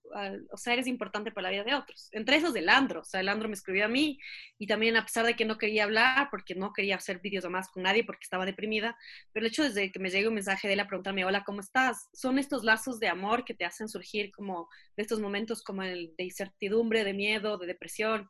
o 0.50 0.56
sea, 0.56 0.74
eres 0.74 0.86
importante 0.86 1.32
para 1.32 1.44
la 1.44 1.50
vida 1.50 1.64
de 1.64 1.74
otros. 1.74 2.08
Entre 2.12 2.36
esos 2.36 2.54
el 2.54 2.68
Andro, 2.68 3.00
o 3.00 3.04
sea, 3.04 3.20
el 3.20 3.28
Andro 3.28 3.48
me 3.48 3.54
escribió 3.54 3.86
a 3.86 3.88
mí 3.88 4.18
y 4.58 4.66
también 4.66 4.96
a 4.96 5.04
pesar 5.04 5.24
de 5.24 5.34
que 5.34 5.46
no 5.46 5.56
quería 5.56 5.84
hablar, 5.84 6.28
porque 6.30 6.54
no 6.54 6.72
quería 6.74 6.96
hacer 6.96 7.20
vídeos 7.20 7.48
más 7.48 7.68
con 7.68 7.82
nadie, 7.82 8.04
porque 8.04 8.24
estaba 8.24 8.44
deprimida, 8.44 8.96
pero 9.32 9.46
el 9.46 9.50
hecho 9.50 9.64
desde 9.64 9.90
que 9.90 9.98
me 9.98 10.10
llegue 10.10 10.28
un 10.28 10.34
mensaje 10.34 10.68
de 10.68 10.74
él 10.74 10.80
a 10.80 10.86
preguntarme, 10.86 11.24
hola, 11.24 11.44
¿cómo 11.44 11.60
estás? 11.60 12.08
Son 12.12 12.38
estos 12.38 12.62
lazos 12.62 13.00
de 13.00 13.08
amor 13.08 13.44
que 13.46 13.54
te 13.54 13.64
hacen 13.64 13.88
surgir 13.88 14.30
como 14.32 14.68
de 14.96 15.02
estos 15.02 15.13
momentos 15.20 15.62
como 15.62 15.82
el 15.82 16.14
de 16.16 16.24
incertidumbre, 16.24 17.04
de 17.04 17.14
miedo, 17.14 17.58
de 17.58 17.66
depresión. 17.66 18.28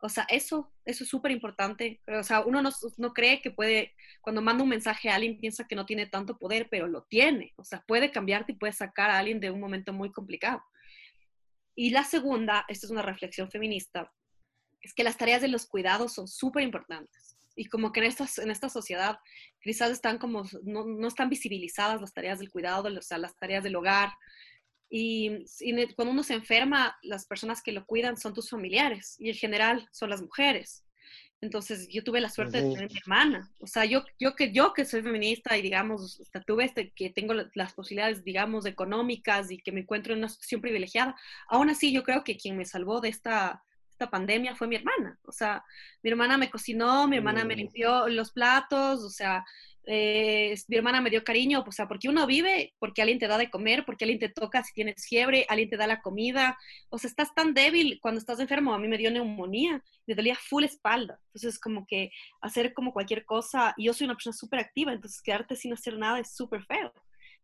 O 0.00 0.08
sea, 0.08 0.26
eso, 0.28 0.72
eso 0.84 1.04
es 1.04 1.10
súper 1.10 1.30
importante. 1.30 2.00
O 2.06 2.22
sea, 2.22 2.40
uno 2.40 2.62
no, 2.62 2.70
no 2.98 3.12
cree 3.12 3.40
que 3.40 3.50
puede, 3.50 3.94
cuando 4.20 4.42
manda 4.42 4.62
un 4.62 4.68
mensaje 4.68 5.08
a 5.08 5.14
alguien 5.14 5.38
piensa 5.38 5.66
que 5.66 5.76
no 5.76 5.86
tiene 5.86 6.06
tanto 6.06 6.38
poder, 6.38 6.68
pero 6.70 6.86
lo 6.86 7.04
tiene. 7.04 7.54
O 7.56 7.64
sea, 7.64 7.82
puede 7.86 8.10
cambiarte 8.10 8.52
y 8.52 8.56
puede 8.56 8.72
sacar 8.72 9.10
a 9.10 9.18
alguien 9.18 9.40
de 9.40 9.50
un 9.50 9.60
momento 9.60 9.92
muy 9.92 10.12
complicado. 10.12 10.62
Y 11.74 11.90
la 11.90 12.04
segunda, 12.04 12.64
esta 12.68 12.86
es 12.86 12.90
una 12.90 13.02
reflexión 13.02 13.50
feminista, 13.50 14.10
es 14.80 14.94
que 14.94 15.04
las 15.04 15.16
tareas 15.16 15.42
de 15.42 15.48
los 15.48 15.66
cuidados 15.66 16.14
son 16.14 16.28
súper 16.28 16.62
importantes. 16.62 17.36
Y 17.54 17.66
como 17.66 17.92
que 17.92 18.00
en 18.00 18.06
esta, 18.06 18.26
en 18.42 18.50
esta 18.50 18.68
sociedad 18.68 19.18
quizás 19.60 19.90
están 19.90 20.18
como, 20.18 20.44
no, 20.62 20.84
no 20.84 21.08
están 21.08 21.28
visibilizadas 21.28 22.00
las 22.00 22.12
tareas 22.12 22.38
del 22.38 22.50
cuidado, 22.50 22.88
o 22.88 23.02
sea, 23.02 23.18
las 23.18 23.36
tareas 23.36 23.64
del 23.64 23.76
hogar, 23.76 24.10
y, 24.88 25.44
y, 25.60 25.94
cuando 25.94 26.12
uno 26.12 26.22
se 26.22 26.34
enferma, 26.34 26.96
las 27.02 27.26
personas 27.26 27.62
que 27.62 27.72
lo 27.72 27.84
cuidan 27.86 28.16
son 28.16 28.34
tus 28.34 28.50
familiares 28.50 29.16
y 29.18 29.28
en 29.30 29.34
general 29.34 29.88
son 29.92 30.10
las 30.10 30.22
mujeres. 30.22 30.84
Entonces 31.42 31.88
yo 31.88 32.02
tuve 32.02 32.20
la 32.20 32.30
suerte 32.30 32.62
de 32.62 32.70
tener 32.70 32.90
mi 32.90 32.98
hermana. 32.98 33.52
O 33.58 33.66
sea, 33.66 33.84
yo, 33.84 34.04
yo, 34.18 34.34
que, 34.34 34.52
yo 34.52 34.72
que 34.72 34.84
soy 34.84 35.02
feminista 35.02 35.56
y 35.56 35.62
digamos, 35.62 36.20
tuve 36.46 36.64
este, 36.64 36.92
que 36.92 37.10
tengo 37.10 37.34
las 37.54 37.74
posibilidades, 37.74 38.24
digamos, 38.24 38.64
económicas 38.64 39.50
y 39.50 39.58
que 39.58 39.72
me 39.72 39.80
encuentro 39.80 40.12
en 40.12 40.20
una 40.20 40.28
situación 40.28 40.60
privilegiada, 40.62 41.14
aún 41.48 41.68
así 41.68 41.92
yo 41.92 42.02
creo 42.04 42.24
que 42.24 42.36
quien 42.36 42.56
me 42.56 42.64
salvó 42.64 43.00
de 43.00 43.10
esta, 43.10 43.62
esta 43.90 44.10
pandemia 44.10 44.56
fue 44.56 44.66
mi 44.66 44.76
hermana. 44.76 45.18
O 45.24 45.32
sea, 45.32 45.62
mi 46.02 46.10
hermana 46.10 46.38
me 46.38 46.50
cocinó, 46.50 47.06
mi 47.06 47.16
hermana 47.16 47.44
me 47.44 47.56
limpió 47.56 48.08
los 48.08 48.32
platos, 48.32 49.02
o 49.02 49.10
sea, 49.10 49.44
eh, 49.86 50.54
mi 50.68 50.76
hermana 50.76 51.00
me 51.00 51.10
dio 51.10 51.22
cariño, 51.22 51.64
o 51.66 51.72
sea, 51.72 51.86
porque 51.86 52.08
uno 52.08 52.26
vive, 52.26 52.74
porque 52.78 53.02
alguien 53.02 53.18
te 53.18 53.28
da 53.28 53.38
de 53.38 53.50
comer, 53.50 53.84
porque 53.84 54.04
alguien 54.04 54.18
te 54.18 54.28
toca 54.28 54.62
si 54.64 54.72
tienes 54.72 55.06
fiebre, 55.06 55.46
alguien 55.48 55.70
te 55.70 55.76
da 55.76 55.86
la 55.86 56.02
comida, 56.02 56.58
o 56.90 56.98
sea, 56.98 57.08
estás 57.08 57.34
tan 57.34 57.54
débil 57.54 58.00
cuando 58.02 58.18
estás 58.18 58.40
enfermo, 58.40 58.74
a 58.74 58.78
mí 58.78 58.88
me 58.88 58.98
dio 58.98 59.10
neumonía, 59.10 59.82
me 60.06 60.14
dolía 60.14 60.34
full 60.34 60.64
espalda, 60.64 61.20
entonces 61.28 61.60
como 61.60 61.86
que 61.86 62.10
hacer 62.40 62.74
como 62.74 62.92
cualquier 62.92 63.24
cosa, 63.24 63.74
y 63.76 63.84
yo 63.84 63.94
soy 63.94 64.06
una 64.06 64.14
persona 64.14 64.34
súper 64.34 64.58
activa, 64.58 64.92
entonces 64.92 65.22
quedarte 65.22 65.54
sin 65.54 65.72
hacer 65.72 65.96
nada 65.96 66.18
es 66.18 66.34
súper 66.34 66.64
feo, 66.64 66.92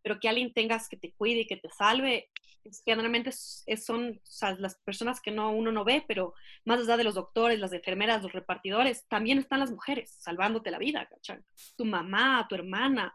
pero 0.02 0.18
que 0.20 0.28
alguien 0.28 0.52
tengas 0.52 0.88
que 0.88 0.96
te 0.96 1.12
cuide 1.12 1.40
y 1.40 1.46
que 1.46 1.56
te 1.56 1.70
salve, 1.70 2.30
es, 2.64 2.82
generalmente 2.84 3.32
son 3.32 4.20
o 4.22 4.30
sea, 4.30 4.54
las 4.58 4.76
personas 4.76 5.20
que 5.20 5.30
no, 5.30 5.50
uno 5.52 5.72
no 5.72 5.84
ve, 5.84 6.04
pero 6.06 6.34
más 6.64 6.80
allá 6.80 6.96
de 6.96 7.04
los 7.04 7.14
doctores, 7.14 7.58
las 7.58 7.72
enfermeras, 7.72 8.22
los 8.22 8.32
repartidores, 8.32 9.06
también 9.08 9.38
están 9.38 9.60
las 9.60 9.70
mujeres 9.70 10.14
salvándote 10.20 10.70
la 10.70 10.78
vida, 10.78 11.08
¿cachai? 11.10 11.40
Tu 11.76 11.84
mamá, 11.84 12.46
tu 12.48 12.54
hermana, 12.54 13.14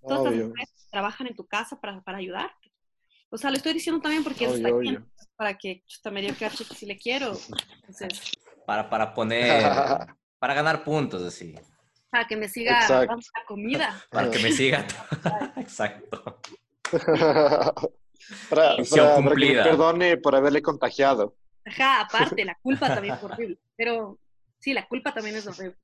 todas 0.00 0.20
obvio. 0.20 0.30
las 0.30 0.48
mujeres 0.48 0.72
que 0.72 0.90
trabajan 0.90 1.26
en 1.26 1.36
tu 1.36 1.46
casa 1.46 1.80
para, 1.80 2.00
para 2.02 2.18
ayudarte. 2.18 2.72
O 3.30 3.38
sea, 3.38 3.50
lo 3.50 3.56
estoy 3.56 3.72
diciendo 3.72 4.02
también 4.02 4.24
porque 4.24 4.46
obvio, 4.46 4.82
está 4.82 5.06
para 5.36 5.56
que 5.56 5.82
chuta, 5.86 6.10
me 6.10 6.20
dio 6.20 6.34
cacho 6.38 6.66
que 6.68 6.74
si 6.74 6.86
le 6.86 6.98
quiero. 6.98 7.32
Entonces... 7.76 8.32
Para, 8.66 8.88
para 8.90 9.14
poner, 9.14 9.62
para 10.38 10.54
ganar 10.54 10.84
puntos, 10.84 11.22
así. 11.22 11.54
Para 12.12 12.26
que 12.26 12.36
me 12.36 12.46
siga 12.46 12.78
Exacto. 12.78 13.16
la 13.16 13.44
comida. 13.46 14.04
Para 14.10 14.30
que 14.30 14.38
me 14.38 14.52
siga. 14.52 14.86
Exacto. 15.56 16.38
para, 16.90 17.72
para- 18.50 18.76
para 18.76 18.76
que 18.76 19.22
me 19.46 19.62
perdone 19.62 20.16
por 20.18 20.34
haberle 20.36 20.60
contagiado. 20.60 21.34
Ajá, 21.64 22.02
aparte, 22.02 22.44
la 22.44 22.54
culpa 22.56 22.88
también 22.94 23.14
es 23.14 23.22
horrible. 23.22 23.58
Pero 23.76 24.18
sí, 24.58 24.74
la 24.74 24.86
culpa 24.86 25.14
también 25.14 25.36
es 25.36 25.46
horrible. 25.46 25.76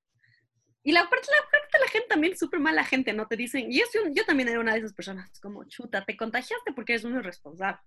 Y 0.82 0.92
la 0.92 1.08
parte, 1.08 1.28
la 1.30 1.50
parte 1.50 1.68
de 1.72 1.78
la 1.80 1.88
gente 1.90 2.08
también, 2.08 2.36
súper 2.36 2.60
mala 2.60 2.84
gente, 2.84 3.12
¿no? 3.14 3.26
Te 3.26 3.36
dicen, 3.36 3.72
y 3.72 3.78
yo, 3.78 3.84
yo 4.12 4.24
también 4.26 4.50
era 4.50 4.60
una 4.60 4.72
de 4.74 4.80
esas 4.80 4.92
personas, 4.92 5.30
como, 5.40 5.64
chuta, 5.64 6.04
te 6.04 6.14
contagiaste 6.16 6.72
porque 6.74 6.92
eres 6.92 7.04
un 7.04 7.16
irresponsable. 7.16 7.80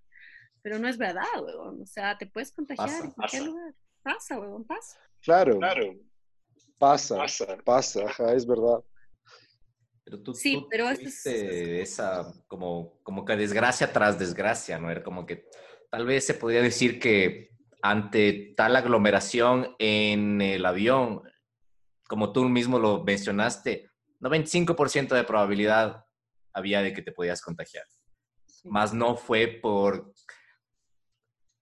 Pero 0.62 0.78
no 0.80 0.88
es 0.88 0.98
verdad, 0.98 1.24
huevón. 1.40 1.80
O 1.80 1.86
sea, 1.86 2.18
te 2.18 2.26
puedes 2.26 2.52
contagiar 2.52 2.88
Pasa, 2.88 3.04
en 3.04 3.10
cualquier 3.12 3.42
pasa. 3.42 3.50
lugar. 3.52 3.74
Pasa, 4.02 4.38
huevón, 4.40 4.64
pasa. 4.64 4.98
Claro, 5.20 5.58
Claro. 5.58 5.94
Pasa, 6.82 7.16
Pasa. 7.16 7.58
pasa, 7.64 8.04
ajá, 8.06 8.34
es 8.34 8.44
verdad. 8.44 8.82
Pero 10.02 10.20
tú, 10.20 10.34
Sí, 10.34 10.54
tú 10.54 10.68
pero 10.68 10.88
es- 10.90 11.24
esa 11.24 12.32
como, 12.48 12.98
como 13.04 13.24
que 13.24 13.36
desgracia 13.36 13.92
tras 13.92 14.18
desgracia, 14.18 14.80
¿no? 14.80 14.90
Era 14.90 15.04
como 15.04 15.24
que 15.24 15.46
tal 15.92 16.04
vez 16.06 16.26
se 16.26 16.34
podría 16.34 16.60
decir 16.60 16.98
que 16.98 17.50
ante 17.82 18.52
tal 18.56 18.74
aglomeración 18.74 19.76
en 19.78 20.40
el 20.40 20.66
avión, 20.66 21.22
como 22.08 22.32
tú 22.32 22.48
mismo 22.48 22.80
lo 22.80 23.04
mencionaste, 23.04 23.88
95% 24.18 25.14
de 25.14 25.22
probabilidad 25.22 26.04
había 26.52 26.82
de 26.82 26.92
que 26.92 27.02
te 27.02 27.12
podías 27.12 27.40
contagiar. 27.42 27.84
Más 28.64 28.92
no 28.92 29.16
fue 29.16 29.46
por 29.46 30.12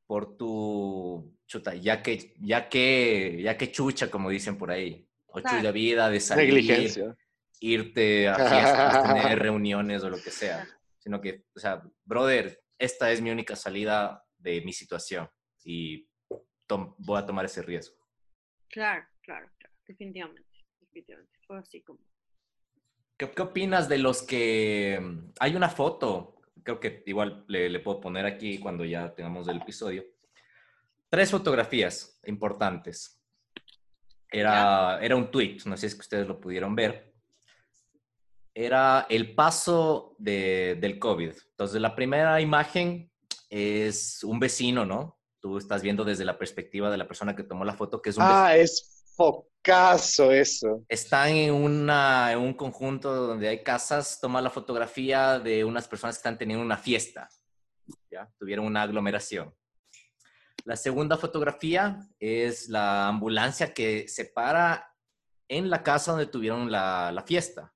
por 0.07 0.37
tu 0.39 1.37
chuta, 1.47 1.75
ya 1.75 2.03
que 2.03 2.35
ya 2.41 2.69
que 2.71 3.41
ya 3.43 3.57
que 3.59 3.71
chucha 3.71 4.11
como 4.11 4.31
dicen 4.31 4.57
por 4.57 4.71
ahí, 4.71 5.07
o 5.33 5.41
Claro. 5.41 5.57
chulla 5.59 5.73
vida 5.73 6.09
de 6.11 6.21
salir, 6.21 6.47
Negligencia. 6.55 7.17
irte 7.61 8.29
a 8.29 8.35
fiestas, 8.37 9.03
tener 9.35 9.39
reuniones 9.39 10.03
o 10.05 10.11
lo 10.11 10.17
que 10.23 10.31
sea, 10.31 10.67
sino 10.99 11.21
que, 11.21 11.45
o 11.55 11.59
sea, 11.61 11.83
brother, 12.05 12.63
esta 12.79 13.11
es 13.11 13.21
mi 13.21 13.31
única 13.31 13.57
salida 13.57 14.25
de 14.39 14.61
mi 14.63 14.73
situación 14.73 15.29
y 15.65 16.09
tom- 16.67 16.95
voy 16.99 17.19
a 17.21 17.27
tomar 17.27 17.45
ese 17.45 17.63
riesgo. 17.63 17.97
Claro, 18.69 19.05
claro, 19.23 19.51
claro. 19.59 19.75
Definitivamente. 19.87 20.49
Definitivamente. 20.81 21.39
Fue 21.47 21.59
así 21.59 21.83
como. 21.83 22.01
¿Qué, 23.17 23.31
qué 23.31 23.43
opinas 23.43 23.89
de 23.89 23.99
los 23.99 24.23
que 24.23 24.99
mm, 25.01 25.33
hay 25.41 25.57
una 25.57 25.69
foto? 25.69 26.37
Creo 26.63 26.79
que 26.81 27.03
igual 27.07 27.45
le, 27.49 27.69
le 27.69 27.81
puedo 27.81 28.01
poner 28.01 28.25
aquí 28.27 28.59
cuando 28.59 28.85
ya 28.85 29.15
tengamos 29.15 29.49
el 29.49 29.59
episodio. 29.59 30.05
Tres 31.09 31.31
fotografías 31.31 32.21
importantes. 32.25 33.20
Era, 34.31 34.99
era 35.03 35.17
un 35.17 35.31
tweet, 35.31 35.59
no 35.67 35.77
sé 35.77 35.81
si 35.83 35.87
es 35.87 35.95
que 35.95 36.01
ustedes 36.03 36.27
lo 36.29 36.41
pudieron 36.41 36.75
ver. 36.75 37.13
Era 38.55 39.07
el 39.09 39.35
paso 39.35 40.15
de- 40.19 40.77
del 40.81 40.99
COVID. 40.99 41.33
Entonces, 41.51 41.81
la 41.81 41.95
primera 41.95 42.41
imagen 42.41 43.11
es 43.49 44.23
un 44.25 44.39
vecino, 44.39 44.85
¿no? 44.85 45.19
Tú 45.41 45.57
estás 45.59 45.83
viendo 45.83 46.05
desde 46.05 46.25
la 46.25 46.39
perspectiva 46.39 46.91
de 46.91 46.99
la 46.99 47.07
persona 47.09 47.35
que 47.35 47.43
tomó 47.45 47.65
la 47.65 47.75
foto, 47.75 48.03
que 48.03 48.11
es 48.11 48.17
un 48.17 48.25
vecino 48.25 48.39
Ah, 48.45 48.57
es 48.57 49.05
focazo 49.17 50.31
eso. 50.33 50.85
están 50.89 51.31
en, 51.31 51.53
una, 51.55 52.33
en 52.33 52.39
un 52.39 52.55
conjunto 52.55 53.15
donde 53.15 53.49
hay 53.49 53.63
casas, 53.63 54.19
toma 54.21 54.41
la 54.41 54.51
fotografía 54.51 55.39
de 55.39 55.65
unas 55.65 55.87
personas 55.89 56.17
que 56.17 56.21
están 56.21 56.39
teniendo 56.39 56.65
una 56.65 56.77
fiesta, 56.77 57.29
¿ya? 58.11 58.29
Tuvieron 58.39 58.67
una 58.67 58.83
aglomeración. 58.83 59.55
La 60.65 60.77
segunda 60.77 61.17
fotografía 61.17 62.09
es 62.19 62.69
la 62.69 63.09
ambulancia 63.09 63.73
que 63.73 64.07
se 64.09 64.25
para 64.25 64.95
en 65.49 65.71
la 65.71 65.83
casa 65.83 66.13
donde 66.13 66.27
tuvieron 66.27 66.71
la, 66.71 67.11
la 67.13 67.23
fiesta. 67.23 67.73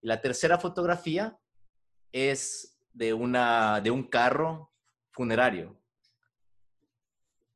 Y 0.00 0.06
la 0.06 0.20
tercera 0.20 0.58
fotografía 0.58 1.38
es 2.12 2.78
de, 2.92 3.12
una, 3.12 3.80
de 3.80 3.90
un 3.90 4.02
carro 4.02 4.72
funerario 5.10 5.76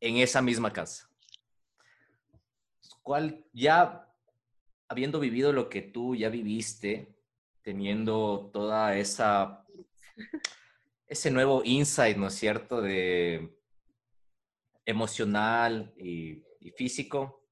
en 0.01 0.19
esa 0.19 0.43
misma 0.43 0.73
casa. 0.73 1.09
¿Cuál 3.03 3.45
ya 3.53 4.09
habiendo 4.89 5.19
vivido 5.19 5.53
lo 5.53 5.69
que 5.69 5.83
tú 5.83 6.15
ya 6.15 6.29
viviste, 6.29 7.15
teniendo 7.63 8.51
toda 8.53 8.97
esa 8.97 9.65
ese 11.07 11.31
nuevo 11.31 11.63
insight, 11.65 12.17
¿no 12.17 12.29
es 12.29 12.35
cierto? 12.35 12.81
De 12.81 13.57
emocional 14.85 15.93
y, 15.97 16.43
físico, 16.77 17.45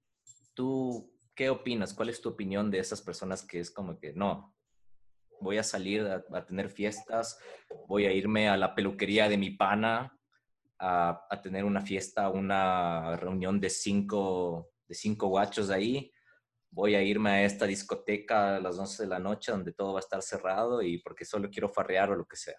¿tú 0.55 1.13
qué 1.35 1.51
opinas? 1.51 1.93
¿Cuál 1.93 2.09
es 2.09 2.21
tu 2.21 2.31
opinión 2.31 2.71
de 2.71 2.79
esas 2.79 3.03
personas 3.03 3.43
que 3.43 3.61
es 3.61 3.71
como 3.71 3.99
que 3.99 4.13
no, 4.15 4.57
voy 5.41 5.59
a 5.59 5.63
salir 5.63 6.03
a, 6.03 6.25
a 6.33 6.47
tener 6.47 6.71
fiestas, 6.71 7.39
voy 7.87 8.07
a 8.07 8.13
irme 8.13 8.49
a 8.49 8.57
la 8.57 8.75
peluquería 8.75 9.29
de 9.29 9.37
mi 9.37 9.51
pana 9.51 10.19
a, 10.79 11.27
a 11.31 11.43
tener 11.43 11.65
una 11.65 11.83
fiesta, 11.83 12.31
una 12.31 13.17
reunión 13.17 13.61
de 13.61 13.71
cinco, 13.71 14.71
de 14.89 14.95
cinco 14.95 15.29
guachos 15.29 15.71
ahí? 15.71 16.13
voy 16.73 16.95
a 16.95 17.03
irme 17.03 17.31
a 17.31 17.45
esta 17.45 17.67
discoteca 17.67 18.57
a 18.57 18.61
las 18.61 18.79
11 18.79 19.03
de 19.03 19.09
la 19.09 19.19
noche 19.19 19.53
donde 19.53 19.73
todo 19.73 19.93
va 19.93 19.99
a 19.99 20.01
estar 20.01 20.23
cerrado 20.23 20.83
y 20.83 20.99
porque 20.99 21.25
solo 21.25 21.51
quiero 21.51 21.69
farrear 21.69 22.11
o 22.11 22.17
lo 22.17 22.25
que 22.25 22.37
sea. 22.37 22.57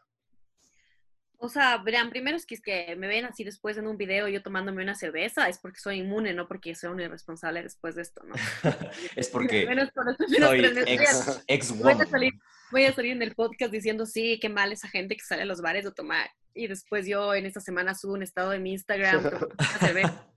O 1.44 1.50
sea, 1.50 1.78
verán, 1.80 2.10
primero 2.10 2.38
es 2.38 2.46
que, 2.46 2.56
es 2.56 2.62
que 2.62 2.96
me 2.96 3.10
ven 3.10 3.26
así 3.26 3.44
después 3.44 3.78
en 3.78 3.86
un 3.86 3.98
video 3.98 4.30
yo 4.30 4.42
tomándome 4.42 4.82
una 4.82 4.96
cerveza, 4.96 5.50
es 5.50 5.60
porque 5.60 5.78
soy 5.78 5.98
inmune, 5.98 6.34
no 6.34 6.48
porque 6.48 6.74
soy 6.74 6.90
un 6.90 7.02
irresponsable 7.02 7.62
después 7.62 7.96
de 7.96 8.04
esto, 8.04 8.24
¿no? 8.24 8.34
es 9.18 9.28
porque 9.28 9.66
Menos 9.66 9.92
por 9.92 10.06
los 10.06 10.16
soy 10.16 10.66
ex, 10.88 11.44
ex 11.46 11.78
Voy 11.78 11.92
a, 11.92 12.06
salir, 12.06 12.32
voy 12.72 12.86
a 12.86 12.94
salir 12.94 13.12
en 13.12 13.22
el 13.22 13.36
podcast 13.36 13.74
diciendo, 13.74 14.06
sí, 14.06 14.40
qué 14.42 14.48
mal 14.48 14.72
esa 14.72 14.88
gente 14.88 15.18
que 15.18 15.22
sale 15.26 15.42
a 15.42 15.46
los 15.46 15.62
bares 15.62 15.86
a 15.86 15.92
tomar. 15.92 16.30
Y 16.54 16.68
después 16.68 17.08
yo 17.08 17.34
en 17.34 17.46
esta 17.46 17.60
semana 17.60 17.94
subo 17.94 18.14
un 18.14 18.24
estado 18.24 18.54
en 18.54 18.64
mi 18.64 18.72
Instagram. 18.72 19.22
tomando 19.22 19.48
una 19.60 19.80
cerveza. 19.80 20.28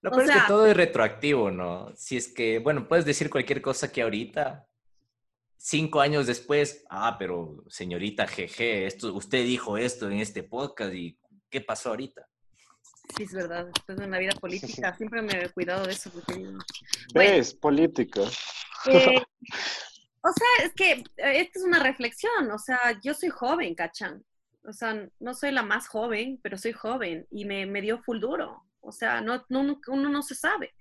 Lo 0.00 0.10
o 0.10 0.16
peor 0.16 0.24
es 0.24 0.30
que 0.30 0.40
todo 0.48 0.66
es 0.68 0.76
retroactivo, 0.76 1.50
¿no? 1.50 1.92
Si 1.94 2.16
es 2.16 2.28
que, 2.28 2.60
bueno, 2.60 2.88
puedes 2.88 3.04
decir 3.04 3.28
cualquier 3.28 3.60
cosa 3.60 3.92
que 3.92 4.00
ahorita, 4.00 4.67
cinco 5.58 6.00
años 6.00 6.26
después, 6.26 6.84
ah, 6.88 7.16
pero 7.18 7.64
señorita 7.68 8.24
GG, 8.26 8.86
esto, 8.86 9.12
usted 9.14 9.44
dijo 9.44 9.76
esto 9.76 10.08
en 10.08 10.20
este 10.20 10.42
podcast 10.42 10.94
y 10.94 11.18
¿qué 11.50 11.60
pasó 11.60 11.90
ahorita? 11.90 12.26
Sí, 13.16 13.24
es 13.24 13.32
verdad. 13.32 13.66
Después 13.66 14.00
en 14.00 14.10
la 14.10 14.18
vida 14.18 14.32
política 14.40 14.94
siempre 14.96 15.22
me 15.22 15.44
he 15.44 15.48
cuidado 15.50 15.86
de 15.86 15.92
eso. 15.92 16.10
Porque... 16.10 16.52
Política. 17.60 18.20
Eh, 18.86 19.22
o 20.22 20.32
sea, 20.32 20.66
es 20.66 20.72
que 20.74 20.92
eh, 20.92 21.40
esta 21.40 21.58
es 21.58 21.64
una 21.64 21.82
reflexión. 21.82 22.50
O 22.50 22.58
sea, 22.58 22.78
yo 23.02 23.14
soy 23.14 23.30
joven, 23.30 23.74
¿cachan? 23.74 24.24
O 24.64 24.72
sea, 24.72 25.08
no 25.18 25.34
soy 25.34 25.52
la 25.52 25.62
más 25.62 25.88
joven, 25.88 26.38
pero 26.42 26.58
soy 26.58 26.72
joven 26.72 27.26
y 27.30 27.46
me, 27.46 27.64
me 27.66 27.80
dio 27.80 28.02
full 28.02 28.20
duro. 28.20 28.64
O 28.80 28.92
sea, 28.92 29.20
no, 29.20 29.44
no, 29.48 29.80
uno 29.88 30.08
no 30.08 30.22
se 30.22 30.34
sabe. 30.34 30.74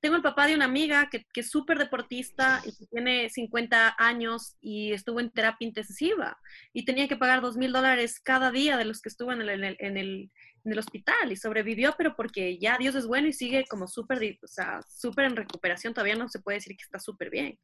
Tengo 0.00 0.16
el 0.16 0.22
papá 0.22 0.46
de 0.46 0.54
una 0.54 0.64
amiga 0.64 1.08
que, 1.10 1.26
que 1.32 1.40
es 1.40 1.50
súper 1.50 1.78
deportista 1.78 2.62
y 2.64 2.74
que 2.76 2.86
tiene 2.86 3.28
50 3.28 3.96
años 3.98 4.56
y 4.60 4.92
estuvo 4.92 5.20
en 5.20 5.30
terapia 5.30 5.68
intensiva 5.68 6.38
y 6.72 6.84
tenía 6.84 7.06
que 7.06 7.16
pagar 7.16 7.40
dos 7.40 7.56
mil 7.56 7.72
dólares 7.72 8.18
cada 8.20 8.50
día 8.50 8.76
de 8.76 8.84
los 8.86 9.00
que 9.02 9.10
estuvo 9.10 9.32
en 9.32 9.42
el, 9.42 9.48
en 9.50 9.64
el, 9.64 9.76
en 9.78 9.96
el 9.96 10.30
en 10.64 10.72
el 10.72 10.78
hospital 10.78 11.32
y 11.32 11.36
sobrevivió, 11.36 11.94
pero 11.96 12.14
porque 12.14 12.58
ya 12.58 12.76
Dios 12.78 12.94
es 12.94 13.06
bueno 13.06 13.28
y 13.28 13.32
sigue 13.32 13.64
como 13.68 13.86
súper, 13.86 14.38
o 14.42 14.46
sea, 14.46 14.80
súper 14.88 15.26
en 15.26 15.36
recuperación, 15.36 15.94
todavía 15.94 16.16
no 16.16 16.28
se 16.28 16.40
puede 16.40 16.58
decir 16.58 16.76
que 16.76 16.82
está 16.82 16.98
súper 16.98 17.30
bien. 17.30 17.58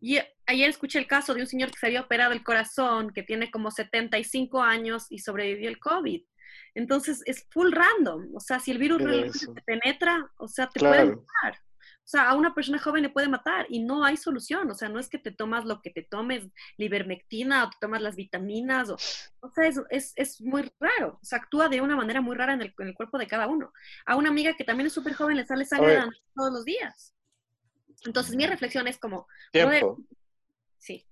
Y 0.00 0.18
ayer 0.46 0.70
escuché 0.70 0.98
el 0.98 1.06
caso 1.06 1.34
de 1.34 1.40
un 1.40 1.46
señor 1.46 1.70
que 1.70 1.78
se 1.78 1.86
había 1.86 2.02
operado 2.02 2.32
el 2.32 2.44
corazón, 2.44 3.10
que 3.12 3.24
tiene 3.24 3.50
como 3.50 3.70
75 3.70 4.62
años 4.62 5.06
y 5.10 5.18
sobrevivió 5.18 5.68
el 5.68 5.80
COVID. 5.80 6.22
Entonces 6.74 7.22
es 7.26 7.46
full 7.50 7.72
random, 7.72 8.34
o 8.34 8.40
sea, 8.40 8.60
si 8.60 8.70
el 8.70 8.78
virus 8.78 9.02
realmente 9.02 9.38
te 9.54 9.62
penetra, 9.62 10.30
o 10.38 10.46
sea, 10.46 10.68
te 10.68 10.78
puede 10.80 10.92
Claro. 11.02 11.24
matar. 11.42 11.60
O 12.08 12.10
sea, 12.10 12.30
a 12.30 12.36
una 12.36 12.54
persona 12.54 12.78
joven 12.78 13.02
le 13.02 13.10
puede 13.10 13.28
matar 13.28 13.66
y 13.68 13.80
no 13.80 14.02
hay 14.02 14.16
solución. 14.16 14.70
O 14.70 14.74
sea, 14.74 14.88
no 14.88 14.98
es 14.98 15.10
que 15.10 15.18
te 15.18 15.30
tomas 15.30 15.66
lo 15.66 15.82
que 15.82 15.90
te 15.90 16.02
tomes, 16.02 16.46
libermectina 16.78 17.64
o 17.64 17.68
te 17.68 17.76
tomas 17.78 18.00
las 18.00 18.16
vitaminas. 18.16 18.88
O, 18.88 18.94
o 19.40 19.50
sea, 19.50 19.66
es, 19.66 19.78
es, 19.90 20.14
es 20.16 20.40
muy 20.40 20.72
raro. 20.80 21.18
O 21.20 21.24
sea, 21.24 21.36
actúa 21.36 21.68
de 21.68 21.82
una 21.82 21.96
manera 21.96 22.22
muy 22.22 22.34
rara 22.34 22.54
en 22.54 22.62
el, 22.62 22.74
en 22.78 22.88
el 22.88 22.94
cuerpo 22.94 23.18
de 23.18 23.26
cada 23.26 23.46
uno. 23.46 23.74
A 24.06 24.16
una 24.16 24.30
amiga 24.30 24.56
que 24.56 24.64
también 24.64 24.86
es 24.86 24.94
súper 24.94 25.12
joven 25.12 25.36
le 25.36 25.44
sale 25.44 25.66
sangre 25.66 25.90
de 25.90 25.96
la 25.98 26.10
todos 26.34 26.50
los 26.50 26.64
días. 26.64 27.12
Entonces, 28.06 28.34
mi 28.36 28.46
reflexión 28.46 28.88
es 28.88 28.96
como, 28.96 29.28
Tiempo. 29.52 29.98
sí, 30.78 31.06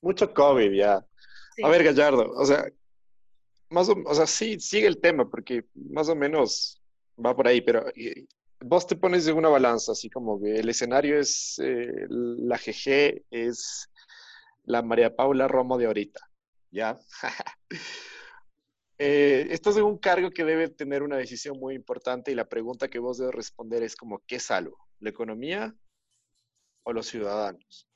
Mucho 0.00 0.32
COVID 0.32 0.72
ya. 0.72 1.04
sí. 1.54 1.62
A 1.62 1.68
ver, 1.68 1.84
Gallardo, 1.84 2.32
o 2.32 2.46
sea, 2.46 2.64
más 3.68 3.90
o, 3.90 3.96
o 4.06 4.14
sea, 4.14 4.26
sí, 4.26 4.58
sigue 4.58 4.86
el 4.86 5.02
tema, 5.02 5.28
porque 5.28 5.66
más 5.74 6.08
o 6.08 6.16
menos 6.16 6.80
va 7.22 7.36
por 7.36 7.46
ahí, 7.46 7.60
pero 7.60 7.84
vos 8.60 8.86
te 8.86 8.96
pones 8.96 9.26
en 9.26 9.36
una 9.36 9.48
balanza, 9.48 9.92
así 9.92 10.08
como 10.10 10.40
que 10.40 10.56
el 10.56 10.68
escenario 10.68 11.18
es 11.18 11.58
eh, 11.62 12.06
la 12.08 12.56
GG, 12.56 13.24
es 13.30 13.90
la 14.64 14.82
María 14.82 15.14
Paula 15.14 15.48
Romo 15.48 15.78
de 15.78 15.86
ahorita, 15.86 16.20
¿ya? 16.70 16.98
Eh, 18.98 19.48
estás 19.50 19.76
en 19.76 19.82
un 19.82 19.98
cargo 19.98 20.30
que 20.30 20.42
debe 20.42 20.70
tener 20.70 21.02
una 21.02 21.18
decisión 21.18 21.58
muy 21.60 21.74
importante 21.74 22.32
y 22.32 22.34
la 22.34 22.48
pregunta 22.48 22.88
que 22.88 22.98
vos 22.98 23.18
debes 23.18 23.34
responder 23.34 23.82
es 23.82 23.94
como, 23.94 24.22
¿qué 24.26 24.40
salvo? 24.40 24.78
¿La 25.00 25.10
economía 25.10 25.74
o 26.86 26.92
los 26.92 27.06
ciudadanos. 27.06 27.86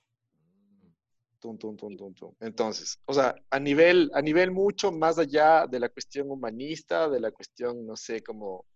Tum, 1.38 1.56
tum, 1.56 1.74
tum. 1.76 2.34
Entonces, 2.40 3.00
o 3.06 3.14
sea, 3.14 3.34
a 3.48 3.58
nivel, 3.58 4.10
a 4.12 4.20
nivel 4.20 4.50
mucho 4.50 4.92
más 4.92 5.18
allá 5.18 5.66
de 5.66 5.80
la 5.80 5.88
cuestión 5.88 6.30
humanista, 6.30 7.08
de 7.08 7.20
la 7.20 7.30
cuestión, 7.30 7.86
no 7.86 7.96
sé, 7.96 8.22
como 8.22 8.66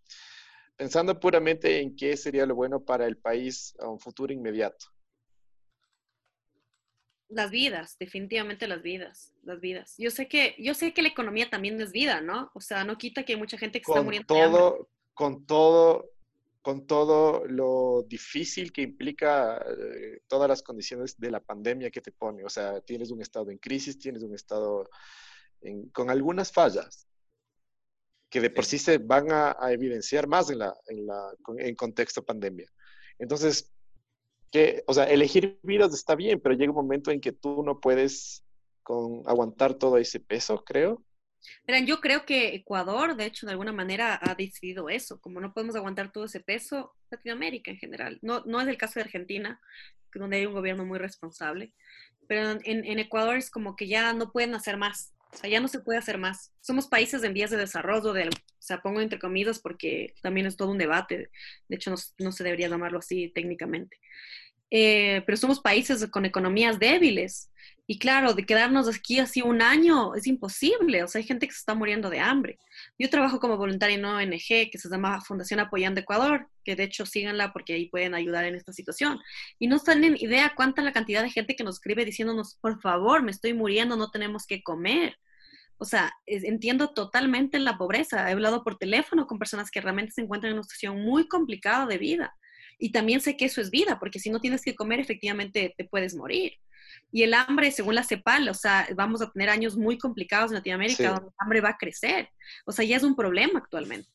pensando 0.76 1.18
puramente 1.20 1.80
en 1.80 1.96
qué 1.96 2.16
sería 2.16 2.46
lo 2.46 2.54
bueno 2.54 2.84
para 2.84 3.06
el 3.06 3.16
país 3.18 3.74
a 3.80 3.88
un 3.88 3.98
futuro 4.00 4.32
inmediato. 4.32 4.86
Las 7.28 7.50
vidas, 7.50 7.96
definitivamente 7.98 8.66
las 8.66 8.80
vidas, 8.82 9.34
las 9.42 9.60
vidas. 9.60 9.94
Yo 9.98 10.10
sé 10.10 10.26
que, 10.28 10.54
yo 10.58 10.72
sé 10.74 10.94
que 10.94 11.02
la 11.02 11.08
economía 11.08 11.50
también 11.50 11.80
es 11.80 11.92
vida, 11.92 12.20
¿no? 12.22 12.50
O 12.54 12.60
sea, 12.60 12.84
no 12.84 12.96
quita 12.98 13.24
que 13.24 13.32
hay 13.34 13.38
mucha 13.38 13.58
gente 13.58 13.78
que 13.80 13.84
está 13.84 14.00
Con 14.00 14.04
muriendo 14.04 14.32
de 14.32 14.40
hambre. 14.40 14.62
todo, 14.62 14.88
con 15.14 15.46
todo, 15.46 16.10
con 16.62 16.86
todo 16.86 17.44
lo 17.46 18.04
difícil 18.08 18.72
que 18.72 18.82
implica 18.82 19.58
eh, 19.58 20.20
todas 20.28 20.48
las 20.48 20.62
condiciones 20.62 21.18
de 21.18 21.30
la 21.30 21.40
pandemia 21.40 21.90
que 21.90 22.00
te 22.00 22.12
pone. 22.12 22.44
O 22.44 22.48
sea, 22.48 22.80
tienes 22.80 23.10
un 23.10 23.20
estado 23.20 23.50
en 23.50 23.58
crisis, 23.58 23.98
tienes 23.98 24.22
un 24.22 24.34
estado 24.34 24.88
en- 25.62 25.88
con 25.90 26.10
algunas 26.10 26.52
fallas 26.52 27.06
que 28.34 28.40
de 28.40 28.50
por 28.50 28.64
sí 28.64 28.78
se 28.78 28.98
van 28.98 29.30
a, 29.30 29.56
a 29.60 29.70
evidenciar 29.70 30.26
más 30.26 30.50
en, 30.50 30.58
la, 30.58 30.74
en, 30.88 31.06
la, 31.06 31.32
en 31.56 31.76
contexto 31.76 32.24
pandemia. 32.24 32.68
Entonces, 33.16 33.72
que, 34.50 34.82
o 34.88 34.92
sea, 34.92 35.04
elegir 35.04 35.60
vidas 35.62 35.94
está 35.94 36.16
bien, 36.16 36.40
pero 36.40 36.56
llega 36.56 36.72
un 36.72 36.76
momento 36.76 37.12
en 37.12 37.20
que 37.20 37.30
tú 37.30 37.62
no 37.62 37.78
puedes 37.78 38.44
con, 38.82 39.22
aguantar 39.26 39.74
todo 39.74 39.98
ese 39.98 40.18
peso, 40.18 40.64
creo. 40.64 41.00
Verán, 41.64 41.86
yo 41.86 42.00
creo 42.00 42.26
que 42.26 42.56
Ecuador, 42.56 43.14
de 43.14 43.26
hecho, 43.26 43.46
de 43.46 43.52
alguna 43.52 43.72
manera 43.72 44.18
ha 44.20 44.34
decidido 44.34 44.88
eso. 44.88 45.20
Como 45.20 45.40
no 45.40 45.54
podemos 45.54 45.76
aguantar 45.76 46.10
todo 46.10 46.24
ese 46.24 46.40
peso, 46.40 46.92
Latinoamérica 47.12 47.70
en 47.70 47.78
general. 47.78 48.18
No, 48.20 48.42
no 48.46 48.60
es 48.60 48.66
el 48.66 48.76
caso 48.76 48.94
de 48.94 49.02
Argentina, 49.02 49.60
donde 50.12 50.38
hay 50.38 50.46
un 50.46 50.54
gobierno 50.54 50.84
muy 50.84 50.98
responsable. 50.98 51.72
Pero 52.26 52.50
en, 52.64 52.84
en 52.84 52.98
Ecuador 52.98 53.36
es 53.36 53.48
como 53.48 53.76
que 53.76 53.86
ya 53.86 54.12
no 54.12 54.32
pueden 54.32 54.56
hacer 54.56 54.76
más. 54.76 55.13
O 55.34 55.36
sea, 55.36 55.50
ya 55.50 55.60
no 55.60 55.68
se 55.68 55.80
puede 55.80 55.98
hacer 55.98 56.16
más. 56.16 56.52
Somos 56.60 56.86
países 56.86 57.22
en 57.24 57.34
vías 57.34 57.50
de 57.50 57.56
desarrollo, 57.56 58.12
de, 58.12 58.28
o 58.28 58.32
sea, 58.58 58.80
pongo 58.80 59.00
entre 59.00 59.18
comillas 59.18 59.58
porque 59.58 60.14
también 60.22 60.46
es 60.46 60.56
todo 60.56 60.70
un 60.70 60.78
debate. 60.78 61.30
De 61.68 61.76
hecho, 61.76 61.90
no, 61.90 61.96
no 62.18 62.32
se 62.32 62.44
debería 62.44 62.68
llamarlo 62.68 63.00
así 63.00 63.28
técnicamente. 63.34 63.98
Eh, 64.70 65.22
pero 65.26 65.36
somos 65.36 65.60
países 65.60 66.06
con 66.10 66.24
economías 66.24 66.78
débiles. 66.78 67.50
Y 67.86 67.98
claro, 67.98 68.32
de 68.32 68.46
quedarnos 68.46 68.88
aquí 68.88 69.18
así 69.18 69.42
un 69.42 69.60
año 69.60 70.14
es 70.14 70.26
imposible. 70.26 71.02
O 71.02 71.08
sea, 71.08 71.18
hay 71.20 71.26
gente 71.26 71.46
que 71.46 71.52
se 71.52 71.58
está 71.58 71.74
muriendo 71.74 72.08
de 72.08 72.18
hambre. 72.18 72.58
Yo 72.98 73.10
trabajo 73.10 73.38
como 73.40 73.58
voluntaria 73.58 73.94
en 73.96 74.04
una 74.04 74.16
ONG 74.16 74.70
que 74.70 74.78
se 74.78 74.88
llama 74.88 75.20
Fundación 75.20 75.60
Apoyando 75.60 76.00
Ecuador, 76.00 76.48
que 76.64 76.76
de 76.76 76.84
hecho 76.84 77.04
síganla 77.04 77.52
porque 77.52 77.74
ahí 77.74 77.88
pueden 77.90 78.14
ayudar 78.14 78.46
en 78.46 78.54
esta 78.54 78.72
situación. 78.72 79.20
Y 79.58 79.66
no 79.66 79.78
tienen 79.80 80.16
idea 80.18 80.54
cuánta 80.56 80.82
la 80.82 80.92
cantidad 80.92 81.22
de 81.22 81.30
gente 81.30 81.56
que 81.56 81.64
nos 81.64 81.76
escribe 81.76 82.06
diciéndonos, 82.06 82.56
por 82.60 82.80
favor, 82.80 83.22
me 83.22 83.30
estoy 83.32 83.52
muriendo, 83.52 83.96
no 83.96 84.10
tenemos 84.10 84.46
que 84.46 84.62
comer. 84.62 85.16
O 85.76 85.84
sea, 85.84 86.12
entiendo 86.26 86.94
totalmente 86.94 87.58
la 87.58 87.76
pobreza. 87.76 88.28
He 88.30 88.32
hablado 88.32 88.64
por 88.64 88.78
teléfono 88.78 89.26
con 89.26 89.38
personas 89.38 89.70
que 89.70 89.82
realmente 89.82 90.12
se 90.12 90.22
encuentran 90.22 90.52
en 90.52 90.58
una 90.58 90.64
situación 90.64 91.02
muy 91.02 91.28
complicada 91.28 91.86
de 91.86 91.98
vida. 91.98 92.34
Y 92.78 92.92
también 92.92 93.20
sé 93.20 93.36
que 93.36 93.46
eso 93.46 93.60
es 93.60 93.70
vida, 93.70 93.98
porque 93.98 94.18
si 94.18 94.30
no 94.30 94.40
tienes 94.40 94.62
que 94.62 94.74
comer, 94.74 95.00
efectivamente 95.00 95.74
te 95.76 95.84
puedes 95.84 96.14
morir. 96.14 96.54
Y 97.10 97.22
el 97.22 97.34
hambre, 97.34 97.70
según 97.70 97.94
la 97.94 98.04
CEPAL, 98.04 98.48
o 98.48 98.54
sea, 98.54 98.88
vamos 98.94 99.22
a 99.22 99.30
tener 99.30 99.48
años 99.48 99.76
muy 99.76 99.98
complicados 99.98 100.50
en 100.50 100.56
Latinoamérica 100.56 100.96
Sí. 100.96 101.04
donde 101.08 101.26
el 101.28 101.34
hambre 101.38 101.60
va 101.60 101.70
a 101.70 101.78
crecer. 101.78 102.28
O 102.66 102.72
sea, 102.72 102.84
ya 102.84 102.96
es 102.96 103.02
un 103.02 103.16
problema 103.16 103.58
actualmente. 103.60 104.08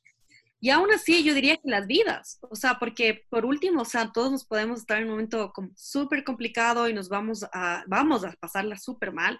Y 0.62 0.72
aún 0.72 0.91
así, 0.91 1.24
yo 1.24 1.34
diría 1.34 1.55
que 1.55 1.70
las 1.70 1.88
vidas, 1.88 2.38
o 2.41 2.55
sea, 2.55 2.80
porque 2.80 3.24
por 3.30 3.45
último, 3.45 3.82
o 3.84 3.86
sea, 3.86 4.12
todos 4.12 4.30
nos 4.30 4.45
podemos 4.45 4.82
estar 4.82 4.97
en 4.97 5.05
un 5.05 5.12
momento 5.12 5.51
como 5.53 5.70
súper 5.78 6.26
complicado 6.26 6.89
y 6.89 6.93
nos 6.93 7.07
vamos 7.07 7.45
a, 7.53 7.84
vamos 7.88 8.26
a 8.26 8.34
pasarla 8.41 8.78
súper 8.78 9.14
mal, 9.14 9.39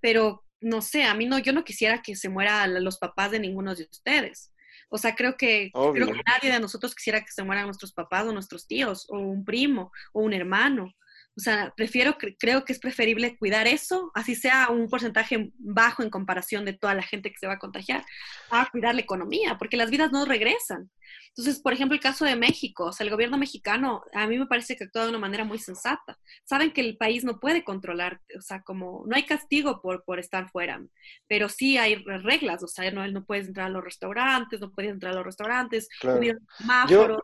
pero 0.00 0.44
no 0.60 0.82
sé, 0.82 1.04
a 1.04 1.14
mí 1.14 1.24
no, 1.26 1.38
yo 1.38 1.52
no 1.52 1.64
quisiera 1.64 2.02
que 2.02 2.16
se 2.16 2.28
mueran 2.28 2.82
los 2.82 2.98
papás 2.98 3.30
de 3.30 3.38
ninguno 3.38 3.76
de 3.76 3.84
ustedes. 3.88 4.52
O 4.88 4.98
sea, 4.98 5.14
creo 5.14 5.36
que, 5.36 5.70
Obvio. 5.74 6.06
creo 6.06 6.14
que 6.16 6.22
nadie 6.26 6.52
de 6.52 6.60
nosotros 6.60 6.94
quisiera 6.94 7.20
que 7.20 7.32
se 7.32 7.42
mueran 7.42 7.66
nuestros 7.66 7.92
papás 7.92 8.26
o 8.26 8.32
nuestros 8.32 8.66
tíos 8.66 9.06
o 9.08 9.18
un 9.18 9.44
primo 9.44 9.90
o 10.12 10.22
un 10.22 10.32
hermano. 10.32 10.92
O 11.36 11.40
sea, 11.40 11.74
prefiero, 11.76 12.16
cre- 12.16 12.34
creo 12.38 12.64
que 12.64 12.72
es 12.72 12.78
preferible 12.78 13.36
cuidar 13.36 13.66
eso, 13.66 14.10
así 14.14 14.34
sea 14.34 14.70
un 14.70 14.88
porcentaje 14.88 15.50
bajo 15.58 16.02
en 16.02 16.08
comparación 16.08 16.64
de 16.64 16.72
toda 16.72 16.94
la 16.94 17.02
gente 17.02 17.30
que 17.30 17.38
se 17.38 17.46
va 17.46 17.54
a 17.54 17.58
contagiar, 17.58 18.04
a 18.50 18.70
cuidar 18.70 18.94
la 18.94 19.02
economía, 19.02 19.58
porque 19.58 19.76
las 19.76 19.90
vidas 19.90 20.10
no 20.12 20.24
regresan. 20.24 20.90
Entonces, 21.28 21.60
por 21.60 21.74
ejemplo, 21.74 21.94
el 21.94 22.00
caso 22.00 22.24
de 22.24 22.36
México, 22.36 22.86
o 22.86 22.92
sea, 22.92 23.04
el 23.04 23.10
gobierno 23.10 23.36
mexicano, 23.36 24.02
a 24.14 24.26
mí 24.26 24.38
me 24.38 24.46
parece 24.46 24.76
que 24.76 24.84
actúa 24.84 25.02
de 25.04 25.10
una 25.10 25.18
manera 25.18 25.44
muy 25.44 25.58
sensata. 25.58 26.18
Saben 26.44 26.72
que 26.72 26.80
el 26.80 26.96
país 26.96 27.22
no 27.24 27.38
puede 27.38 27.62
controlar, 27.64 28.22
o 28.36 28.40
sea, 28.40 28.62
como 28.62 29.04
no 29.06 29.14
hay 29.14 29.24
castigo 29.26 29.82
por, 29.82 30.04
por 30.04 30.18
estar 30.18 30.48
fuera, 30.50 30.82
pero 31.28 31.50
sí 31.50 31.76
hay 31.76 31.96
reglas, 31.96 32.62
o 32.62 32.66
sea, 32.68 32.90
no, 32.90 33.06
no 33.08 33.24
puedes 33.26 33.46
entrar 33.48 33.66
a 33.66 33.70
los 33.70 33.84
restaurantes, 33.84 34.58
no 34.60 34.72
puedes 34.72 34.90
entrar 34.90 35.12
a 35.12 35.16
los 35.16 35.26
restaurantes, 35.26 35.88
Claro. 36.00 36.20
semáforos, 36.56 37.18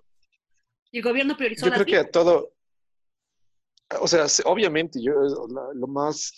y 0.91 0.99
el 0.99 1.05
gobierno 1.05 1.37
priorizó 1.37 1.65
Yo 1.67 1.71
las 1.71 1.83
creo 1.83 1.87
que 1.87 2.07
a 2.07 2.11
todo, 2.11 2.53
o 4.01 4.09
sea, 4.09 4.29
se- 4.29 4.43
obviamente, 4.47 5.01
yo 5.03 5.13
lo 5.75 5.87
más 5.87 6.33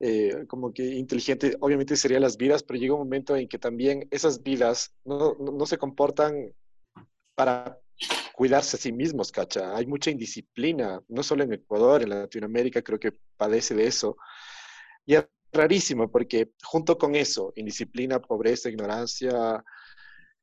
eh, 0.00 0.44
como 0.48 0.72
que 0.72 0.84
inteligente, 0.84 1.56
obviamente 1.60 1.96
serían 1.96 2.22
las 2.22 2.36
vidas, 2.36 2.62
pero 2.62 2.78
llega 2.80 2.94
un 2.94 3.00
momento 3.00 3.36
en 3.36 3.48
que 3.48 3.58
también 3.58 4.08
esas 4.10 4.42
vidas 4.42 4.94
no, 5.04 5.36
no, 5.38 5.52
no 5.52 5.66
se 5.66 5.78
comportan 5.78 6.52
para 7.34 7.78
cuidarse 8.34 8.76
a 8.76 8.80
sí 8.80 8.92
mismos, 8.92 9.30
¿cacha? 9.32 9.76
Hay 9.76 9.86
mucha 9.86 10.10
indisciplina, 10.10 11.00
no 11.08 11.22
solo 11.22 11.44
en 11.44 11.52
Ecuador, 11.54 12.02
en 12.02 12.10
Latinoamérica 12.10 12.82
creo 12.82 12.98
que 12.98 13.12
padece 13.36 13.74
de 13.74 13.86
eso. 13.86 14.16
Y 15.06 15.14
es 15.16 15.26
rarísimo 15.52 16.10
porque 16.10 16.50
junto 16.62 16.96
con 16.98 17.14
eso, 17.14 17.52
indisciplina, 17.56 18.20
pobreza, 18.20 18.68
ignorancia, 18.70 19.62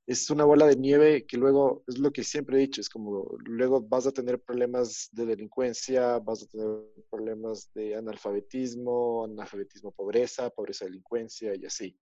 es 0.07 0.29
una 0.29 0.45
bola 0.45 0.65
de 0.65 0.77
nieve 0.77 1.25
que 1.25 1.35
luego, 1.35 1.83
es 1.85 1.97
lo 1.97 2.11
que 2.11 2.23
siempre 2.23 2.55
he 2.55 2.61
dicho, 2.61 2.79
es 2.79 2.89
como 2.89 3.27
luego 3.43 3.81
vas 3.81 4.07
a 4.07 4.13
tener 4.13 4.41
problemas 4.41 5.09
de 5.11 5.25
delincuencia, 5.25 6.17
vas 6.19 6.43
a 6.43 6.47
tener 6.47 6.65
problemas 7.09 7.69
de 7.73 7.93
analfabetismo, 7.93 9.25
analfabetismo, 9.25 9.91
pobreza, 9.91 10.49
pobreza, 10.49 10.85
delincuencia 10.85 11.53
y 11.55 11.65
así. 11.65 11.99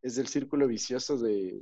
Es 0.00 0.16
el 0.18 0.28
círculo 0.28 0.68
vicioso 0.68 1.18
de... 1.18 1.60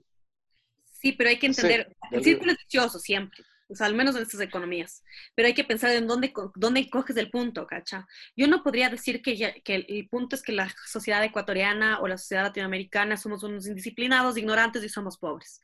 Sí, 0.85 1.13
pero 1.13 1.31
hay 1.31 1.39
que 1.39 1.49
No 1.49 1.55
sé, 1.55 1.63
entender, 1.63 1.97
de 2.11 2.17
el 2.19 2.25
círculo 2.25 2.53
es 2.53 2.59
vicioso 2.59 2.99
siempre, 2.99 3.43
o 3.69 3.75
sea, 3.75 3.87
al 3.87 3.95
menos 3.95 4.17
en 4.17 4.23
estas 4.23 4.41
economías, 4.41 5.03
pero 5.35 5.47
hay 5.49 5.55
que 5.55 5.65
pensar 5.65 5.91
en 5.93 6.07
dónde, 6.07 6.33
dónde 6.55 6.89
coges 6.91 7.17
el 7.17 7.31
punto, 7.31 7.67
¿cacha? 7.67 8.07
Yo 8.37 8.47
no 8.49 8.63
podría 8.63 8.89
decir 8.91 9.23
que, 9.23 9.37
ya- 9.37 9.55
que 9.65 9.75
el 9.89 10.09
punto 10.09 10.37
es 10.37 10.43
que 10.43 10.53
la 10.53 10.73
sociedad 10.87 11.23
ecuatoriana 11.25 12.01
o 12.01 12.09
la 12.09 12.19
sociedad 12.19 12.45
latinoamericana 12.45 13.17
somos 13.17 13.43
unos 13.43 13.67
indisciplinados, 13.67 14.37
ignorantes 14.39 14.85
y 14.85 14.89
somos 14.89 15.19
pobres. 15.19 15.61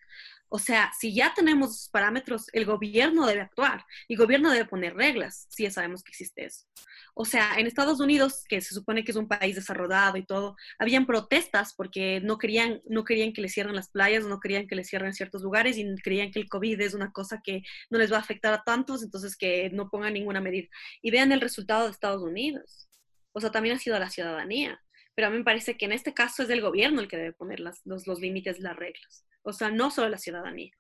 O 0.54 0.58
sea, 0.58 0.92
si 0.98 1.14
ya 1.14 1.32
tenemos 1.34 1.88
parámetros, 1.90 2.48
el 2.52 2.66
gobierno 2.66 3.26
debe 3.26 3.40
actuar 3.40 3.86
y 4.06 4.12
el 4.12 4.18
gobierno 4.18 4.50
debe 4.50 4.66
poner 4.66 4.94
reglas, 4.94 5.46
si 5.48 5.62
ya 5.62 5.70
sabemos 5.70 6.02
que 6.02 6.10
existe 6.10 6.44
eso. 6.44 6.66
O 7.14 7.24
sea, 7.24 7.54
en 7.56 7.66
Estados 7.66 8.00
Unidos, 8.00 8.44
que 8.46 8.60
se 8.60 8.74
supone 8.74 9.02
que 9.02 9.12
es 9.12 9.16
un 9.16 9.28
país 9.28 9.54
desarrollado 9.56 10.18
y 10.18 10.26
todo, 10.26 10.56
habían 10.78 11.06
protestas 11.06 11.72
porque 11.74 12.20
no 12.20 12.36
querían, 12.36 12.82
no 12.84 13.02
querían 13.02 13.32
que 13.32 13.40
les 13.40 13.54
cierren 13.54 13.74
las 13.74 13.88
playas, 13.88 14.26
no 14.26 14.40
querían 14.40 14.66
que 14.66 14.74
les 14.76 14.88
cierren 14.88 15.14
ciertos 15.14 15.40
lugares 15.40 15.78
y 15.78 15.86
creían 16.02 16.30
que 16.30 16.40
el 16.40 16.50
COVID 16.50 16.82
es 16.82 16.92
una 16.92 17.12
cosa 17.12 17.40
que 17.42 17.62
no 17.88 17.96
les 17.96 18.12
va 18.12 18.18
a 18.18 18.20
afectar 18.20 18.52
a 18.52 18.62
tantos, 18.62 19.02
entonces 19.02 19.38
que 19.38 19.70
no 19.70 19.88
pongan 19.88 20.12
ninguna 20.12 20.42
medida. 20.42 20.68
Y 21.00 21.10
vean 21.10 21.32
el 21.32 21.40
resultado 21.40 21.86
de 21.86 21.92
Estados 21.92 22.22
Unidos. 22.22 22.90
O 23.32 23.40
sea, 23.40 23.50
también 23.50 23.76
ha 23.76 23.78
sido 23.78 23.98
la 23.98 24.10
ciudadanía. 24.10 24.78
Pero 25.14 25.28
a 25.28 25.30
mí 25.30 25.38
me 25.38 25.44
parece 25.44 25.78
que 25.78 25.86
en 25.86 25.92
este 25.92 26.12
caso 26.12 26.42
es 26.42 26.50
el 26.50 26.60
gobierno 26.60 27.00
el 27.00 27.08
que 27.08 27.16
debe 27.16 27.32
poner 27.32 27.60
las, 27.60 27.80
los 27.86 28.20
límites, 28.20 28.60
las 28.60 28.76
reglas. 28.76 29.24
O 29.42 29.52
sea, 29.52 29.70
no 29.70 29.90
solo 29.90 30.08
la 30.08 30.18
ciudadanía. 30.18 30.70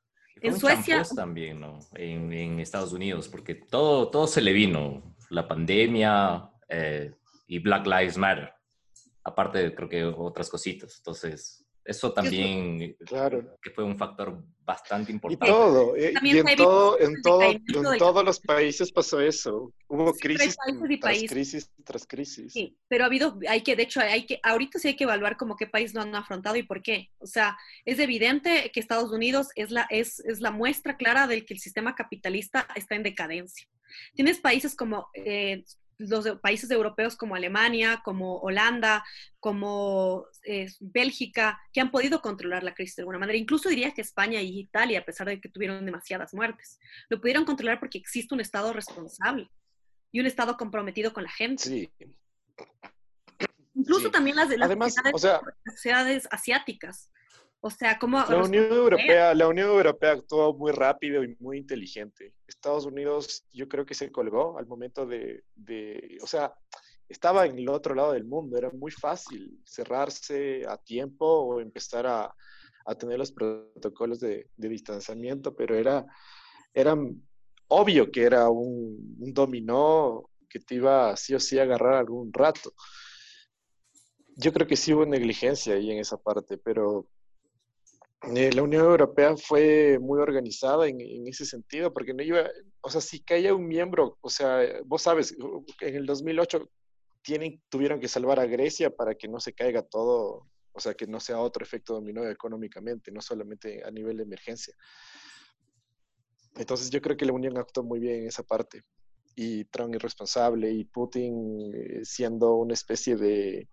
En 0.40 0.58
Suecia- 0.58 1.02
también, 1.14 1.60
¿no? 1.60 1.78
En, 1.94 2.32
en 2.32 2.60
Estados 2.60 2.92
Unidos, 2.92 3.28
porque 3.28 3.54
todo, 3.54 4.08
todo 4.10 4.26
se 4.26 4.40
le 4.40 4.52
vino. 4.52 5.14
La 5.30 5.46
pandemia 5.46 6.50
eh, 6.68 7.14
y 7.46 7.58
Black 7.58 7.86
Lives 7.86 8.16
Matter. 8.18 8.52
Aparte, 9.24 9.58
de, 9.58 9.74
creo 9.74 9.88
que 9.88 10.04
otras 10.04 10.48
cositas. 10.48 10.96
Entonces, 10.98 11.61
eso 11.84 12.12
también 12.12 12.96
Claro. 13.06 13.58
que 13.62 13.70
fue 13.70 13.84
un 13.84 13.96
factor 13.98 14.42
bastante 14.64 15.10
Y 15.10 15.14
importante. 15.14 15.46
todo, 15.52 15.96
eh, 15.96 16.14
y 16.22 16.38
en, 16.38 16.42
fue 16.42 16.56
todo, 16.56 17.00
en, 17.00 17.20
todo, 17.20 17.42
en 17.42 17.98
todos 17.98 18.24
los 18.24 18.38
países 18.40 18.92
pasó 18.92 19.20
eso. 19.20 19.72
Hubo 19.88 20.12
crisis 20.14 20.56
países 20.56 20.78
tras 20.78 20.98
países. 21.00 21.30
crisis 21.30 21.70
tras 21.84 22.06
crisis. 22.06 22.52
Sí, 22.52 22.76
pero 22.88 23.02
ha 23.04 23.06
habido, 23.08 23.38
hay 23.48 23.62
que, 23.62 23.74
de 23.74 23.82
hecho, 23.82 24.00
hay 24.00 24.24
que, 24.24 24.38
ahorita 24.42 24.78
sí 24.78 24.88
hay 24.88 24.96
que 24.96 25.04
evaluar 25.04 25.36
como 25.36 25.56
qué 25.56 25.66
país 25.66 25.94
lo 25.94 26.00
han 26.00 26.14
afrontado 26.14 26.54
y 26.56 26.62
por 26.62 26.80
qué. 26.82 27.10
O 27.18 27.26
sea, 27.26 27.58
es 27.84 27.98
evidente 27.98 28.70
que 28.72 28.78
Estados 28.80 29.10
Unidos 29.10 29.48
es 29.56 29.70
la, 29.72 29.86
es, 29.90 30.20
es 30.20 30.40
la 30.40 30.52
muestra 30.52 30.96
clara 30.96 31.26
del 31.26 31.44
que 31.44 31.54
el 31.54 31.60
sistema 31.60 31.94
capitalista 31.96 32.68
está 32.76 32.94
en 32.94 33.02
decadencia. 33.02 33.66
Tienes 34.14 34.38
países 34.38 34.74
como 34.76 35.08
eh, 35.14 35.64
los 36.08 36.38
países 36.40 36.70
europeos 36.70 37.16
como 37.16 37.34
Alemania, 37.34 38.00
como 38.04 38.38
Holanda, 38.38 39.04
como 39.40 40.26
eh, 40.44 40.66
Bélgica, 40.80 41.60
que 41.72 41.80
han 41.80 41.90
podido 41.90 42.20
controlar 42.20 42.62
la 42.62 42.74
crisis 42.74 42.96
de 42.96 43.02
alguna 43.02 43.18
manera. 43.18 43.38
Incluso 43.38 43.68
diría 43.68 43.92
que 43.92 44.00
España 44.02 44.40
y 44.40 44.58
Italia, 44.60 45.00
a 45.00 45.04
pesar 45.04 45.26
de 45.28 45.40
que 45.40 45.48
tuvieron 45.48 45.84
demasiadas 45.84 46.34
muertes, 46.34 46.78
lo 47.08 47.20
pudieron 47.20 47.44
controlar 47.44 47.78
porque 47.80 47.98
existe 47.98 48.34
un 48.34 48.40
Estado 48.40 48.72
responsable. 48.72 49.50
y 50.14 50.20
un 50.20 50.26
Estado 50.26 50.58
comprometido 50.58 51.14
con 51.14 51.22
la 51.22 51.30
gente. 51.30 51.62
Sí. 51.62 51.90
Incluso 53.74 54.06
Sí. 54.06 54.10
también 54.10 54.36
las 54.36 54.48
de 54.50 54.58
las 54.58 54.66
Además, 54.66 54.92
sociedades, 54.94 55.14
o 55.14 55.18
sea, 55.18 55.40
las 55.64 55.74
sociedades 55.76 56.28
asiáticas. 56.30 57.10
O 57.64 57.70
sea, 57.70 57.96
como 57.96 58.18
La 58.18 58.42
Unión 58.42 58.72
Europea, 58.72 59.34
la 59.34 59.46
Unión 59.46 59.68
Europea 59.68 60.12
actuó 60.12 60.52
muy 60.52 60.72
rápido 60.72 61.22
y 61.22 61.36
muy 61.38 61.58
inteligente. 61.58 62.34
Estados 62.48 62.86
Unidos, 62.86 63.44
yo 63.52 63.68
creo 63.68 63.86
que 63.86 63.94
se 63.94 64.10
colgó 64.10 64.58
al 64.58 64.66
momento 64.66 65.06
de, 65.06 65.44
de- 65.54 66.18
o 66.20 66.26
sea, 66.26 66.52
estaba 67.08 67.46
en 67.46 67.56
el 67.56 67.68
otro 67.68 67.94
lado 67.94 68.12
del 68.14 68.24
mundo. 68.24 68.58
Era 68.58 68.70
muy 68.72 68.90
fácil 68.90 69.60
cerrarse 69.64 70.64
a 70.68 70.76
tiempo 70.76 71.24
o 71.24 71.60
empezar 71.60 72.04
a, 72.06 72.34
a 72.84 72.94
tener 72.96 73.18
los 73.18 73.30
protocolos 73.30 74.18
de, 74.18 74.48
de 74.56 74.68
distanciamiento, 74.68 75.54
pero 75.54 75.76
era, 75.76 76.04
era 76.74 76.96
obvio 77.68 78.10
que 78.10 78.24
era 78.24 78.48
un, 78.50 79.16
un 79.20 79.32
dominó 79.32 80.28
que 80.48 80.58
te 80.58 80.74
iba 80.74 81.16
sí 81.16 81.32
o 81.32 81.38
sí 81.38 81.60
a 81.60 81.62
agarrar 81.62 81.94
algún 81.94 82.32
rato. 82.32 82.72
Yo 84.34 84.52
creo 84.52 84.66
que 84.66 84.76
sí 84.76 84.92
hubo 84.92 85.06
negligencia 85.06 85.74
ahí 85.74 85.92
en 85.92 85.98
esa 85.98 86.16
parte, 86.16 86.58
pero 86.58 87.06
eh, 88.24 88.52
la 88.52 88.62
Unión 88.62 88.84
Europea 88.84 89.36
fue 89.36 89.98
muy 89.98 90.20
organizada 90.20 90.86
en, 90.86 91.26
ese 91.26 91.44
sentido, 91.44 91.92
porque 91.92 92.14
no 92.14 92.22
iba, 92.22 92.48
o 92.80 92.88
sea, 92.90 93.00
si 93.00 93.20
caía 93.20 93.54
un 93.54 93.66
miembro, 93.66 94.16
o 94.20 94.30
sea, 94.30 94.60
vos 94.84 95.02
sabes, 95.02 95.36
en 95.80 95.96
el 95.96 96.06
2008 96.06 96.70
tienen, 97.22 97.60
tuvieron 97.68 97.98
que 97.98 98.08
salvar 98.08 98.38
a 98.38 98.46
Grecia 98.46 98.90
para 98.90 99.14
que 99.16 99.26
no 99.26 99.40
se 99.40 99.52
caiga 99.52 99.82
todo, 99.82 100.46
o 100.72 100.80
sea, 100.80 100.94
que 100.94 101.06
no 101.06 101.18
sea 101.18 101.40
otro 101.40 101.64
efecto 101.64 101.94
dominó 101.94 102.24
económicamente, 102.28 103.10
no 103.10 103.20
solamente 103.20 103.82
a 103.84 103.90
nivel 103.90 104.18
de 104.18 104.22
emergencia. 104.22 104.74
Entonces 106.54 106.90
yo 106.90 107.00
creo 107.00 107.16
que 107.16 107.26
la 107.26 107.32
Unión 107.32 107.58
actuó 107.58 107.82
muy 107.82 107.98
bien 107.98 108.22
en 108.22 108.28
esa 108.28 108.42
parte. 108.42 108.82
Y 109.34 109.64
Trump 109.64 109.94
irresponsable 109.94 110.70
y 110.70 110.84
Putin 110.84 111.72
eh, 111.74 112.00
siendo 112.04 112.54
una 112.54 112.74
especie 112.74 113.16
de, 113.16 113.68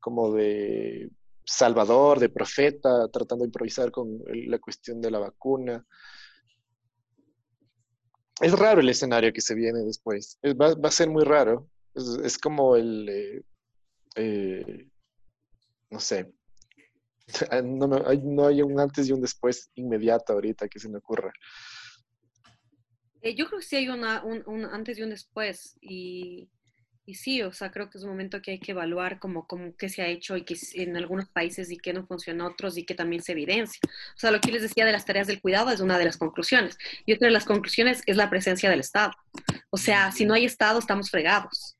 como 0.00 0.32
de 0.32 1.10
salvador, 1.44 2.18
de 2.18 2.28
profeta, 2.28 3.08
tratando 3.08 3.44
de 3.44 3.48
improvisar 3.48 3.90
con 3.90 4.18
la 4.26 4.58
cuestión 4.58 5.00
de 5.00 5.10
la 5.10 5.18
vacuna. 5.18 5.86
Es 8.40 8.52
raro 8.58 8.80
el 8.80 8.88
escenario 8.88 9.32
que 9.32 9.40
se 9.40 9.54
viene 9.54 9.80
después. 9.80 10.38
Es- 10.42 10.54
va, 10.54 10.74
va 10.74 10.88
a 10.88 10.92
ser 10.92 11.08
muy 11.08 11.24
raro. 11.24 11.68
Es, 11.94 12.38
como 12.38 12.74
el, 12.74 13.08
eh, 13.08 13.42
eh, 14.16 14.88
no 15.90 16.00
sé, 16.00 16.32
no, 17.64 18.02
hay, 18.06 18.18
no 18.18 18.46
hay 18.46 18.62
un 18.62 18.80
antes 18.80 19.08
y 19.08 19.12
un 19.12 19.20
después 19.20 19.70
inmediato 19.74 20.32
ahorita 20.32 20.68
que 20.68 20.80
se 20.80 20.88
me 20.88 20.98
ocurra. 20.98 21.32
Eh, 23.22 23.34
yo 23.34 23.46
creo 23.46 23.60
que 23.60 23.64
sí 23.64 23.76
hay 23.76 23.88
un, 23.88 24.02
un 24.46 24.64
antes 24.66 24.98
y 24.98 25.02
un 25.02 25.10
después. 25.10 25.78
Y, 25.80 26.48
y 27.06 27.14
sí, 27.16 27.42
o 27.42 27.52
sea, 27.52 27.70
creo 27.70 27.90
que 27.90 27.98
es 27.98 28.04
un 28.04 28.10
momento 28.10 28.40
que 28.40 28.52
hay 28.52 28.58
que 28.58 28.72
evaluar 28.72 29.18
como, 29.18 29.46
como 29.46 29.76
qué 29.76 29.90
se 29.90 30.00
ha 30.00 30.06
hecho 30.06 30.36
y 30.36 30.44
que 30.44 30.56
en 30.74 30.96
algunos 30.96 31.28
países 31.28 31.70
y 31.70 31.76
qué 31.76 31.92
no 31.92 32.06
funciona 32.06 32.44
en 32.44 32.50
otros 32.50 32.78
y 32.78 32.84
que 32.84 32.94
también 32.94 33.22
se 33.22 33.32
evidencia. 33.32 33.80
O 34.16 34.18
sea, 34.18 34.30
lo 34.30 34.40
que 34.40 34.50
les 34.50 34.62
decía 34.62 34.86
de 34.86 34.92
las 34.92 35.04
tareas 35.04 35.26
del 35.26 35.40
cuidado 35.40 35.70
es 35.70 35.80
una 35.80 35.98
de 35.98 36.06
las 36.06 36.16
conclusiones. 36.16 36.78
Y 37.04 37.12
otra 37.12 37.26
de 37.26 37.32
las 37.32 37.44
conclusiones 37.44 38.02
es 38.06 38.16
la 38.16 38.30
presencia 38.30 38.70
del 38.70 38.80
Estado. 38.80 39.12
O 39.68 39.76
sea, 39.76 40.12
si 40.12 40.24
no 40.24 40.32
hay 40.32 40.46
Estado, 40.46 40.78
estamos 40.78 41.10
fregados. 41.10 41.76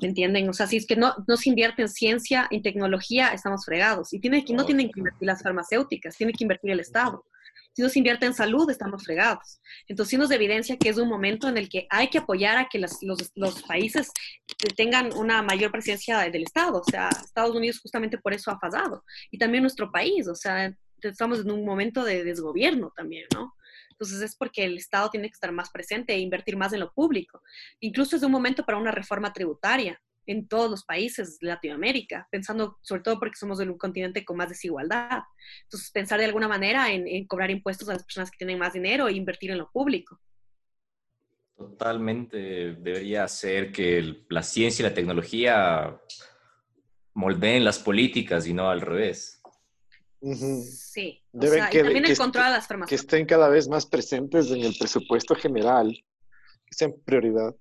¿Me 0.00 0.08
entienden? 0.08 0.48
O 0.48 0.52
sea, 0.52 0.68
si 0.68 0.76
es 0.76 0.86
que 0.86 0.94
no, 0.94 1.12
no 1.26 1.36
se 1.36 1.48
invierte 1.48 1.82
en 1.82 1.88
ciencia, 1.88 2.46
en 2.52 2.62
tecnología, 2.62 3.28
estamos 3.28 3.64
fregados. 3.64 4.12
Y 4.12 4.20
tiene 4.20 4.44
que, 4.44 4.54
no 4.54 4.64
tienen 4.64 4.92
que 4.92 5.00
invertir 5.00 5.26
las 5.26 5.42
farmacéuticas, 5.42 6.16
tiene 6.16 6.32
que 6.32 6.44
invertir 6.44 6.70
el 6.70 6.80
Estado. 6.80 7.24
Si 7.78 7.82
no 7.82 7.88
se 7.88 8.00
invierte 8.00 8.26
en 8.26 8.34
salud, 8.34 8.68
estamos 8.72 9.04
fregados. 9.04 9.60
Entonces, 9.86 10.10
sí 10.10 10.16
nos 10.16 10.32
evidencia 10.32 10.76
que 10.76 10.88
es 10.88 10.96
un 10.98 11.08
momento 11.08 11.46
en 11.48 11.56
el 11.56 11.68
que 11.68 11.86
hay 11.90 12.08
que 12.10 12.18
apoyar 12.18 12.56
a 12.58 12.68
que 12.68 12.76
las- 12.80 12.98
los, 13.04 13.30
los 13.36 13.62
países 13.62 14.10
tengan 14.76 15.12
una 15.16 15.42
mayor 15.42 15.70
presencia 15.70 16.18
del 16.28 16.42
Estado. 16.42 16.80
O 16.80 16.90
sea, 16.90 17.08
Estados 17.08 17.54
Unidos 17.54 17.78
justamente 17.78 18.18
por 18.18 18.34
eso 18.34 18.50
ha 18.50 18.58
fallado. 18.58 19.04
Y 19.30 19.38
también 19.38 19.62
nuestro 19.62 19.92
país, 19.92 20.26
o 20.26 20.34
sea, 20.34 20.74
estamos 21.00 21.38
en 21.38 21.52
un 21.52 21.64
momento 21.64 22.02
de 22.02 22.24
desgobierno 22.24 22.92
también, 22.96 23.26
¿no? 23.32 23.54
Entonces 23.90 24.22
es 24.22 24.34
porque 24.34 24.64
el 24.64 24.76
Estado 24.76 25.08
tiene 25.10 25.28
que 25.28 25.34
estar 25.34 25.52
más 25.52 25.70
presente 25.70 26.14
e 26.14 26.18
invertir 26.18 26.56
más 26.56 26.72
en 26.72 26.80
lo 26.80 26.92
público. 26.92 27.42
Incluso 27.78 28.16
es 28.16 28.24
un 28.24 28.32
momento 28.32 28.64
para 28.64 28.78
una 28.78 28.90
reforma 28.90 29.32
tributaria 29.32 30.00
en 30.28 30.46
todos 30.46 30.70
los 30.70 30.84
países 30.84 31.38
de 31.40 31.48
Latinoamérica, 31.48 32.28
pensando 32.30 32.78
sobre 32.82 33.02
todo 33.02 33.18
porque 33.18 33.36
somos 33.36 33.58
de 33.58 33.64
un 33.68 33.78
continente 33.78 34.24
con 34.24 34.36
más 34.36 34.48
desigualdad. 34.50 35.22
Entonces, 35.64 35.90
pensar 35.90 36.18
de 36.20 36.26
alguna 36.26 36.46
manera 36.48 36.92
en, 36.92 37.08
en 37.08 37.26
cobrar 37.26 37.50
impuestos 37.50 37.88
a 37.88 37.94
las 37.94 38.04
personas 38.04 38.30
que 38.30 38.36
tienen 38.38 38.58
más 38.58 38.74
dinero 38.74 39.08
e 39.08 39.12
invertir 39.14 39.50
en 39.50 39.58
lo 39.58 39.70
público. 39.70 40.20
Totalmente 41.56 42.36
debería 42.74 43.26
ser 43.26 43.72
que 43.72 43.98
el- 43.98 44.26
la 44.28 44.42
ciencia 44.42 44.82
y 44.84 44.88
la 44.88 44.94
tecnología 44.94 45.98
moldeen 47.14 47.64
las 47.64 47.78
políticas 47.80 48.46
y 48.46 48.52
no 48.52 48.70
al 48.70 48.80
revés. 48.80 49.40
Sí. 50.20 51.22
O 51.32 51.38
Deben 51.40 51.58
sea, 51.58 51.70
que- 51.70 51.78
y 51.78 51.82
también 51.82 52.04
que 52.04 52.12
el 52.12 52.18
control 52.18 52.44
est- 52.54 52.70
a 52.70 52.76
las 52.76 52.88
Que 52.88 52.94
estén 52.96 53.26
cada 53.26 53.48
vez 53.48 53.66
más 53.68 53.86
presentes 53.86 54.50
en 54.50 54.60
el 54.60 54.76
presupuesto 54.78 55.34
general, 55.34 55.90
que 56.66 56.74
sean 56.74 56.92
prioridad. 57.04 57.54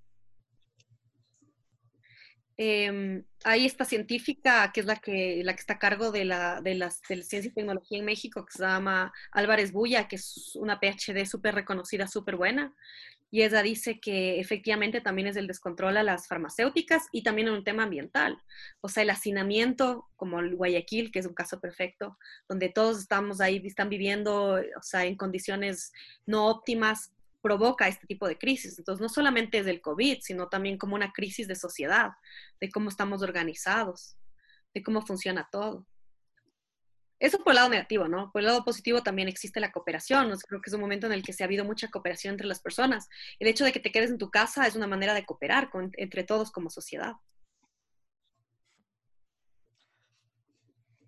Eh, 2.58 3.24
hay 3.44 3.66
esta 3.66 3.86
científica 3.86 4.72
que 4.74 4.80
es 4.80 4.86
la 4.86 4.96
que, 4.96 5.42
la 5.44 5.54
que 5.54 5.60
está 5.60 5.74
a 5.74 5.80
cargo 5.80 6.12
de 6.12 6.26
la, 6.26 6.60
de, 6.62 6.76
las, 6.76 7.02
de 7.08 7.22
ciencia 7.22 7.50
y 7.50 7.54
tecnología 7.54 8.00
en 8.00 8.06
México, 8.06 8.46
que 8.46 8.58
se 8.58 8.64
llama 8.64 9.14
Álvarez 9.32 9.72
Bulla, 9.72 10.08
que 10.08 10.16
es 10.16 10.56
una 10.56 10.80
PhD 10.80 11.26
súper 11.26 11.56
reconocida, 11.56 12.08
súper 12.08 12.36
buena. 12.36 12.74
Y 13.30 13.44
ella 13.44 13.62
dice 13.62 14.00
que 14.00 14.40
efectivamente 14.40 15.02
también 15.02 15.28
es 15.28 15.36
el 15.36 15.48
descontrol 15.48 15.98
a 15.98 16.04
las 16.04 16.28
farmacéuticas 16.28 17.08
y 17.12 17.24
también 17.24 17.50
en 17.50 17.56
un 17.56 17.64
tema 17.64 17.84
ambiental. 17.84 18.42
O 18.80 18.88
sea, 18.88 19.04
el 19.04 19.10
hacinamiento, 19.10 20.08
como 20.16 20.40
el 20.40 20.56
Guayaquil, 20.56 21.12
que 21.12 21.20
es 21.20 21.26
un 21.26 21.34
caso 21.34 21.60
perfecto, 21.60 22.18
donde 22.48 22.70
todos 22.70 23.00
estamos 23.00 23.42
ahí, 23.42 23.62
están 23.66 23.90
viviendo, 23.90 24.54
o 24.54 24.82
sea, 24.82 25.06
en 25.06 25.18
condiciones 25.18 25.92
no 26.26 26.48
óptimas, 26.48 27.12
provoca 27.48 27.88
este 27.88 28.06
tipo 28.08 28.28
de 28.28 28.38
crisis. 28.38 28.78
Entonces, 28.78 29.02
no 29.02 29.10
solamente 29.10 29.60
es 29.60 29.66
del 29.66 29.80
COVID, 29.82 30.18
sino 30.22 30.48
también 30.50 30.78
como 30.78 30.96
una 30.96 31.12
crisis 31.14 31.48
de 31.48 31.56
sociedad, 31.56 32.10
de 32.60 32.70
cómo 32.70 32.90
estamos 32.90 33.22
organizados, 33.22 34.18
de 34.74 34.84
cómo 34.84 35.02
funciona 35.02 35.48
todo. 35.52 35.86
Eso 37.20 37.38
por 37.44 37.52
el 37.54 37.56
lado 37.56 37.70
negativo, 37.70 38.08
¿no? 38.08 38.32
Por 38.32 38.42
el 38.42 38.48
lado 38.48 38.64
positivo 38.64 39.02
también 39.02 39.28
existe 39.28 39.60
la 39.60 39.72
cooperación. 39.72 40.30
Creo 40.48 40.62
que 40.62 40.70
es 40.70 40.74
un 40.74 40.82
momento 40.82 41.08
en 41.08 41.14
el 41.14 41.24
que 41.24 41.34
se 41.34 41.44
ha 41.44 41.48
habido 41.48 41.66
mucha 41.66 41.88
cooperación 41.90 42.34
entre 42.34 42.46
las 42.48 42.60
personas. 42.62 43.08
El 43.40 43.48
hecho 43.48 43.64
de 43.66 43.72
que 43.72 43.80
te 43.80 43.92
quedes 43.92 44.12
en 44.12 44.18
tu 44.20 44.30
casa 44.30 44.68
es 44.68 44.76
una 44.76 44.86
manera 44.88 45.14
de 45.16 45.26
cooperar 45.26 45.70
con, 45.72 45.90
entre 45.98 46.24
todos 46.24 46.52
como 46.52 46.70
sociedad. 46.70 47.14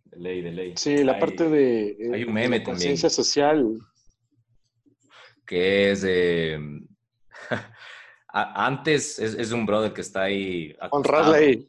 De 0.05 0.17
ley, 0.17 0.41
de 0.41 0.51
ley. 0.51 0.73
Sí, 0.77 1.03
la 1.03 1.13
Hay- 1.13 1.19
parte 1.19 1.47
de, 1.49 1.89
eh, 1.91 2.11
hay 2.13 2.23
un 2.23 2.33
meme 2.33 2.41
la 2.41 2.49
también. 2.49 2.63
conciencia 2.63 3.09
social. 3.09 3.63
Que 5.49 5.89
es 5.91 6.03
a- 8.27 8.65
Antes 8.67 9.17
es, 9.17 9.33
es 9.33 9.51
un 9.51 9.65
brother 9.65 9.91
que 9.93 10.01
está 10.01 10.21
ahí... 10.23 10.75
Acostado. 10.79 11.33
ahí. 11.33 11.67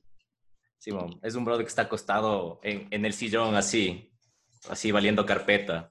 Simón, 0.76 1.18
es 1.22 1.34
un 1.34 1.46
brother 1.46 1.64
que 1.64 1.70
está 1.70 1.82
acostado 1.82 2.60
en, 2.62 2.88
en 2.90 3.04
el 3.06 3.14
sillón 3.14 3.54
así, 3.54 4.12
así 4.68 4.92
valiendo 4.92 5.24
carpeta. 5.24 5.90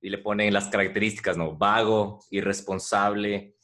Y 0.00 0.08
le 0.08 0.18
ponen 0.18 0.52
las 0.54 0.68
características, 0.68 1.36
¿no? 1.36 1.56
Vago, 1.56 2.20
irresponsable, 2.30 3.56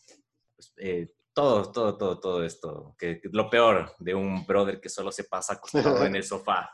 pues, 0.55 0.75
eh, 0.79 1.09
todo, 1.33 1.71
todo, 1.73 1.97
todo, 1.97 2.21
todo 2.21 2.45
esto. 2.45 2.95
Que, 2.99 3.21
que 3.21 3.29
lo 3.33 3.49
peor 3.49 3.95
de 3.99 4.15
un 4.15 4.45
brother 4.45 4.81
que 4.81 4.89
solo 4.91 5.11
se 5.13 5.25
pasa 5.25 5.55
acostado 5.55 6.05
en 6.07 6.15
el 6.17 6.25
sofá. 6.25 6.71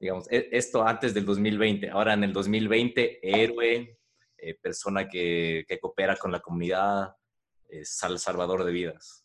Digamos, 0.00 0.30
e- 0.30 0.48
esto 0.52 0.86
antes 0.86 1.12
del 1.12 1.26
2020. 1.26 1.90
Ahora 1.90 2.14
en 2.14 2.24
el 2.24 2.32
2020, 2.32 3.18
héroe, 3.22 3.97
eh, 4.38 4.54
persona 4.54 5.08
que, 5.08 5.64
que 5.68 5.78
coopera 5.78 6.16
con 6.16 6.32
la 6.32 6.40
comunidad, 6.40 7.14
eh, 7.68 7.84
sal, 7.84 8.18
salvador 8.18 8.64
de 8.64 8.72
vidas. 8.72 9.24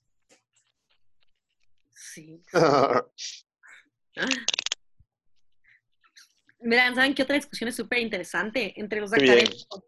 Sí. 1.90 2.44
Verán, 6.60 6.96
¿saben 6.96 7.14
qué 7.14 7.24
otra 7.24 7.36
discusión 7.36 7.68
es 7.68 7.76
súper 7.76 8.00
interesante 8.00 8.74
entre 8.80 9.02
los 9.02 9.12
bien. 9.12 9.24
académicos 9.32 9.84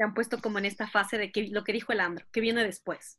se 0.00 0.04
han 0.04 0.14
puesto 0.14 0.40
como 0.40 0.58
en 0.58 0.64
esta 0.64 0.88
fase 0.88 1.18
de 1.18 1.30
que, 1.30 1.48
lo 1.48 1.62
que 1.62 1.74
dijo 1.74 1.92
el 1.92 2.00
Andro, 2.00 2.24
que 2.32 2.40
viene 2.40 2.64
después? 2.64 3.18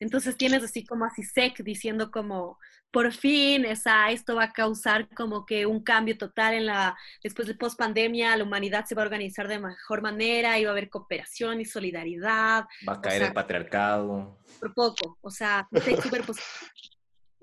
Entonces 0.00 0.38
tienes 0.38 0.62
así 0.62 0.82
como 0.86 1.04
así 1.04 1.22
SEC 1.22 1.62
diciendo 1.62 2.10
como, 2.10 2.58
por 2.90 3.12
fin, 3.12 3.66
esa, 3.66 4.10
esto 4.10 4.36
va 4.36 4.44
a 4.44 4.52
causar 4.52 5.10
como 5.10 5.44
que 5.44 5.66
un 5.66 5.84
cambio 5.84 6.16
total 6.16 6.54
en 6.54 6.64
la, 6.64 6.96
después 7.22 7.48
de 7.48 7.54
post 7.54 7.78
pandemia, 7.78 8.34
la 8.34 8.44
humanidad 8.44 8.86
se 8.86 8.94
va 8.94 9.02
a 9.02 9.04
organizar 9.04 9.46
de 9.46 9.58
mejor 9.58 10.00
manera 10.00 10.58
y 10.58 10.64
va 10.64 10.70
a 10.70 10.72
haber 10.72 10.88
cooperación 10.88 11.60
y 11.60 11.66
solidaridad 11.66 12.64
Va 12.88 12.94
a 12.94 13.00
caer 13.02 13.18
sea, 13.18 13.28
el 13.28 13.34
patriarcado. 13.34 14.38
por 14.58 14.72
poco, 14.72 15.18
o 15.20 15.30
sea, 15.30 15.68
SEC 15.70 16.00
súper 16.02 16.22
positivo. 16.24 16.72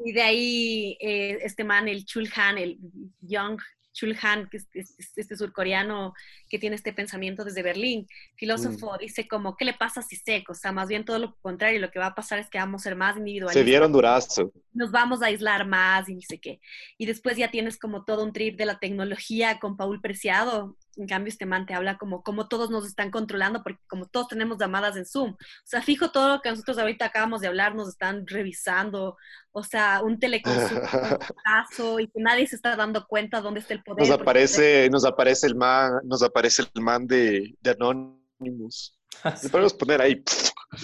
Y 0.04 0.14
de 0.14 0.22
ahí 0.24 0.98
eh, 1.00 1.38
este 1.44 1.64
man, 1.64 1.88
el 1.88 2.06
Chulhan, 2.06 2.58
el 2.58 2.80
Young 3.22 3.60
Chul 4.00 4.18
Han, 4.22 4.48
que 4.50 4.58
es, 4.58 4.68
es- 4.74 4.96
es 4.98 5.12
este 5.18 5.36
surcoreano 5.36 6.14
que 6.50 6.58
tiene 6.58 6.76
este 6.78 6.94
pensamiento 6.94 7.44
desde 7.44 7.62
Berlín, 7.64 8.08
filósofo, 8.36 8.98
dice 8.98 9.28
como, 9.28 9.58
¿qué 9.58 9.66
le 9.66 9.74
pasa 9.74 10.02
si 10.02 10.16
seco? 10.16 10.54
O 10.54 10.56
sea, 10.56 10.72
más 10.72 10.88
bien 10.88 11.04
todo 11.04 11.20
lo 11.20 11.36
contrario, 11.42 11.80
lo 11.82 11.92
que 11.92 12.00
va 12.00 12.08
a 12.08 12.16
pasar 12.16 12.40
es 12.40 12.50
que 12.50 12.58
vamos 12.58 12.82
a 12.82 12.84
ser 12.86 12.96
más 12.96 13.18
individualistas 13.18 13.60
Se 13.62 13.66
dieron 13.66 13.92
durazo. 13.92 14.52
nos 14.72 14.92
vamos 14.92 15.22
a 15.22 15.26
aislar 15.26 15.68
más 15.68 16.08
y 16.08 16.16
ni 16.16 16.22
sé 16.24 16.40
qué. 16.40 16.60
Y 16.98 17.06
después 17.06 17.36
ya 17.36 17.52
tienes 17.52 17.78
como 17.78 18.06
todo 18.06 18.24
un 18.24 18.32
trip 18.32 18.58
de 18.58 18.66
la 18.66 18.80
tecnología 18.80 19.60
con 19.60 19.76
Paul 19.76 20.00
Preciado. 20.02 20.78
En 20.98 21.08
cambio, 21.08 21.30
este 21.30 21.46
man 21.46 21.66
te 21.66 21.74
habla 21.74 21.98
como, 21.98 22.24
como 22.24 22.48
todos 22.48 22.70
nos 22.70 22.86
están 22.86 23.10
controlando, 23.12 23.64
porque 23.64 23.80
como 23.88 24.06
todos 24.08 24.28
tenemos 24.28 24.58
llamadas 24.58 24.98
en 24.98 25.06
Zoom. 25.06 25.32
O 25.32 25.38
sea, 25.66 25.82
fijo 25.82 26.12
todo 26.12 26.36
lo 26.36 26.42
que 26.42 26.50
nosotros 26.50 26.78
ahorita 26.78 27.06
acabamos 27.06 27.42
de 27.42 27.48
hablar, 27.48 27.76
nos 27.76 27.90
están 27.90 28.26
revisando. 28.28 29.16
O 29.52 29.64
sea, 29.64 30.02
un 30.04 30.20
teleconsumo, 30.20 30.82
un 30.82 30.88
caso, 31.44 32.00
y 32.00 32.08
que 32.08 32.20
nadie 32.22 32.48
se 32.48 32.56
está 32.56 32.76
dando 32.76 33.06
cuenta 33.08 33.42
dónde 33.42 33.62
está 33.62 33.74
el 33.74 33.84
poder. 33.84 34.00
Nos 34.02 34.10
porque- 34.10 34.24
aparece, 34.24 34.90
nos 34.90 35.06
aparece 35.06 35.48
el 35.48 35.56
man, 35.56 35.94
nos 36.04 36.22
aparece 36.24 36.64
el 36.74 36.82
man 36.82 37.08
de, 37.08 37.56
de 37.62 37.72
Anonymous. 37.72 38.96
Le 39.44 39.50
podemos 39.50 39.74
poner 39.74 40.02
ahí. 40.02 40.24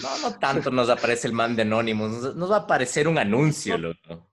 No, 0.02 0.18
no 0.30 0.38
tanto 0.38 0.70
nos 0.70 0.88
aparece 0.88 1.28
el 1.28 1.32
man 1.32 1.54
de 1.54 1.62
Anonymous, 1.62 2.10
nos, 2.22 2.36
nos 2.36 2.50
va 2.50 2.56
a 2.56 2.60
aparecer 2.60 3.06
un 3.06 3.18
anuncio, 3.18 3.78
loco. 3.78 4.28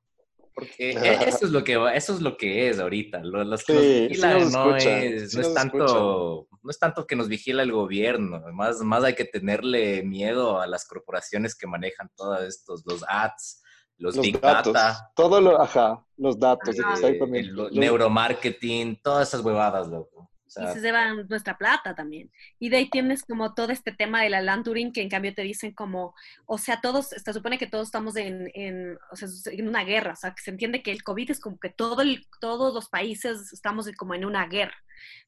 Porque 0.55 0.91
e- 1.25 1.29
eso 1.29 1.45
es 1.45 1.51
lo 1.51 1.63
que 1.63 1.77
va- 1.77 1.93
eso 1.95 2.13
es 2.13 2.21
lo 2.21 2.37
que 2.37 2.69
es 2.69 2.79
ahorita. 2.79 3.19
Lo- 3.23 3.43
los 3.43 3.63
que 3.63 3.73
Sí, 3.73 3.77
nos 3.77 3.85
sí 3.85 4.07
vigilan 4.09 4.39
nos 4.39 4.51
no, 4.53 4.75
escuchan, 4.75 4.99
es, 5.03 5.31
sí 5.31 5.37
no 5.37 5.41
es 5.47 5.53
tanto, 5.53 6.47
no 6.61 6.69
es 6.69 6.79
tanto 6.79 7.07
que 7.07 7.15
nos 7.15 7.27
vigila 7.27 7.63
el 7.63 7.71
gobierno, 7.71 8.41
más, 8.53 8.79
más 8.81 9.03
hay 9.03 9.15
que 9.15 9.25
tenerle 9.25 10.03
miedo 10.03 10.59
a 10.61 10.67
las 10.67 10.85
corporaciones 10.87 11.55
que 11.55 11.67
manejan 11.67 12.09
todos 12.15 12.41
estos, 12.43 12.83
los 12.85 13.03
ads, 13.07 13.61
los, 13.97 14.15
Los 14.15 14.25
big 14.25 14.39
datos. 14.41 14.73
data, 14.73 15.11
Todo 15.15 15.39
lo, 15.39 15.61
ajá, 15.61 16.03
los 16.17 16.37
datos, 16.39 16.77
exactamente. 16.77 17.39
el, 17.39 17.47
Los- 17.55 17.71
neuromarketing, 17.71 18.99
todas 19.01 19.27
esas 19.29 19.41
huevadas, 19.41 19.87
loco. 19.87 20.29
O 20.57 20.61
y 20.61 20.65
sea, 20.65 20.73
se 20.73 20.81
llevan 20.81 21.27
nuestra 21.27 21.57
plata 21.57 21.95
también. 21.95 22.31
Y 22.59 22.69
de 22.69 22.77
ahí 22.77 22.89
tienes 22.89 23.23
como 23.23 23.53
todo 23.53 23.71
este 23.71 23.91
tema 23.91 24.21
de 24.21 24.29
la 24.29 24.41
land 24.41 24.65
Turing, 24.65 24.91
que 24.91 25.01
en 25.01 25.09
cambio 25.09 25.33
te 25.33 25.41
dicen 25.41 25.73
como, 25.73 26.13
o 26.45 26.57
sea, 26.57 26.81
todos, 26.81 27.07
se 27.07 27.33
supone 27.33 27.57
que 27.57 27.67
todos 27.67 27.87
estamos 27.87 28.15
en, 28.15 28.51
en, 28.53 28.97
o 29.11 29.15
sea, 29.15 29.27
en 29.51 29.67
una 29.67 29.83
guerra, 29.83 30.13
o 30.13 30.15
sea, 30.15 30.33
que 30.33 30.41
se 30.41 30.51
entiende 30.51 30.83
que 30.83 30.91
el 30.91 31.03
COVID 31.03 31.31
es 31.31 31.39
como 31.39 31.59
que 31.59 31.69
todo 31.69 32.01
el, 32.01 32.25
todos 32.39 32.73
los 32.73 32.89
países 32.89 33.51
estamos 33.53 33.89
como 33.97 34.13
en 34.13 34.25
una 34.25 34.47
guerra, 34.47 34.75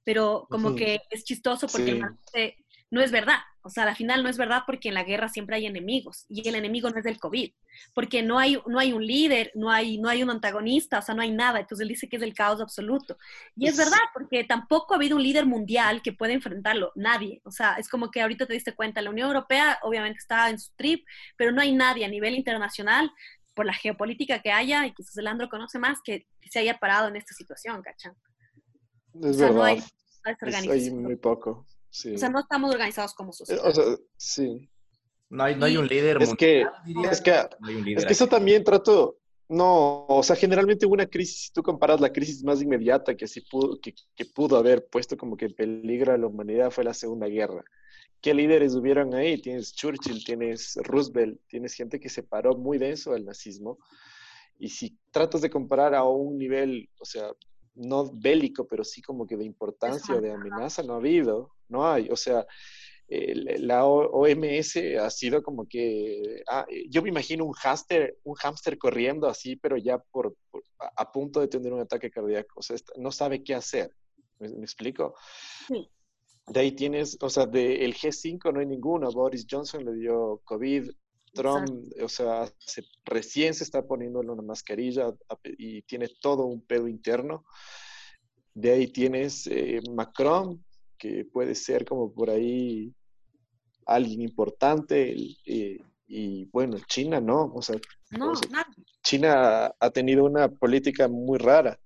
pero 0.03 0.47
como 0.49 0.75
que 0.75 0.99
es 1.09 1.23
chistoso 1.23 1.67
porque 1.67 2.01
Sí. 2.33 2.53
No 2.91 3.01
es 3.01 3.11
verdad, 3.11 3.39
o 3.61 3.69
sea, 3.69 3.83
al 3.83 3.95
final 3.95 4.21
no 4.21 4.29
es 4.29 4.37
verdad 4.37 4.61
porque 4.65 4.89
en 4.89 4.93
la 4.93 5.03
guerra 5.03 5.27
siempre 5.27 5.55
hay 5.55 5.65
enemigos 5.65 6.25
y 6.29 6.47
el 6.47 6.53
enemigo 6.55 6.89
no 6.91 6.97
es 6.99 7.03
del 7.03 7.19
COVID, 7.19 7.51
porque 7.95 8.21
no 8.21 8.37
hay, 8.37 8.61
no 8.67 8.77
hay 8.79 8.93
un 8.93 9.05
líder, 9.05 9.51
no 9.55 9.71
hay, 9.71 9.97
no 9.97 10.07
hay 10.07 10.21
un 10.21 10.29
antagonista, 10.29 10.99
o 10.99 11.01
sea, 11.01 11.15
no 11.15 11.23
hay 11.23 11.31
nada, 11.31 11.59
entonces 11.59 11.81
él 11.83 11.89
dice 11.89 12.07
que 12.07 12.17
es 12.17 12.21
el 12.21 12.35
caos 12.35 12.61
absoluto. 12.61 13.17
Y 13.55 13.67
es 13.67 13.75
Sí. 13.75 13.79
verdad, 13.79 13.97
porque 14.13 14.43
tampoco 14.43 14.93
ha 14.93 14.97
habido 14.97 15.15
un 15.17 15.23
líder 15.23 15.45
mundial 15.47 16.01
que 16.03 16.13
pueda 16.13 16.31
enfrentarlo, 16.33 16.91
nadie. 16.95 17.41
O 17.43 17.51
sea, 17.51 17.73
es 17.73 17.89
como 17.89 18.11
que 18.11 18.21
ahorita 18.21 18.45
te 18.45 18.53
diste 18.53 18.75
cuenta, 18.75 19.01
la 19.01 19.09
Unión 19.09 19.27
Europea 19.29 19.79
obviamente 19.81 20.19
está 20.19 20.49
en 20.51 20.59
su 20.59 20.71
trip, 20.75 21.03
pero 21.35 21.51
no 21.51 21.61
hay 21.61 21.71
nadie 21.73 22.05
a 22.05 22.09
nivel 22.09 22.35
internacional, 22.35 23.11
por 23.55 23.65
la 23.65 23.73
geopolítica 23.73 24.39
que 24.43 24.51
haya, 24.51 24.85
y 24.85 24.93
quizás 24.93 25.17
el 25.17 25.27
Andro 25.27 25.49
conoce 25.49 25.79
más, 25.79 25.99
que, 26.03 26.27
se 26.51 26.59
haya 26.59 26.77
parado 26.77 27.07
en 27.07 27.15
esta 27.15 27.33
situación, 27.33 27.81
¿cachai? 27.81 28.11
Es 29.23 29.25
o 29.29 29.33
sea, 29.33 29.47
no 29.47 29.53
verdad. 29.55 29.65
hay- 29.67 29.79
No 29.79 30.31
es 30.31 30.37
organización. 30.41 31.03
muy 31.03 31.15
poco. 31.15 31.65
Sí. 31.95 32.13
O 32.13 32.17
sea, 32.17 32.29
no 32.29 32.39
estamos 32.39 32.73
organizados 32.73 33.13
como 33.13 33.29
Eh, 33.29 33.33
sociedad. 33.33 33.65
o 33.65 33.71
sea, 33.73 33.83
sí. 34.17 34.69
no 35.29 35.43
hay, 35.45 35.55
no 35.55 35.65
hay 35.65 35.77
un 35.77 35.87
líder 35.87 36.21
Es 36.21 36.33
que- 36.35 36.65
diría. 36.85 37.09
Es 37.09 37.21
que, 37.21 37.31
No 37.61 37.67
hay 37.69 37.75
un 37.75 37.85
líder 37.85 37.99
es 37.99 38.05
que 38.05 38.13
eso 38.13 38.27
también 38.27 38.63
trato. 38.65 39.17
No, 39.47 40.05
o 40.07 40.23
sea, 40.23 40.35
generalmente 40.35 40.85
hubo 40.85 40.95
una 40.95 41.05
crisis, 41.05 41.43
si 41.45 41.53
tú 41.53 41.61
comparas 41.63 42.01
la 42.01 42.11
crisis 42.11 42.43
más 42.43 42.61
inmediata 42.61 43.15
que, 43.15 43.27
sí 43.27 43.41
pudo, 43.41 43.79
que, 43.79 43.93
que 44.15 44.25
pudo 44.25 44.57
haber 44.57 44.87
puesto 44.87 45.15
como 45.15 45.37
que 45.37 45.45
en 45.45 45.53
peligro 45.53 46.11
a 46.13 46.17
la 46.17 46.27
humanidad 46.27 46.71
fue 46.71 46.83
la 46.83 46.93
Segunda 46.95 47.27
Guerra. 47.27 47.63
¿Qué 48.21 48.33
líderes 48.33 48.73
hubieron 48.75 49.13
ahí? 49.13 49.39
Tienes 49.41 49.73
Churchill, 49.73 50.25
tienes 50.25 50.75
Roosevelt, 50.83 51.39
tienes 51.47 51.73
gente 51.75 51.99
que 51.99 52.09
se 52.09 52.23
paró 52.23 52.57
muy 52.57 52.77
denso 52.79 53.13
del 53.13 53.23
nazismo. 53.23 53.77
Y 54.57 54.69
si 54.69 54.97
tratas 55.11 55.41
de 55.41 55.49
comparar 55.49 55.93
a 55.95 56.03
un 56.03 56.37
nivel, 56.39 56.89
o 56.99 57.05
sea, 57.05 57.31
no 57.75 58.09
bélico, 58.11 58.65
pero 58.67 58.83
sí 58.83 59.01
como 59.01 59.27
que 59.27 59.37
de 59.37 59.45
importancia 59.45 60.15
o 60.15 60.21
de 60.21 60.31
amenaza, 60.31 60.81
no 60.81 60.93
ha 60.93 60.97
habido, 60.97 61.51
no 61.69 61.87
hay. 61.87 62.09
O 62.09 62.15
sea, 62.15 62.45
la 63.07 63.85
OMS 63.85 64.97
ha 64.97 65.09
sido 65.09 65.43
como 65.43 65.67
que, 65.67 66.43
ah, 66.47 66.65
eh, 66.69 66.85
yo 66.89 67.01
me 67.03 67.09
imagino 67.09 67.45
un 67.45 67.53
hámster, 67.53 68.17
un 68.23 68.35
hámster 68.35 68.77
corriendo 68.77 69.27
así, 69.27 69.55
pero 69.55 69.77
ya 69.77 69.99
por, 69.99 70.35
por- 70.49 70.63
a, 70.79 71.11
punto 71.11 71.39
de 71.39 71.47
tener 71.47 71.71
un 71.73 71.81
ataque 71.81 72.09
cardíaco, 72.09 72.59
o 72.59 72.61
sea, 72.61 72.77
no 72.97 73.11
sabe 73.11 73.43
qué 73.43 73.53
hacer. 73.55 73.91
¿Me, 74.39 74.49
me 74.49 74.63
explico? 74.63 75.15
Sí. 75.67 75.87
De 76.47 76.59
ahí 76.59 76.71
tienes, 76.71 77.17
o 77.21 77.29
sea, 77.29 77.45
del 77.45 77.93
G5 77.95 78.51
no 78.51 78.59
hay 78.59 78.65
ninguno. 78.65 79.11
Boris 79.11 79.45
Johnson 79.49 79.85
le 79.85 79.93
dio 79.95 80.41
COVID. 80.43 80.89
Trump, 81.35 81.69
o 82.01 82.07
sea, 82.07 82.49
se- 82.59 82.85
recién 83.03 83.53
se 83.53 83.65
está 83.65 83.85
poniendo 83.85 84.19
una 84.21 84.41
mascarilla 84.41 85.13
y 85.57 85.81
tiene 85.83 86.07
todo 86.21 86.45
un 86.45 86.65
pedo 86.65 86.87
interno. 86.87 87.45
De 88.53 88.71
ahí 88.71 88.87
tienes 88.87 89.45
eh, 89.47 89.81
Macron, 89.91 90.64
que 90.97 91.25
puede 91.25 91.55
ser 91.55 91.85
como 91.85 92.11
por 92.13 92.29
ahí 92.29 92.93
alguien 93.85 94.21
importante. 94.21 95.11
el- 95.11 95.37
eh, 95.45 95.79
y 96.07 96.45
bueno, 96.45 96.77
China 96.87 97.19
no. 97.19 97.51
O 97.53 97.61
sea, 97.61 97.77
No, 98.11 98.31
o 98.31 98.35
sea, 98.35 98.49
nada. 98.49 98.67
China 99.03 99.73
ha 99.79 99.89
tenido 99.91 100.23
una 100.23 100.47
política 100.49 101.07
muy 101.07 101.37
rara 101.37 101.79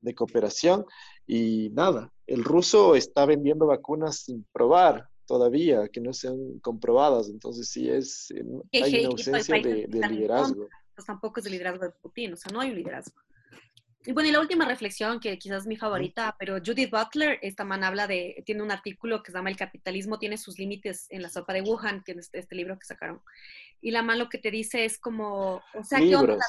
de 0.00 0.14
cooperación 0.14 0.84
y 1.26 1.70
nada, 1.70 2.12
el 2.26 2.44
ruso 2.44 2.94
está 2.94 3.26
vendiendo 3.26 3.66
vacunas 3.66 4.20
sin 4.20 4.44
probar 4.52 5.08
todavía, 5.26 5.88
que 5.88 6.00
no 6.00 6.12
sean 6.12 6.60
comprobadas, 6.60 7.28
entonces 7.28 7.68
sí 7.68 7.88
es, 7.88 8.30
eh, 8.30 8.44
hay 8.72 9.00
una 9.00 9.08
ausencia 9.08 9.54
de, 9.56 9.86
de 9.88 10.08
liderazgo. 10.08 10.68
pues 10.94 11.06
tampoco 11.06 11.40
es 11.40 11.46
el 11.46 11.52
liderazgo 11.52 11.84
de 11.84 11.90
Putin, 11.90 12.34
o 12.34 12.36
sea, 12.36 12.52
no 12.52 12.60
hay 12.60 12.70
un 12.70 12.76
liderazgo. 12.76 13.20
Y 14.06 14.12
bueno, 14.12 14.28
y 14.28 14.32
la 14.32 14.40
última 14.40 14.64
reflexión, 14.64 15.18
que 15.18 15.36
quizás 15.36 15.62
es 15.62 15.66
mi 15.66 15.76
favorita, 15.76 16.36
pero 16.38 16.58
Judith 16.64 16.90
Butler, 16.92 17.40
esta 17.42 17.64
man 17.64 17.82
habla 17.82 18.06
de, 18.06 18.40
tiene 18.46 18.62
un 18.62 18.70
artículo 18.70 19.20
que 19.20 19.32
se 19.32 19.38
llama 19.38 19.50
El 19.50 19.56
capitalismo 19.56 20.20
tiene 20.20 20.38
sus 20.38 20.60
límites 20.60 21.06
en 21.10 21.22
la 21.22 21.28
sopa 21.28 21.52
de 21.52 21.62
Wuhan, 21.62 22.04
que 22.04 22.12
es 22.12 22.18
este, 22.18 22.38
este 22.38 22.54
libro 22.54 22.78
que 22.78 22.86
sacaron. 22.86 23.20
Y 23.80 23.90
la 23.90 24.02
man 24.02 24.20
lo 24.20 24.28
que 24.28 24.38
te 24.38 24.52
dice 24.52 24.84
es 24.84 24.98
como, 24.98 25.60
o 25.74 25.82
sea, 25.82 25.98
¿qué 25.98 26.14
onda, 26.14 26.46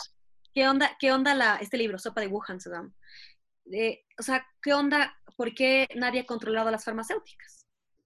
qué 0.53 0.67
onda, 0.69 0.97
qué 0.99 1.11
onda 1.11 1.33
la, 1.33 1.55
este 1.55 1.77
libro, 1.77 1.97
Sopa 1.97 2.21
de 2.21 2.27
Wuhan 2.27 2.61
se 2.61 2.69
llama? 2.69 2.93
Eh, 3.71 4.03
o 4.19 4.21
sea, 4.21 4.45
¿qué 4.61 4.73
onda? 4.73 5.17
¿Por 5.35 5.55
qué 5.55 5.87
nadie 5.95 6.21
ha 6.21 6.25
controlado 6.27 6.69
las 6.69 6.85
farmacéuticas? 6.85 7.56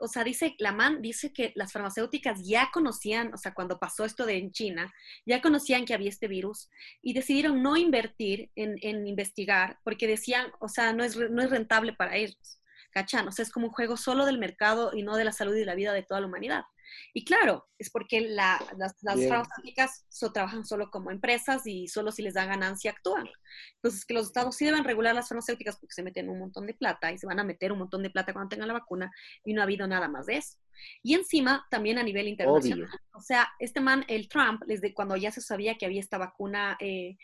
O 0.02 0.08
sea, 0.08 0.24
dice, 0.24 0.56
la 0.58 0.72
man 0.72 1.02
dice 1.02 1.32
que 1.32 1.54
las 1.56 1.72
farmacéuticas 1.72 2.42
ya 2.44 2.70
conocían, 2.74 3.34
o 3.34 3.38
sea, 3.38 3.54
cuando 3.54 3.78
pasó 3.80 4.04
esto 4.04 4.26
de 4.26 4.38
en 4.38 4.52
China, 4.52 4.92
ya 5.26 5.42
conocían 5.42 5.86
que 5.86 5.94
había 5.94 6.10
este 6.10 6.28
virus 6.28 6.70
y 7.02 7.14
decidieron 7.14 7.62
no 7.62 7.78
invertir 7.78 8.50
en, 8.56 9.08
investigar 9.08 9.80
porque 9.84 10.08
decían, 10.08 10.52
o 10.60 10.68
sea, 10.68 10.92
no 10.94 11.04
es, 11.04 11.16
no 11.16 11.42
es 11.42 11.50
rentable 11.50 11.94
para 11.94 12.16
ellos. 12.16 12.60
¿Cachan? 12.92 13.28
O 13.28 13.32
sea, 13.32 13.44
es 13.44 13.52
como 13.52 13.68
un 13.68 13.74
juego 13.74 13.96
solo 13.96 14.26
del 14.26 14.38
mercado 14.38 14.92
y 14.94 15.04
no 15.04 15.16
de 15.16 15.24
la 15.24 15.32
salud 15.32 15.56
y 15.56 15.64
la 15.64 15.76
vida 15.76 15.94
de 15.94 16.04
toda 16.04 16.20
la 16.20 16.28
humanidad. 16.28 16.64
Y 17.14 17.26
claro, 17.26 17.68
es 17.78 17.90
porque 17.90 18.22
la- 18.22 18.60
las, 18.78 18.96
las 19.02 19.16
farmacéuticas 19.30 20.06
so- 20.10 20.32
trabajan 20.32 20.66
solo 20.66 20.90
como 20.92 21.12
empresas 21.12 21.66
y 21.66 21.88
solo 21.88 22.12
si 22.12 22.22
les 22.22 22.34
da 22.34 22.46
ganancia 22.46 22.92
actúan. 22.92 23.28
Entonces, 23.76 24.06
que 24.06 24.14
los 24.14 24.28
estados 24.28 24.56
sí 24.56 24.66
deben 24.66 24.84
regular 24.84 25.16
las 25.16 25.30
farmacéuticas 25.30 25.78
porque 25.80 25.94
se 25.94 26.04
meten 26.04 26.30
un 26.30 26.40
montón 26.40 26.68
de 26.68 26.74
plata 26.74 27.12
y 27.12 27.18
se 27.18 27.28
van 27.28 27.40
a 27.40 27.44
meter 27.44 27.72
un 27.72 27.80
montón 27.80 28.04
de 28.04 28.10
plata 28.10 28.34
cuando 28.34 28.50
tengan 28.50 28.68
la 28.68 28.74
vacuna 28.76 29.12
y 29.44 29.54
no 29.54 29.62
ha 29.62 29.66
habido 29.66 29.88
nada 29.88 30.08
más 30.08 30.26
de 30.26 30.38
eso. 30.38 30.58
Y 31.04 31.14
encima, 31.16 31.66
también 31.70 31.98
a 32.00 32.04
nivel 32.04 32.28
internacional. 32.28 32.86
Obvio. 32.88 33.00
O 33.14 33.22
sea, 33.22 33.48
este 33.60 33.82
man, 33.82 34.04
el 34.08 34.28
Trump, 34.30 34.64
desde 34.66 34.94
cuando 34.94 35.16
ya 35.16 35.32
se 35.32 35.42
sabía 35.42 35.76
que 35.78 35.86
había 35.86 36.00
esta 36.00 36.18
vacuna, 36.18 36.78
eh, 36.80 37.18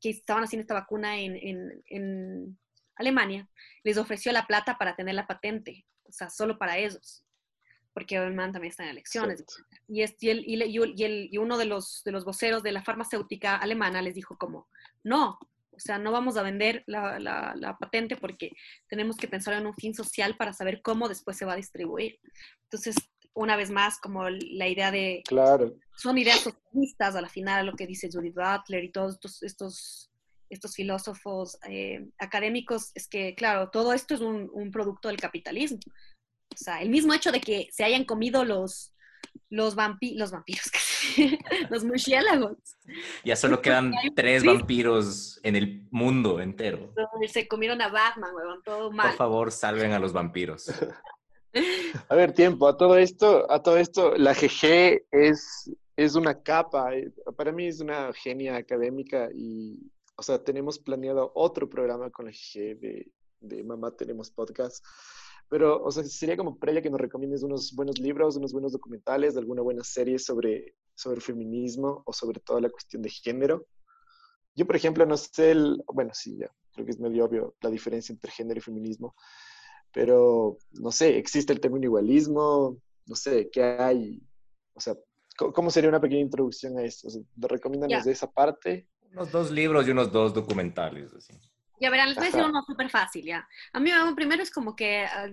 que 0.00 0.10
estaban 0.10 0.44
haciendo 0.44 0.62
esta 0.62 0.74
vacuna 0.74 1.18
en, 1.20 1.36
en- 1.36 1.82
en 1.86 2.58
Alemania, 2.96 3.48
les 3.84 3.96
ofreció 3.98 4.32
la 4.32 4.46
plata 4.46 4.76
para 4.78 4.96
tener 4.96 5.14
la 5.14 5.26
patente, 5.26 5.86
o 6.04 6.12
sea, 6.12 6.28
solo 6.30 6.58
para 6.58 6.76
ellos, 6.78 7.24
porque 7.92 8.16
el 8.16 8.34
man 8.34 8.52
también 8.52 8.70
está 8.70 8.84
en 8.84 8.90
elecciones. 8.90 9.44
Y, 9.88 10.02
es- 10.02 10.16
y, 10.20 10.30
el- 10.30 10.48
y 10.48 10.56
le- 10.56 10.66
y 10.66 10.76
el- 10.78 10.94
y 10.98 11.04
el- 11.04 11.28
y 11.32 11.38
uno 11.38 11.58
de 11.58 11.66
los, 11.66 12.02
de 12.04 12.12
los 12.12 12.24
voceros 12.24 12.62
de 12.62 12.72
la 12.72 12.82
farmacéutica 12.82 13.56
alemana 13.56 14.02
les 14.02 14.14
dijo 14.14 14.36
como, 14.38 14.68
no, 15.02 15.38
o 15.74 15.78
sea, 15.80 15.98
no 15.98 16.12
vamos 16.12 16.36
a 16.36 16.42
vender 16.42 16.84
la, 16.86 17.18
la- 17.18 17.54
la 17.56 17.76
patente 17.78 18.16
porque 18.16 18.50
tenemos 18.88 19.16
que 19.16 19.28
pensar 19.28 19.54
en 19.54 19.66
un 19.66 19.74
fin 19.74 19.94
social 19.94 20.36
para 20.36 20.52
saber 20.52 20.82
cómo 20.82 21.08
después 21.08 21.36
se 21.36 21.44
va 21.44 21.54
a 21.54 21.56
distribuir. 21.56 22.18
Entonces, 22.64 22.94
una 23.34 23.56
vez 23.56 23.70
más, 23.70 23.98
como 23.98 24.28
la 24.28 24.68
idea 24.68 24.90
de, 24.90 25.22
Claro, 25.26 25.74
son 25.96 26.18
ideas 26.18 26.40
socialistas 26.40 27.16
a 27.16 27.22
la 27.22 27.28
final, 27.30 27.64
lo 27.66 27.74
que 27.76 27.86
dice 27.86 28.10
Judith 28.12 28.34
Butler 28.34 28.84
y 28.84 28.92
todos 28.92 29.14
estos, 29.14 29.42
estos, 29.42 30.10
estos 30.50 30.74
filósofos 30.74 31.56
eh, 31.66 32.10
académicos, 32.18 32.90
es 32.94 33.08
que, 33.08 33.34
claro, 33.34 33.70
todo 33.70 33.94
esto 33.94 34.14
es 34.14 34.20
un, 34.20 34.50
un 34.52 34.70
producto 34.70 35.08
del 35.08 35.16
capitalismo. 35.16 35.78
O 36.52 36.56
sea, 36.56 36.82
el 36.82 36.90
mismo 36.90 37.14
hecho 37.14 37.32
de 37.32 37.40
que 37.40 37.68
se 37.72 37.84
hayan 37.84 38.04
comido 38.04 38.44
los, 38.44 38.92
los, 39.50 39.74
vampi 39.74 40.14
los 40.16 40.30
vampiros, 40.30 40.70
los 41.70 41.84
murciélagos. 41.84 42.56
Ya 43.24 43.36
solo 43.36 43.60
quedan 43.60 43.92
tres 44.16 44.44
vampiros 44.44 45.40
en 45.42 45.56
el 45.56 45.86
mundo 45.90 46.40
entero. 46.40 46.92
Se 47.28 47.48
comieron 47.48 47.80
a 47.80 47.88
Batman, 47.88 48.34
huevón, 48.34 48.62
todo 48.64 48.90
mal. 48.90 49.08
Por 49.08 49.16
favor, 49.16 49.52
salven 49.52 49.92
a 49.92 49.98
los 49.98 50.12
vampiros. 50.12 50.70
A 52.08 52.14
ver, 52.14 52.32
tiempo, 52.32 52.66
a 52.66 52.78
todo 52.78 52.96
esto, 52.96 53.50
a 53.50 53.62
todo 53.62 53.76
esto, 53.76 54.16
la 54.16 54.32
GG 54.32 55.02
es, 55.10 55.70
es 55.96 56.14
una 56.14 56.42
capa, 56.42 56.94
eh, 56.94 57.12
para 57.36 57.52
mí 57.52 57.66
es 57.66 57.80
una 57.80 58.10
genia 58.14 58.56
académica 58.56 59.28
y, 59.34 59.78
o 60.16 60.22
sea, 60.22 60.42
tenemos 60.42 60.78
planeado 60.78 61.30
otro 61.34 61.68
programa 61.68 62.08
con 62.08 62.24
la 62.24 62.30
GG 62.30 62.80
de, 62.80 63.12
de 63.40 63.62
Mamá 63.64 63.90
Tenemos 63.90 64.30
Podcast, 64.30 64.82
pero, 65.52 65.84
o 65.84 65.90
sea, 65.90 66.02
sería 66.04 66.34
como 66.34 66.58
previa 66.58 66.80
que 66.80 66.88
nos 66.88 66.98
recomiendes 66.98 67.42
unos 67.42 67.74
buenos 67.74 67.98
libros, 67.98 68.38
unos 68.38 68.54
buenos 68.54 68.72
documentales, 68.72 69.34
de 69.34 69.40
alguna 69.40 69.60
buena 69.60 69.84
serie 69.84 70.18
sobre, 70.18 70.76
sobre 70.94 71.20
feminismo 71.20 72.02
o 72.06 72.12
sobre 72.14 72.40
toda 72.40 72.62
la 72.62 72.70
cuestión 72.70 73.02
de 73.02 73.10
género. 73.10 73.66
Yo, 74.54 74.66
por 74.66 74.76
ejemplo, 74.76 75.04
no 75.04 75.14
sé, 75.18 75.50
el, 75.50 75.84
bueno, 75.92 76.12
sí, 76.14 76.38
ya, 76.38 76.50
creo 76.72 76.86
que 76.86 76.92
es 76.92 76.98
medio 76.98 77.26
obvio 77.26 77.54
la 77.60 77.68
diferencia 77.68 78.14
entre 78.14 78.30
género 78.32 78.60
y 78.60 78.62
feminismo, 78.62 79.14
pero 79.92 80.56
no 80.80 80.90
sé, 80.90 81.18
existe 81.18 81.52
el 81.52 81.60
término 81.60 81.84
igualismo, 81.84 82.78
no 83.04 83.14
sé, 83.14 83.50
¿qué 83.52 83.62
hay? 83.62 84.22
O 84.72 84.80
sea, 84.80 84.94
¿cómo 85.36 85.70
sería 85.70 85.90
una 85.90 86.00
pequeña 86.00 86.22
introducción 86.22 86.78
a 86.78 86.82
esto? 86.82 87.08
O 87.08 87.10
sea, 87.10 87.20
recomiéndanos 87.36 87.98
Ya. 87.98 88.04
de 88.06 88.12
esa 88.12 88.32
parte. 88.32 88.88
Unos 89.10 89.30
dos 89.30 89.50
libros 89.50 89.86
y 89.86 89.90
unos 89.90 90.10
dos 90.10 90.32
documentales. 90.32 91.12
Así. 91.12 91.34
Ya 91.82 91.90
verán, 91.90 92.10
les 92.10 92.16
voy 92.16 92.26
a 92.26 92.30
decir 92.30 92.44
uno 92.44 92.62
súper 92.64 92.88
fácil, 92.90 93.24
¿ya? 93.24 93.48
A 93.72 93.80
mí, 93.80 93.90
primero 94.14 94.40
es 94.40 94.52
como 94.52 94.76
que 94.76 95.04
ah, 95.04 95.28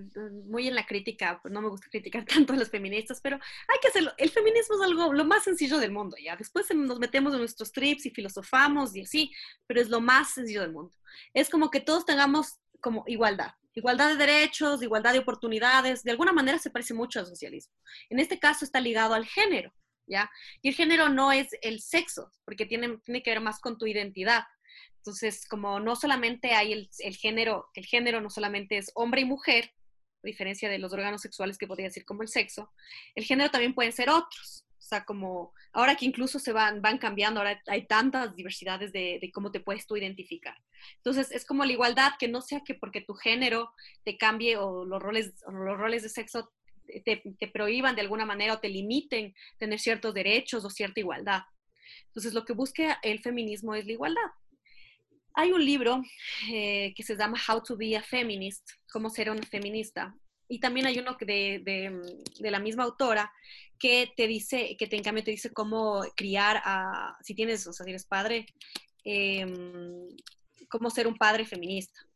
muy 0.47 0.67
en 0.67 0.73
la 0.73 0.83
crítica, 0.83 1.37
pues 1.43 1.53
no 1.53 1.61
me 1.61 1.69
gusta 1.69 1.87
criticar 1.91 2.25
tanto 2.25 2.53
a 2.53 2.55
las 2.55 2.71
feministas, 2.71 3.21
pero 3.21 3.35
hay 3.35 3.77
que 3.79 3.89
hacerlo. 3.89 4.11
El 4.17 4.31
feminismo 4.31 4.75
es 4.77 4.81
algo 4.81 5.13
lo 5.13 5.25
más 5.25 5.43
sencillo 5.43 5.77
del 5.77 5.91
mundo, 5.91 6.17
¿ya? 6.17 6.35
Después 6.35 6.65
nos 6.73 6.97
metemos 6.97 7.33
en 7.33 7.39
nuestros 7.41 7.71
trips 7.71 8.07
y 8.07 8.09
filosofamos 8.09 8.95
y 8.95 9.01
así, 9.01 9.31
pero 9.67 9.79
es 9.79 9.89
lo 9.89 10.01
más 10.01 10.31
sencillo 10.31 10.61
del 10.61 10.71
mundo. 10.71 10.91
Es 11.35 11.51
como 11.51 11.69
que 11.69 11.81
todos 11.81 12.03
tengamos 12.03 12.57
como 12.81 13.03
igualdad. 13.05 13.51
Igualdad 13.75 14.09
de 14.09 14.17
derechos, 14.17 14.81
igualdad 14.81 15.13
de 15.13 15.19
oportunidades, 15.19 16.01
de 16.01 16.09
alguna 16.09 16.33
manera 16.33 16.57
se 16.57 16.71
parece 16.71 16.95
mucho 16.95 17.19
al 17.19 17.27
socialismo. 17.27 17.75
En 18.09 18.17
este 18.17 18.39
caso 18.39 18.65
está 18.65 18.81
ligado 18.81 19.13
al 19.13 19.27
género, 19.27 19.71
¿ya? 20.07 20.31
Y 20.63 20.69
el 20.69 20.73
género 20.73 21.09
no 21.09 21.31
es 21.31 21.49
el 21.61 21.79
sexo, 21.79 22.31
porque 22.43 22.65
tiene, 22.65 22.97
tiene 23.05 23.21
que 23.21 23.29
ver 23.29 23.39
más 23.39 23.59
con 23.59 23.77
tu 23.77 23.85
identidad. 23.85 24.45
Entonces, 24.99 25.47
como 25.47 25.79
no 25.79 25.95
solamente 25.95 26.51
hay 26.51 26.73
el, 26.73 26.89
el 26.99 27.15
género, 27.15 27.69
el 27.73 27.85
género 27.85 28.21
no 28.21 28.29
solamente 28.29 28.77
es 28.77 28.91
hombre 28.95 29.21
y 29.21 29.25
mujer, 29.25 29.71
a 30.23 30.27
diferencia 30.27 30.69
de 30.69 30.79
los 30.79 30.91
órganos 30.91 31.21
sexuales 31.21 31.57
que 31.57 31.67
podría 31.67 31.87
decir 31.87 32.05
como 32.05 32.21
el 32.21 32.27
sexo, 32.27 32.71
el 33.15 33.23
género 33.23 33.49
también 33.49 33.73
pueden 33.73 33.93
ser 33.93 34.09
otros. 34.09 34.65
O 34.77 34.81
sea, 34.89 35.05
como 35.05 35.53
ahora 35.71 35.95
que 35.95 36.05
incluso 36.05 36.39
se 36.39 36.51
van, 36.51 36.81
van 36.81 36.97
cambiando, 36.97 37.39
ahora 37.39 37.61
hay 37.67 37.85
tantas 37.85 38.35
diversidades 38.35 38.91
de, 38.91 39.19
de 39.21 39.31
cómo 39.31 39.51
te 39.51 39.59
puedes 39.59 39.85
tú 39.85 39.95
identificar. 39.95 40.57
Entonces, 40.95 41.31
es 41.31 41.45
como 41.45 41.63
la 41.63 41.73
igualdad, 41.73 42.13
que 42.17 42.27
no 42.27 42.41
sea 42.41 42.61
que 42.65 42.73
porque 42.73 43.01
tu 43.01 43.13
género 43.13 43.71
te 44.03 44.17
cambie 44.17 44.57
o 44.57 44.85
los 44.85 45.01
roles, 45.01 45.33
o 45.45 45.51
los 45.51 45.77
roles 45.77 46.03
de 46.03 46.09
sexo 46.09 46.51
te, 47.05 47.21
te 47.37 47.47
prohíban 47.47 47.95
de 47.95 48.01
alguna 48.01 48.25
manera 48.25 48.55
o 48.55 48.59
te 48.59 48.69
limiten 48.69 49.35
tener 49.57 49.79
ciertos 49.79 50.13
derechos 50.13 50.65
o 50.65 50.69
cierta 50.69 50.99
igualdad. 50.99 51.43
Entonces, 52.07 52.33
lo 52.33 52.43
que 52.43 52.53
busca 52.53 52.99
el 53.03 53.19
feminismo 53.19 53.75
es 53.75 53.85
la 53.85 53.93
igualdad. 53.93 54.31
Hay 55.33 55.51
un 55.51 55.63
libro 55.63 56.01
eh, 56.51 56.93
que 56.95 57.03
se 57.03 57.15
llama 57.15 57.39
How 57.47 57.61
to 57.63 57.77
be 57.77 57.95
a 57.95 58.01
Feminist, 58.01 58.69
cómo 58.91 59.09
ser 59.09 59.29
una 59.29 59.43
feminista. 59.43 60.15
Y 60.47 60.59
también 60.59 60.87
hay 60.87 60.97
uno 60.97 61.15
de, 61.19 61.61
de, 62.39 62.51
la 62.51 62.59
misma 62.59 62.83
autora 62.83 63.31
que 63.77 64.11
te 64.17 64.27
dice, 64.27 64.75
que 64.77 64.87
te, 64.87 64.95
en 64.95 65.03
cambio 65.03 65.23
te 65.23 65.31
dice 65.31 65.53
cómo 65.53 66.03
criar 66.15 66.59
a, 66.65 67.15
si 67.21 67.35
tienes, 67.35 67.67
o 67.67 67.73
sea, 67.73 67.83
si 67.83 67.91
eres 67.91 68.05
padre, 68.05 68.47
eh, 69.05 69.45
cómo 70.69 70.89
ser 70.89 71.07
un 71.07 71.17
padre 71.17 71.45
feminista. 71.45 72.08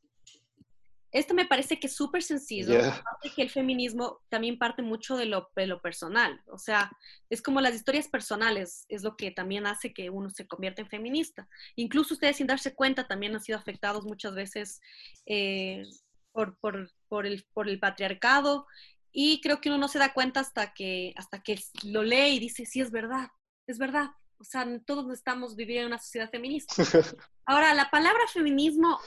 Esto 1.13 1.33
me 1.35 1.45
parece 1.45 1.79
que 1.79 1.87
es 1.87 1.95
súper 1.95 2.23
sencillo, 2.23 2.73
Yeah. 2.73 3.03
que 3.35 3.41
el 3.43 3.49
feminismo 3.49 4.19
también 4.29 4.57
parte 4.57 4.81
mucho 4.81 5.15
de 5.15 5.25
lo, 5.25 5.49
de 5.55 5.67
lo 5.67 5.79
personal, 5.81 6.41
o 6.47 6.57
sea, 6.57 6.91
es 7.29 7.41
como 7.41 7.61
las 7.61 7.75
historias 7.75 8.07
personales, 8.07 8.85
es 8.89 9.03
lo 9.03 9.15
que 9.15 9.31
también 9.31 9.65
hace 9.67 9.93
que 9.93 10.09
uno 10.09 10.29
se 10.29 10.47
convierta 10.47 10.81
en 10.81 10.89
feminista. 10.89 11.47
Incluso 11.75 12.15
ustedes 12.15 12.37
sin 12.37 12.47
darse 12.47 12.73
cuenta 12.73 13.07
también 13.07 13.35
han 13.35 13.41
sido 13.41 13.57
afectados 13.57 14.03
muchas 14.05 14.33
veces 14.33 14.81
eh, 15.25 15.83
por, 16.31 16.57
por, 16.57 16.91
por, 17.07 17.25
el, 17.25 17.45
por 17.53 17.69
el 17.69 17.79
patriarcado 17.79 18.65
y 19.11 19.39
creo 19.41 19.61
que 19.61 19.69
uno 19.69 19.77
no 19.77 19.87
se 19.87 19.99
da 19.99 20.13
cuenta 20.13 20.39
hasta 20.39 20.73
que, 20.73 21.13
hasta 21.15 21.43
que 21.43 21.59
lo 21.83 22.01
lee 22.01 22.35
y 22.35 22.39
dice, 22.39 22.65
sí, 22.65 22.81
es 22.81 22.89
verdad, 22.91 23.29
es 23.67 23.77
verdad. 23.77 24.09
O 24.43 24.45
sea, 24.45 24.67
todos 24.85 25.09
estamos 25.13 25.55
viviendo 25.55 25.83
en 25.83 25.93
una 25.93 25.99
sociedad 25.99 26.29
feminista. 26.29 26.73
Ahora, 27.45 27.73
la 27.73 27.89
palabra 27.89 28.19
feminismo 28.27 28.99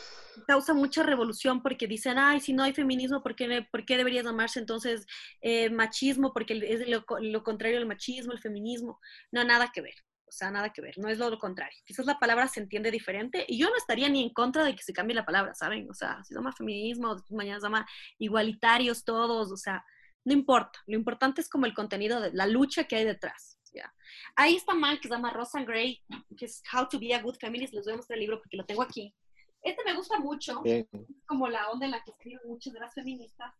causa 0.47 0.72
mucha 0.72 1.03
revolución 1.03 1.62
porque 1.62 1.87
dicen, 1.87 2.18
ay, 2.18 2.41
si 2.41 2.55
no 2.55 2.62
hay 2.62 2.72
feminismo, 2.72 3.22
¿por 3.22 3.37
qué, 3.37 3.66
por 3.70 3.84
qué 3.84 3.99
debería 3.99 4.22
llamarse 4.22 4.61
entonces 4.61 5.07
eh, 5.43 5.68
machismo? 5.68 6.32
Porque 6.32 6.59
es 6.66 6.89
lo, 6.89 7.05
lo, 7.20 7.43
contrario 7.45 7.78
del 7.78 7.87
machismo, 7.87 8.32
el 8.32 8.41
feminismo. 8.41 8.99
No, 9.30 9.45
nada 9.45 9.70
que 9.74 9.82
ver. 9.82 9.95
O 10.24 10.32
sea, 10.32 10.51
nada 10.51 10.72
que 10.72 10.80
ver. 10.80 10.95
No 10.97 11.09
es 11.09 11.18
lo, 11.18 11.28
lo, 11.28 11.39
contrario. 11.39 11.78
Quizás 11.84 12.07
la 12.07 12.18
palabra 12.18 12.49
se 12.49 12.61
entiende 12.61 12.91
diferente 12.91 13.45
y 13.47 13.59
yo 13.59 13.68
no 13.68 13.76
estaría 13.76 14.09
ni 14.09 14.22
en 14.22 14.30
contra 14.30 14.64
de 14.64 14.74
que 14.74 14.82
se 14.82 14.95
cambie 14.95 15.14
la 15.14 15.26
palabra, 15.26 15.55
¿saben? 15.55 15.87
O 15.91 15.95
sea, 15.95 16.24
si 16.24 16.28
se 16.28 16.34
llama 16.34 16.53
feminismo, 16.53 17.14
mañana 17.28 17.61
se 17.61 17.66
llama 17.66 17.87
igualitarios 18.18 19.05
todos, 19.05 19.53
o 19.53 19.57
sea, 19.59 19.84
no 20.27 20.33
importa. 20.33 20.81
Lo 20.87 20.97
importante 20.97 21.41
es 21.41 21.49
como 21.49 21.66
el 21.66 21.74
contenido 21.74 22.20
de 22.20 22.33
la 22.33 22.47
lucha 22.47 22.85
que 22.85 22.97
hay 22.97 23.05
detrás. 23.05 23.59
Yeah. 23.72 23.95
Ahí 24.35 24.57
está 24.57 24.74
mal 24.74 25.01
que 25.01 25.07
se 25.07 25.14
llama 25.14 25.31
Rosa 25.31 25.62
Gray, 25.62 26.03
que 26.37 26.47
es 26.47 26.62
How 26.72 26.89
to 26.89 26.99
be 26.99 27.14
a 27.14 27.22
Good 27.22 27.37
Feminist. 27.37 27.72
Les 27.72 27.85
voy 27.85 27.95
a 27.95 27.97
mostrar 27.97 28.16
el 28.16 28.22
libro 28.22 28.39
porque 28.41 28.57
lo 28.57 28.66
tengo 28.66 28.83
aquí. 28.83 29.14
Este 29.62 29.85
me 29.85 29.95
gusta 29.95 30.18
mucho, 30.18 30.62
Bien. 30.62 30.89
como 31.27 31.49
la 31.49 31.70
onda 31.70 31.87
en 31.87 31.93
la 31.93 32.03
que 32.03 32.11
escriben 32.11 32.41
muchas 32.45 32.72
de 32.72 32.81
las 32.81 32.93
feministas. 32.93 33.55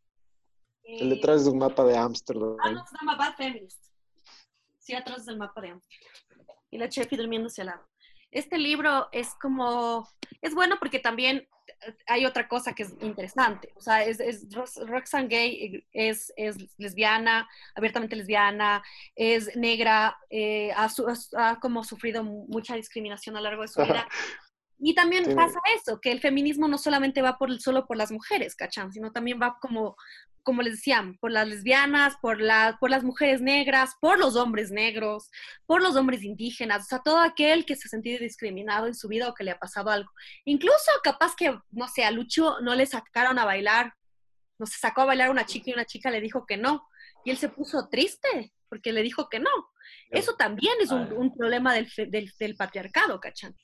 El 0.83 1.11
detrás 1.11 1.45
de 1.45 1.51
un 1.51 1.59
mapa 1.59 1.85
de 1.85 1.97
Ámsterdam. 1.97 2.57
Ah, 2.61 2.71
no, 2.73 2.85
se 2.85 2.97
llama 3.01 3.17
Bad 3.17 3.37
Feminist. 3.37 3.85
Sí, 4.79 4.95
atrás 4.95 5.25
del 5.27 5.37
mapa 5.37 5.61
de 5.61 5.71
Ámsterdam. 5.71 6.47
Y 6.71 6.79
la 6.79 6.89
Chefi 6.89 7.17
durmiéndose 7.17 7.61
al 7.61 7.69
lado. 7.69 7.89
Este 8.31 8.59
libro 8.59 9.09
es 9.12 9.35
como, 9.41 10.09
es 10.43 10.55
bueno 10.55 10.77
porque 10.79 10.99
también 10.99 11.49
hay 12.07 12.27
otra 12.27 12.49
cosa 12.49 12.74
que 12.74 12.85
es 12.85 12.95
interesante. 13.01 13.72
O 13.77 13.81
sea, 13.81 14.05
es, 14.05 14.20
es 14.20 14.47
Roxanne 14.87 15.29
Gay 15.29 15.85
es, 15.93 16.33
es, 16.37 16.57
lesbiana, 16.79 17.49
abiertamente 17.74 18.16
lesbiana, 18.16 18.83
es 19.14 19.55
negra, 19.57 20.16
eh, 20.31 20.72
ha, 20.72 20.87
ha, 20.87 21.51
ha, 21.51 21.61
como 21.61 21.85
sufrido 21.85 22.22
mucha 22.22 22.77
discriminación 22.77 23.37
a 23.37 23.41
lo 23.41 23.45
largo 23.45 23.62
de 23.62 23.68
su 23.68 23.81
vida. 23.85 24.09
Y 24.79 24.95
también 24.95 25.24
sí. 25.24 25.35
pasa 25.35 25.59
eso, 25.74 26.01
que 26.01 26.12
el 26.12 26.20
feminismo 26.20 26.68
no 26.68 26.79
solamente 26.79 27.22
va 27.22 27.39
por, 27.39 27.59
solo 27.61 27.87
por 27.87 27.97
las 27.97 28.12
mujeres, 28.12 28.55
¿cachan? 28.55 28.93
Sino 28.93 29.11
también 29.11 29.41
va 29.41 29.59
como, 29.61 29.97
como 30.43 30.62
les 30.62 30.74
decían, 30.74 31.16
por 31.18 31.31
las 31.31 31.49
lesbianas, 31.49 32.16
por, 32.20 32.41
la, 32.41 32.77
por 32.79 32.91
las 32.91 33.03
mujeres 33.03 33.41
negras, 33.41 33.95
por 34.01 34.18
los 34.18 34.37
hombres 34.37 34.70
negros, 34.70 35.31
por 35.66 35.83
los 35.83 35.97
hombres 35.97 36.22
indígenas, 36.22 36.83
o 36.83 36.87
sea, 36.87 36.99
todo 37.01 37.18
aquel 37.18 37.64
que 37.64 37.74
se 37.74 37.89
ha 37.89 37.91
sentido 37.91 38.20
discriminado 38.20 38.87
en 38.87 38.95
su 38.95 39.09
vida 39.09 39.29
o 39.29 39.35
que 39.35 39.45
le 39.45 39.51
ha 39.51 39.59
pasado 39.59 39.91
algo. 39.91 40.11
Incluso 40.45 40.91
capaz 41.03 41.35
que, 41.37 41.59
no 41.70 41.89
sé, 41.89 42.05
a 42.05 42.11
Lucho 42.11 42.61
no 42.61 42.74
le 42.74 42.87
sacaron 42.87 43.39
a 43.39 43.45
bailar, 43.45 43.95
no 44.59 44.66
se 44.66 44.79
sacó 44.79 45.03
a 45.03 45.07
bailar 45.07 45.31
una 45.31 45.47
chica 45.47 45.70
y 45.70 45.74
una 45.74 45.85
chica 45.85 46.11
le 46.11 46.20
dijo 46.20 46.47
que 46.47 46.57
no. 46.57 46.87
Y 47.24 47.31
él 47.31 47.39
se 47.39 47.49
puso 47.49 47.89
triste 47.89 48.53
porque 48.68 48.93
le 48.93 49.03
dijo 49.03 49.29
que 49.29 49.41
no. 49.41 49.51
Eso 50.11 50.37
también 50.37 50.74
es 50.81 50.91
un, 50.91 51.12
un 51.12 51.35
problema 51.35 51.74
del, 51.74 51.91
del, 52.09 52.33
del 52.39 52.57
patriarcado, 52.57 53.20
¿cachan? 53.20 53.55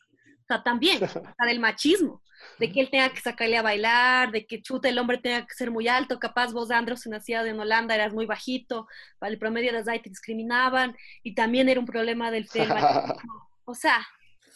O 0.42 0.44
sea, 0.46 0.62
también, 0.62 0.98
sea, 1.36 1.46
del 1.46 1.60
machismo, 1.60 2.22
de 2.58 2.72
que 2.72 2.80
él 2.80 2.90
tenga 2.90 3.10
que 3.10 3.20
sacarle 3.20 3.56
a 3.56 3.62
bailar, 3.62 4.32
de 4.32 4.46
que 4.46 4.62
chuta 4.62 4.88
el 4.88 4.98
hombre 4.98 5.18
tenga 5.18 5.46
que 5.46 5.54
ser 5.54 5.70
muy 5.70 5.88
alto, 5.88 6.18
capaz 6.18 6.52
vos, 6.52 6.70
Andros, 6.70 7.06
nacida 7.06 7.46
en 7.46 7.58
Holanda, 7.58 7.94
eras 7.94 8.12
muy 8.12 8.26
bajito, 8.26 8.88
para 9.18 9.32
el 9.32 9.38
promedio 9.38 9.72
de 9.72 9.82
las 9.82 10.02
te 10.02 10.08
discriminaban, 10.08 10.96
y 11.22 11.34
también 11.34 11.68
era 11.68 11.80
un 11.80 11.86
problema 11.86 12.30
del, 12.30 12.46
del 12.52 12.68
machismo. 12.68 13.48
O 13.64 13.74
sea, 13.74 14.06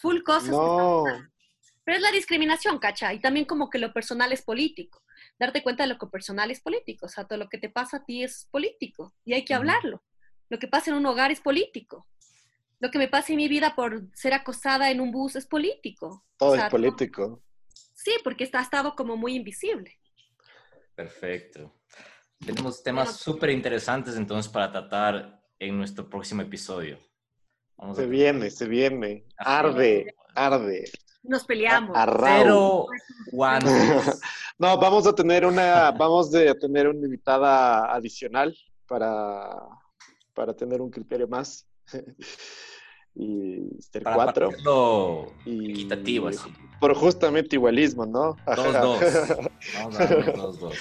full 0.00 0.22
cosas. 0.22 0.50
No. 0.50 1.04
Pero 1.84 1.96
es 1.96 2.02
la 2.02 2.10
discriminación, 2.10 2.78
cacha, 2.78 3.14
y 3.14 3.20
también 3.20 3.46
como 3.46 3.70
que 3.70 3.78
lo 3.78 3.92
personal 3.92 4.32
es 4.32 4.42
político. 4.42 5.02
Darte 5.38 5.62
cuenta 5.62 5.84
de 5.84 5.88
lo 5.88 5.98
que 5.98 6.06
personal 6.06 6.50
es 6.50 6.60
político, 6.60 7.06
o 7.06 7.08
sea, 7.08 7.24
todo 7.24 7.38
lo 7.38 7.48
que 7.48 7.58
te 7.58 7.68
pasa 7.68 7.98
a 7.98 8.04
ti 8.04 8.24
es 8.24 8.48
político, 8.50 9.14
y 9.24 9.34
hay 9.34 9.44
que 9.44 9.54
hablarlo. 9.54 10.02
Lo 10.48 10.58
que 10.58 10.68
pasa 10.68 10.90
en 10.90 10.96
un 10.96 11.06
hogar 11.06 11.30
es 11.30 11.40
político 11.40 12.06
lo 12.78 12.90
que 12.90 12.98
me 12.98 13.08
pasa 13.08 13.32
en 13.32 13.38
mi 13.38 13.48
vida 13.48 13.74
por 13.74 14.02
ser 14.14 14.34
acosada 14.34 14.90
en 14.90 15.00
un 15.00 15.10
bus 15.10 15.36
es 15.36 15.46
político. 15.46 16.24
Todo 16.36 16.50
o 16.50 16.54
sea, 16.54 16.66
es 16.66 16.70
político. 16.70 17.22
Todo, 17.22 17.42
sí, 17.94 18.12
porque 18.22 18.44
está, 18.44 18.58
ha 18.58 18.62
estado 18.62 18.94
como 18.94 19.16
muy 19.16 19.34
invisible. 19.34 19.98
Perfecto. 20.94 21.72
Tenemos 22.38 22.82
temas 22.82 23.16
súper 23.16 23.50
interesantes 23.50 24.16
entonces 24.16 24.50
para 24.50 24.70
tratar 24.70 25.42
en 25.58 25.76
nuestro 25.76 26.08
próximo 26.08 26.42
episodio. 26.42 26.98
Vamos 27.76 27.96
se 27.96 28.04
a... 28.04 28.06
viene, 28.06 28.50
se 28.50 28.66
viene. 28.66 29.26
Arde, 29.38 30.14
arde. 30.34 30.84
Nos 31.22 31.44
peleamos. 31.44 31.96
Pero, 32.22 32.86
no, 34.58 34.78
vamos 34.78 35.06
a 35.06 35.14
tener 35.14 35.44
una, 35.46 35.90
vamos 35.92 36.34
a 36.34 36.54
tener 36.54 36.88
una 36.88 37.04
invitada 37.04 37.92
adicional 37.92 38.56
para, 38.86 39.58
para 40.34 40.54
tener 40.54 40.80
un 40.80 40.90
criterio 40.90 41.26
más 41.26 41.65
y 43.14 43.60
ser 43.80 44.02
Para 44.02 44.16
cuatro. 44.16 44.48
partirlo 44.48 45.32
Y 45.44 45.70
equitativo, 45.70 46.28
así. 46.28 46.52
Por 46.78 46.94
justamente 46.94 47.56
igualismo, 47.56 48.04
¿no? 48.04 48.36
Dos, 48.54 48.58
Ajá. 48.74 48.80
dos. 48.80 49.00
Vamos 49.74 49.96
a 50.00 50.06
darnos 50.06 50.36
dos, 50.36 50.60
dos. 50.60 50.78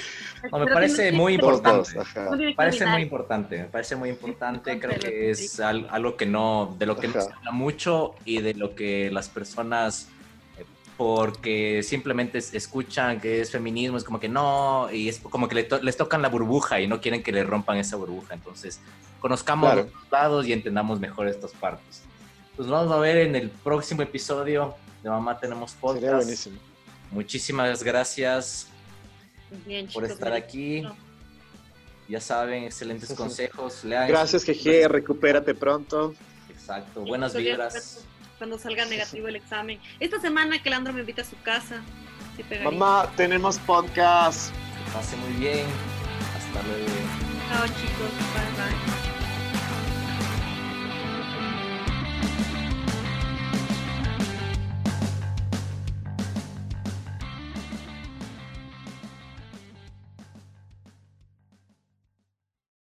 No, 0.52 0.60
me 0.60 0.68
parece 0.68 1.12
muy 1.12 1.34
importante. 1.34 1.94
que 2.14 2.54
Parece 2.56 2.86
muy 2.86 3.02
importante, 3.02 3.58
me 3.60 3.66
parece 3.66 3.96
muy 3.96 4.10
importante, 4.10 4.80
creo 4.80 5.00
que 5.00 5.30
es 5.32 5.60
al- 5.60 5.88
algo 5.90 6.16
que 6.18 6.26
no, 6.26 6.76
de 6.78 6.86
lo 6.86 6.98
que 6.98 7.08
no 7.08 7.14
se 7.14 7.32
habla 7.34 7.52
mucho 7.52 8.16
y 8.26 8.42
de 8.42 8.54
lo 8.54 8.76
que 8.76 9.10
las 9.12 9.28
personas, 9.30 10.08
eh, 10.60 10.66
porque 10.98 11.82
simplemente 11.84 12.38
es- 12.38 12.54
escuchan 12.54 13.20
que 13.20 13.42
es 13.42 13.50
feminismo, 13.52 13.98
es 13.98 14.04
como 14.04 14.20
que 14.20 14.30
no, 14.30 14.90
y 14.92 15.10
es 15.10 15.20
como 15.20 15.48
que 15.48 15.56
le 15.56 15.64
to- 15.64 15.82
les 15.82 15.98
tocan 15.98 16.22
la 16.22 16.30
burbuja 16.30 16.80
y 16.82 16.88
no 16.88 17.00
quieren 17.02 17.24
que 17.24 17.32
le 17.32 17.44
rompan 17.44 17.78
esa 17.78 17.96
burbuja, 17.96 18.34
entonces 18.36 18.80
conozcamos 19.26 19.66
Claro. 19.72 19.82
los 19.86 19.92
dos 19.92 20.12
lados 20.12 20.48
y 20.48 20.54
entendamos 20.54 21.00
mejor 21.00 21.28
estas 21.28 21.52
partes. 21.54 22.04
Pues 22.56 22.68
vamos 22.68 22.92
a 22.94 22.98
ver 23.00 23.18
en 23.18 23.36
el 23.36 23.50
próximo 23.50 24.04
episodio 24.04 24.76
de 25.02 25.10
Mamá 25.10 25.40
Tenemos 25.40 25.72
Sería 25.72 25.82
Podcast. 25.82 26.16
buenísimo. 26.18 26.60
Muchísimas 27.10 27.82
gracias 27.82 28.68
Bien, 29.66 29.88
por 29.92 30.06
estar 30.06 30.32
aquí. 30.34 30.88
Ya 32.08 32.22
saben, 32.22 32.66
excelentes 32.66 33.12
consejos. 33.14 33.84
Lean 33.84 34.08
Gracias, 34.08 34.46
GG. 34.46 34.88
Recupérate 34.90 35.56
pronto. 35.56 36.14
Exacto, 36.48 37.02
Sí, 37.04 37.10
buenas 37.10 37.34
vibras. 37.34 38.06
Cuando 38.38 38.60
salga 38.60 38.86
negativo 38.86 39.28
el 39.28 39.38
examen. 39.38 39.80
Esta 40.00 40.22
semana 40.22 40.62
que 40.62 40.70
Leandro 40.70 40.94
me 40.94 41.00
invita 41.00 41.24
a 41.24 41.26
su 41.26 41.42
casa. 41.42 41.82
Sí. 42.38 42.44
Mamá, 42.64 43.12
tenemos 43.18 43.58
podcast. 43.58 44.52
Que 44.52 44.92
pase 44.94 45.16
muy 45.18 45.34
bien. 45.40 45.66
Hasta 46.38 46.62
luego. 46.68 46.86
Chao 47.50 47.66
chicos. 47.66 48.12
Bye 48.36 48.66
bye. 48.70 49.05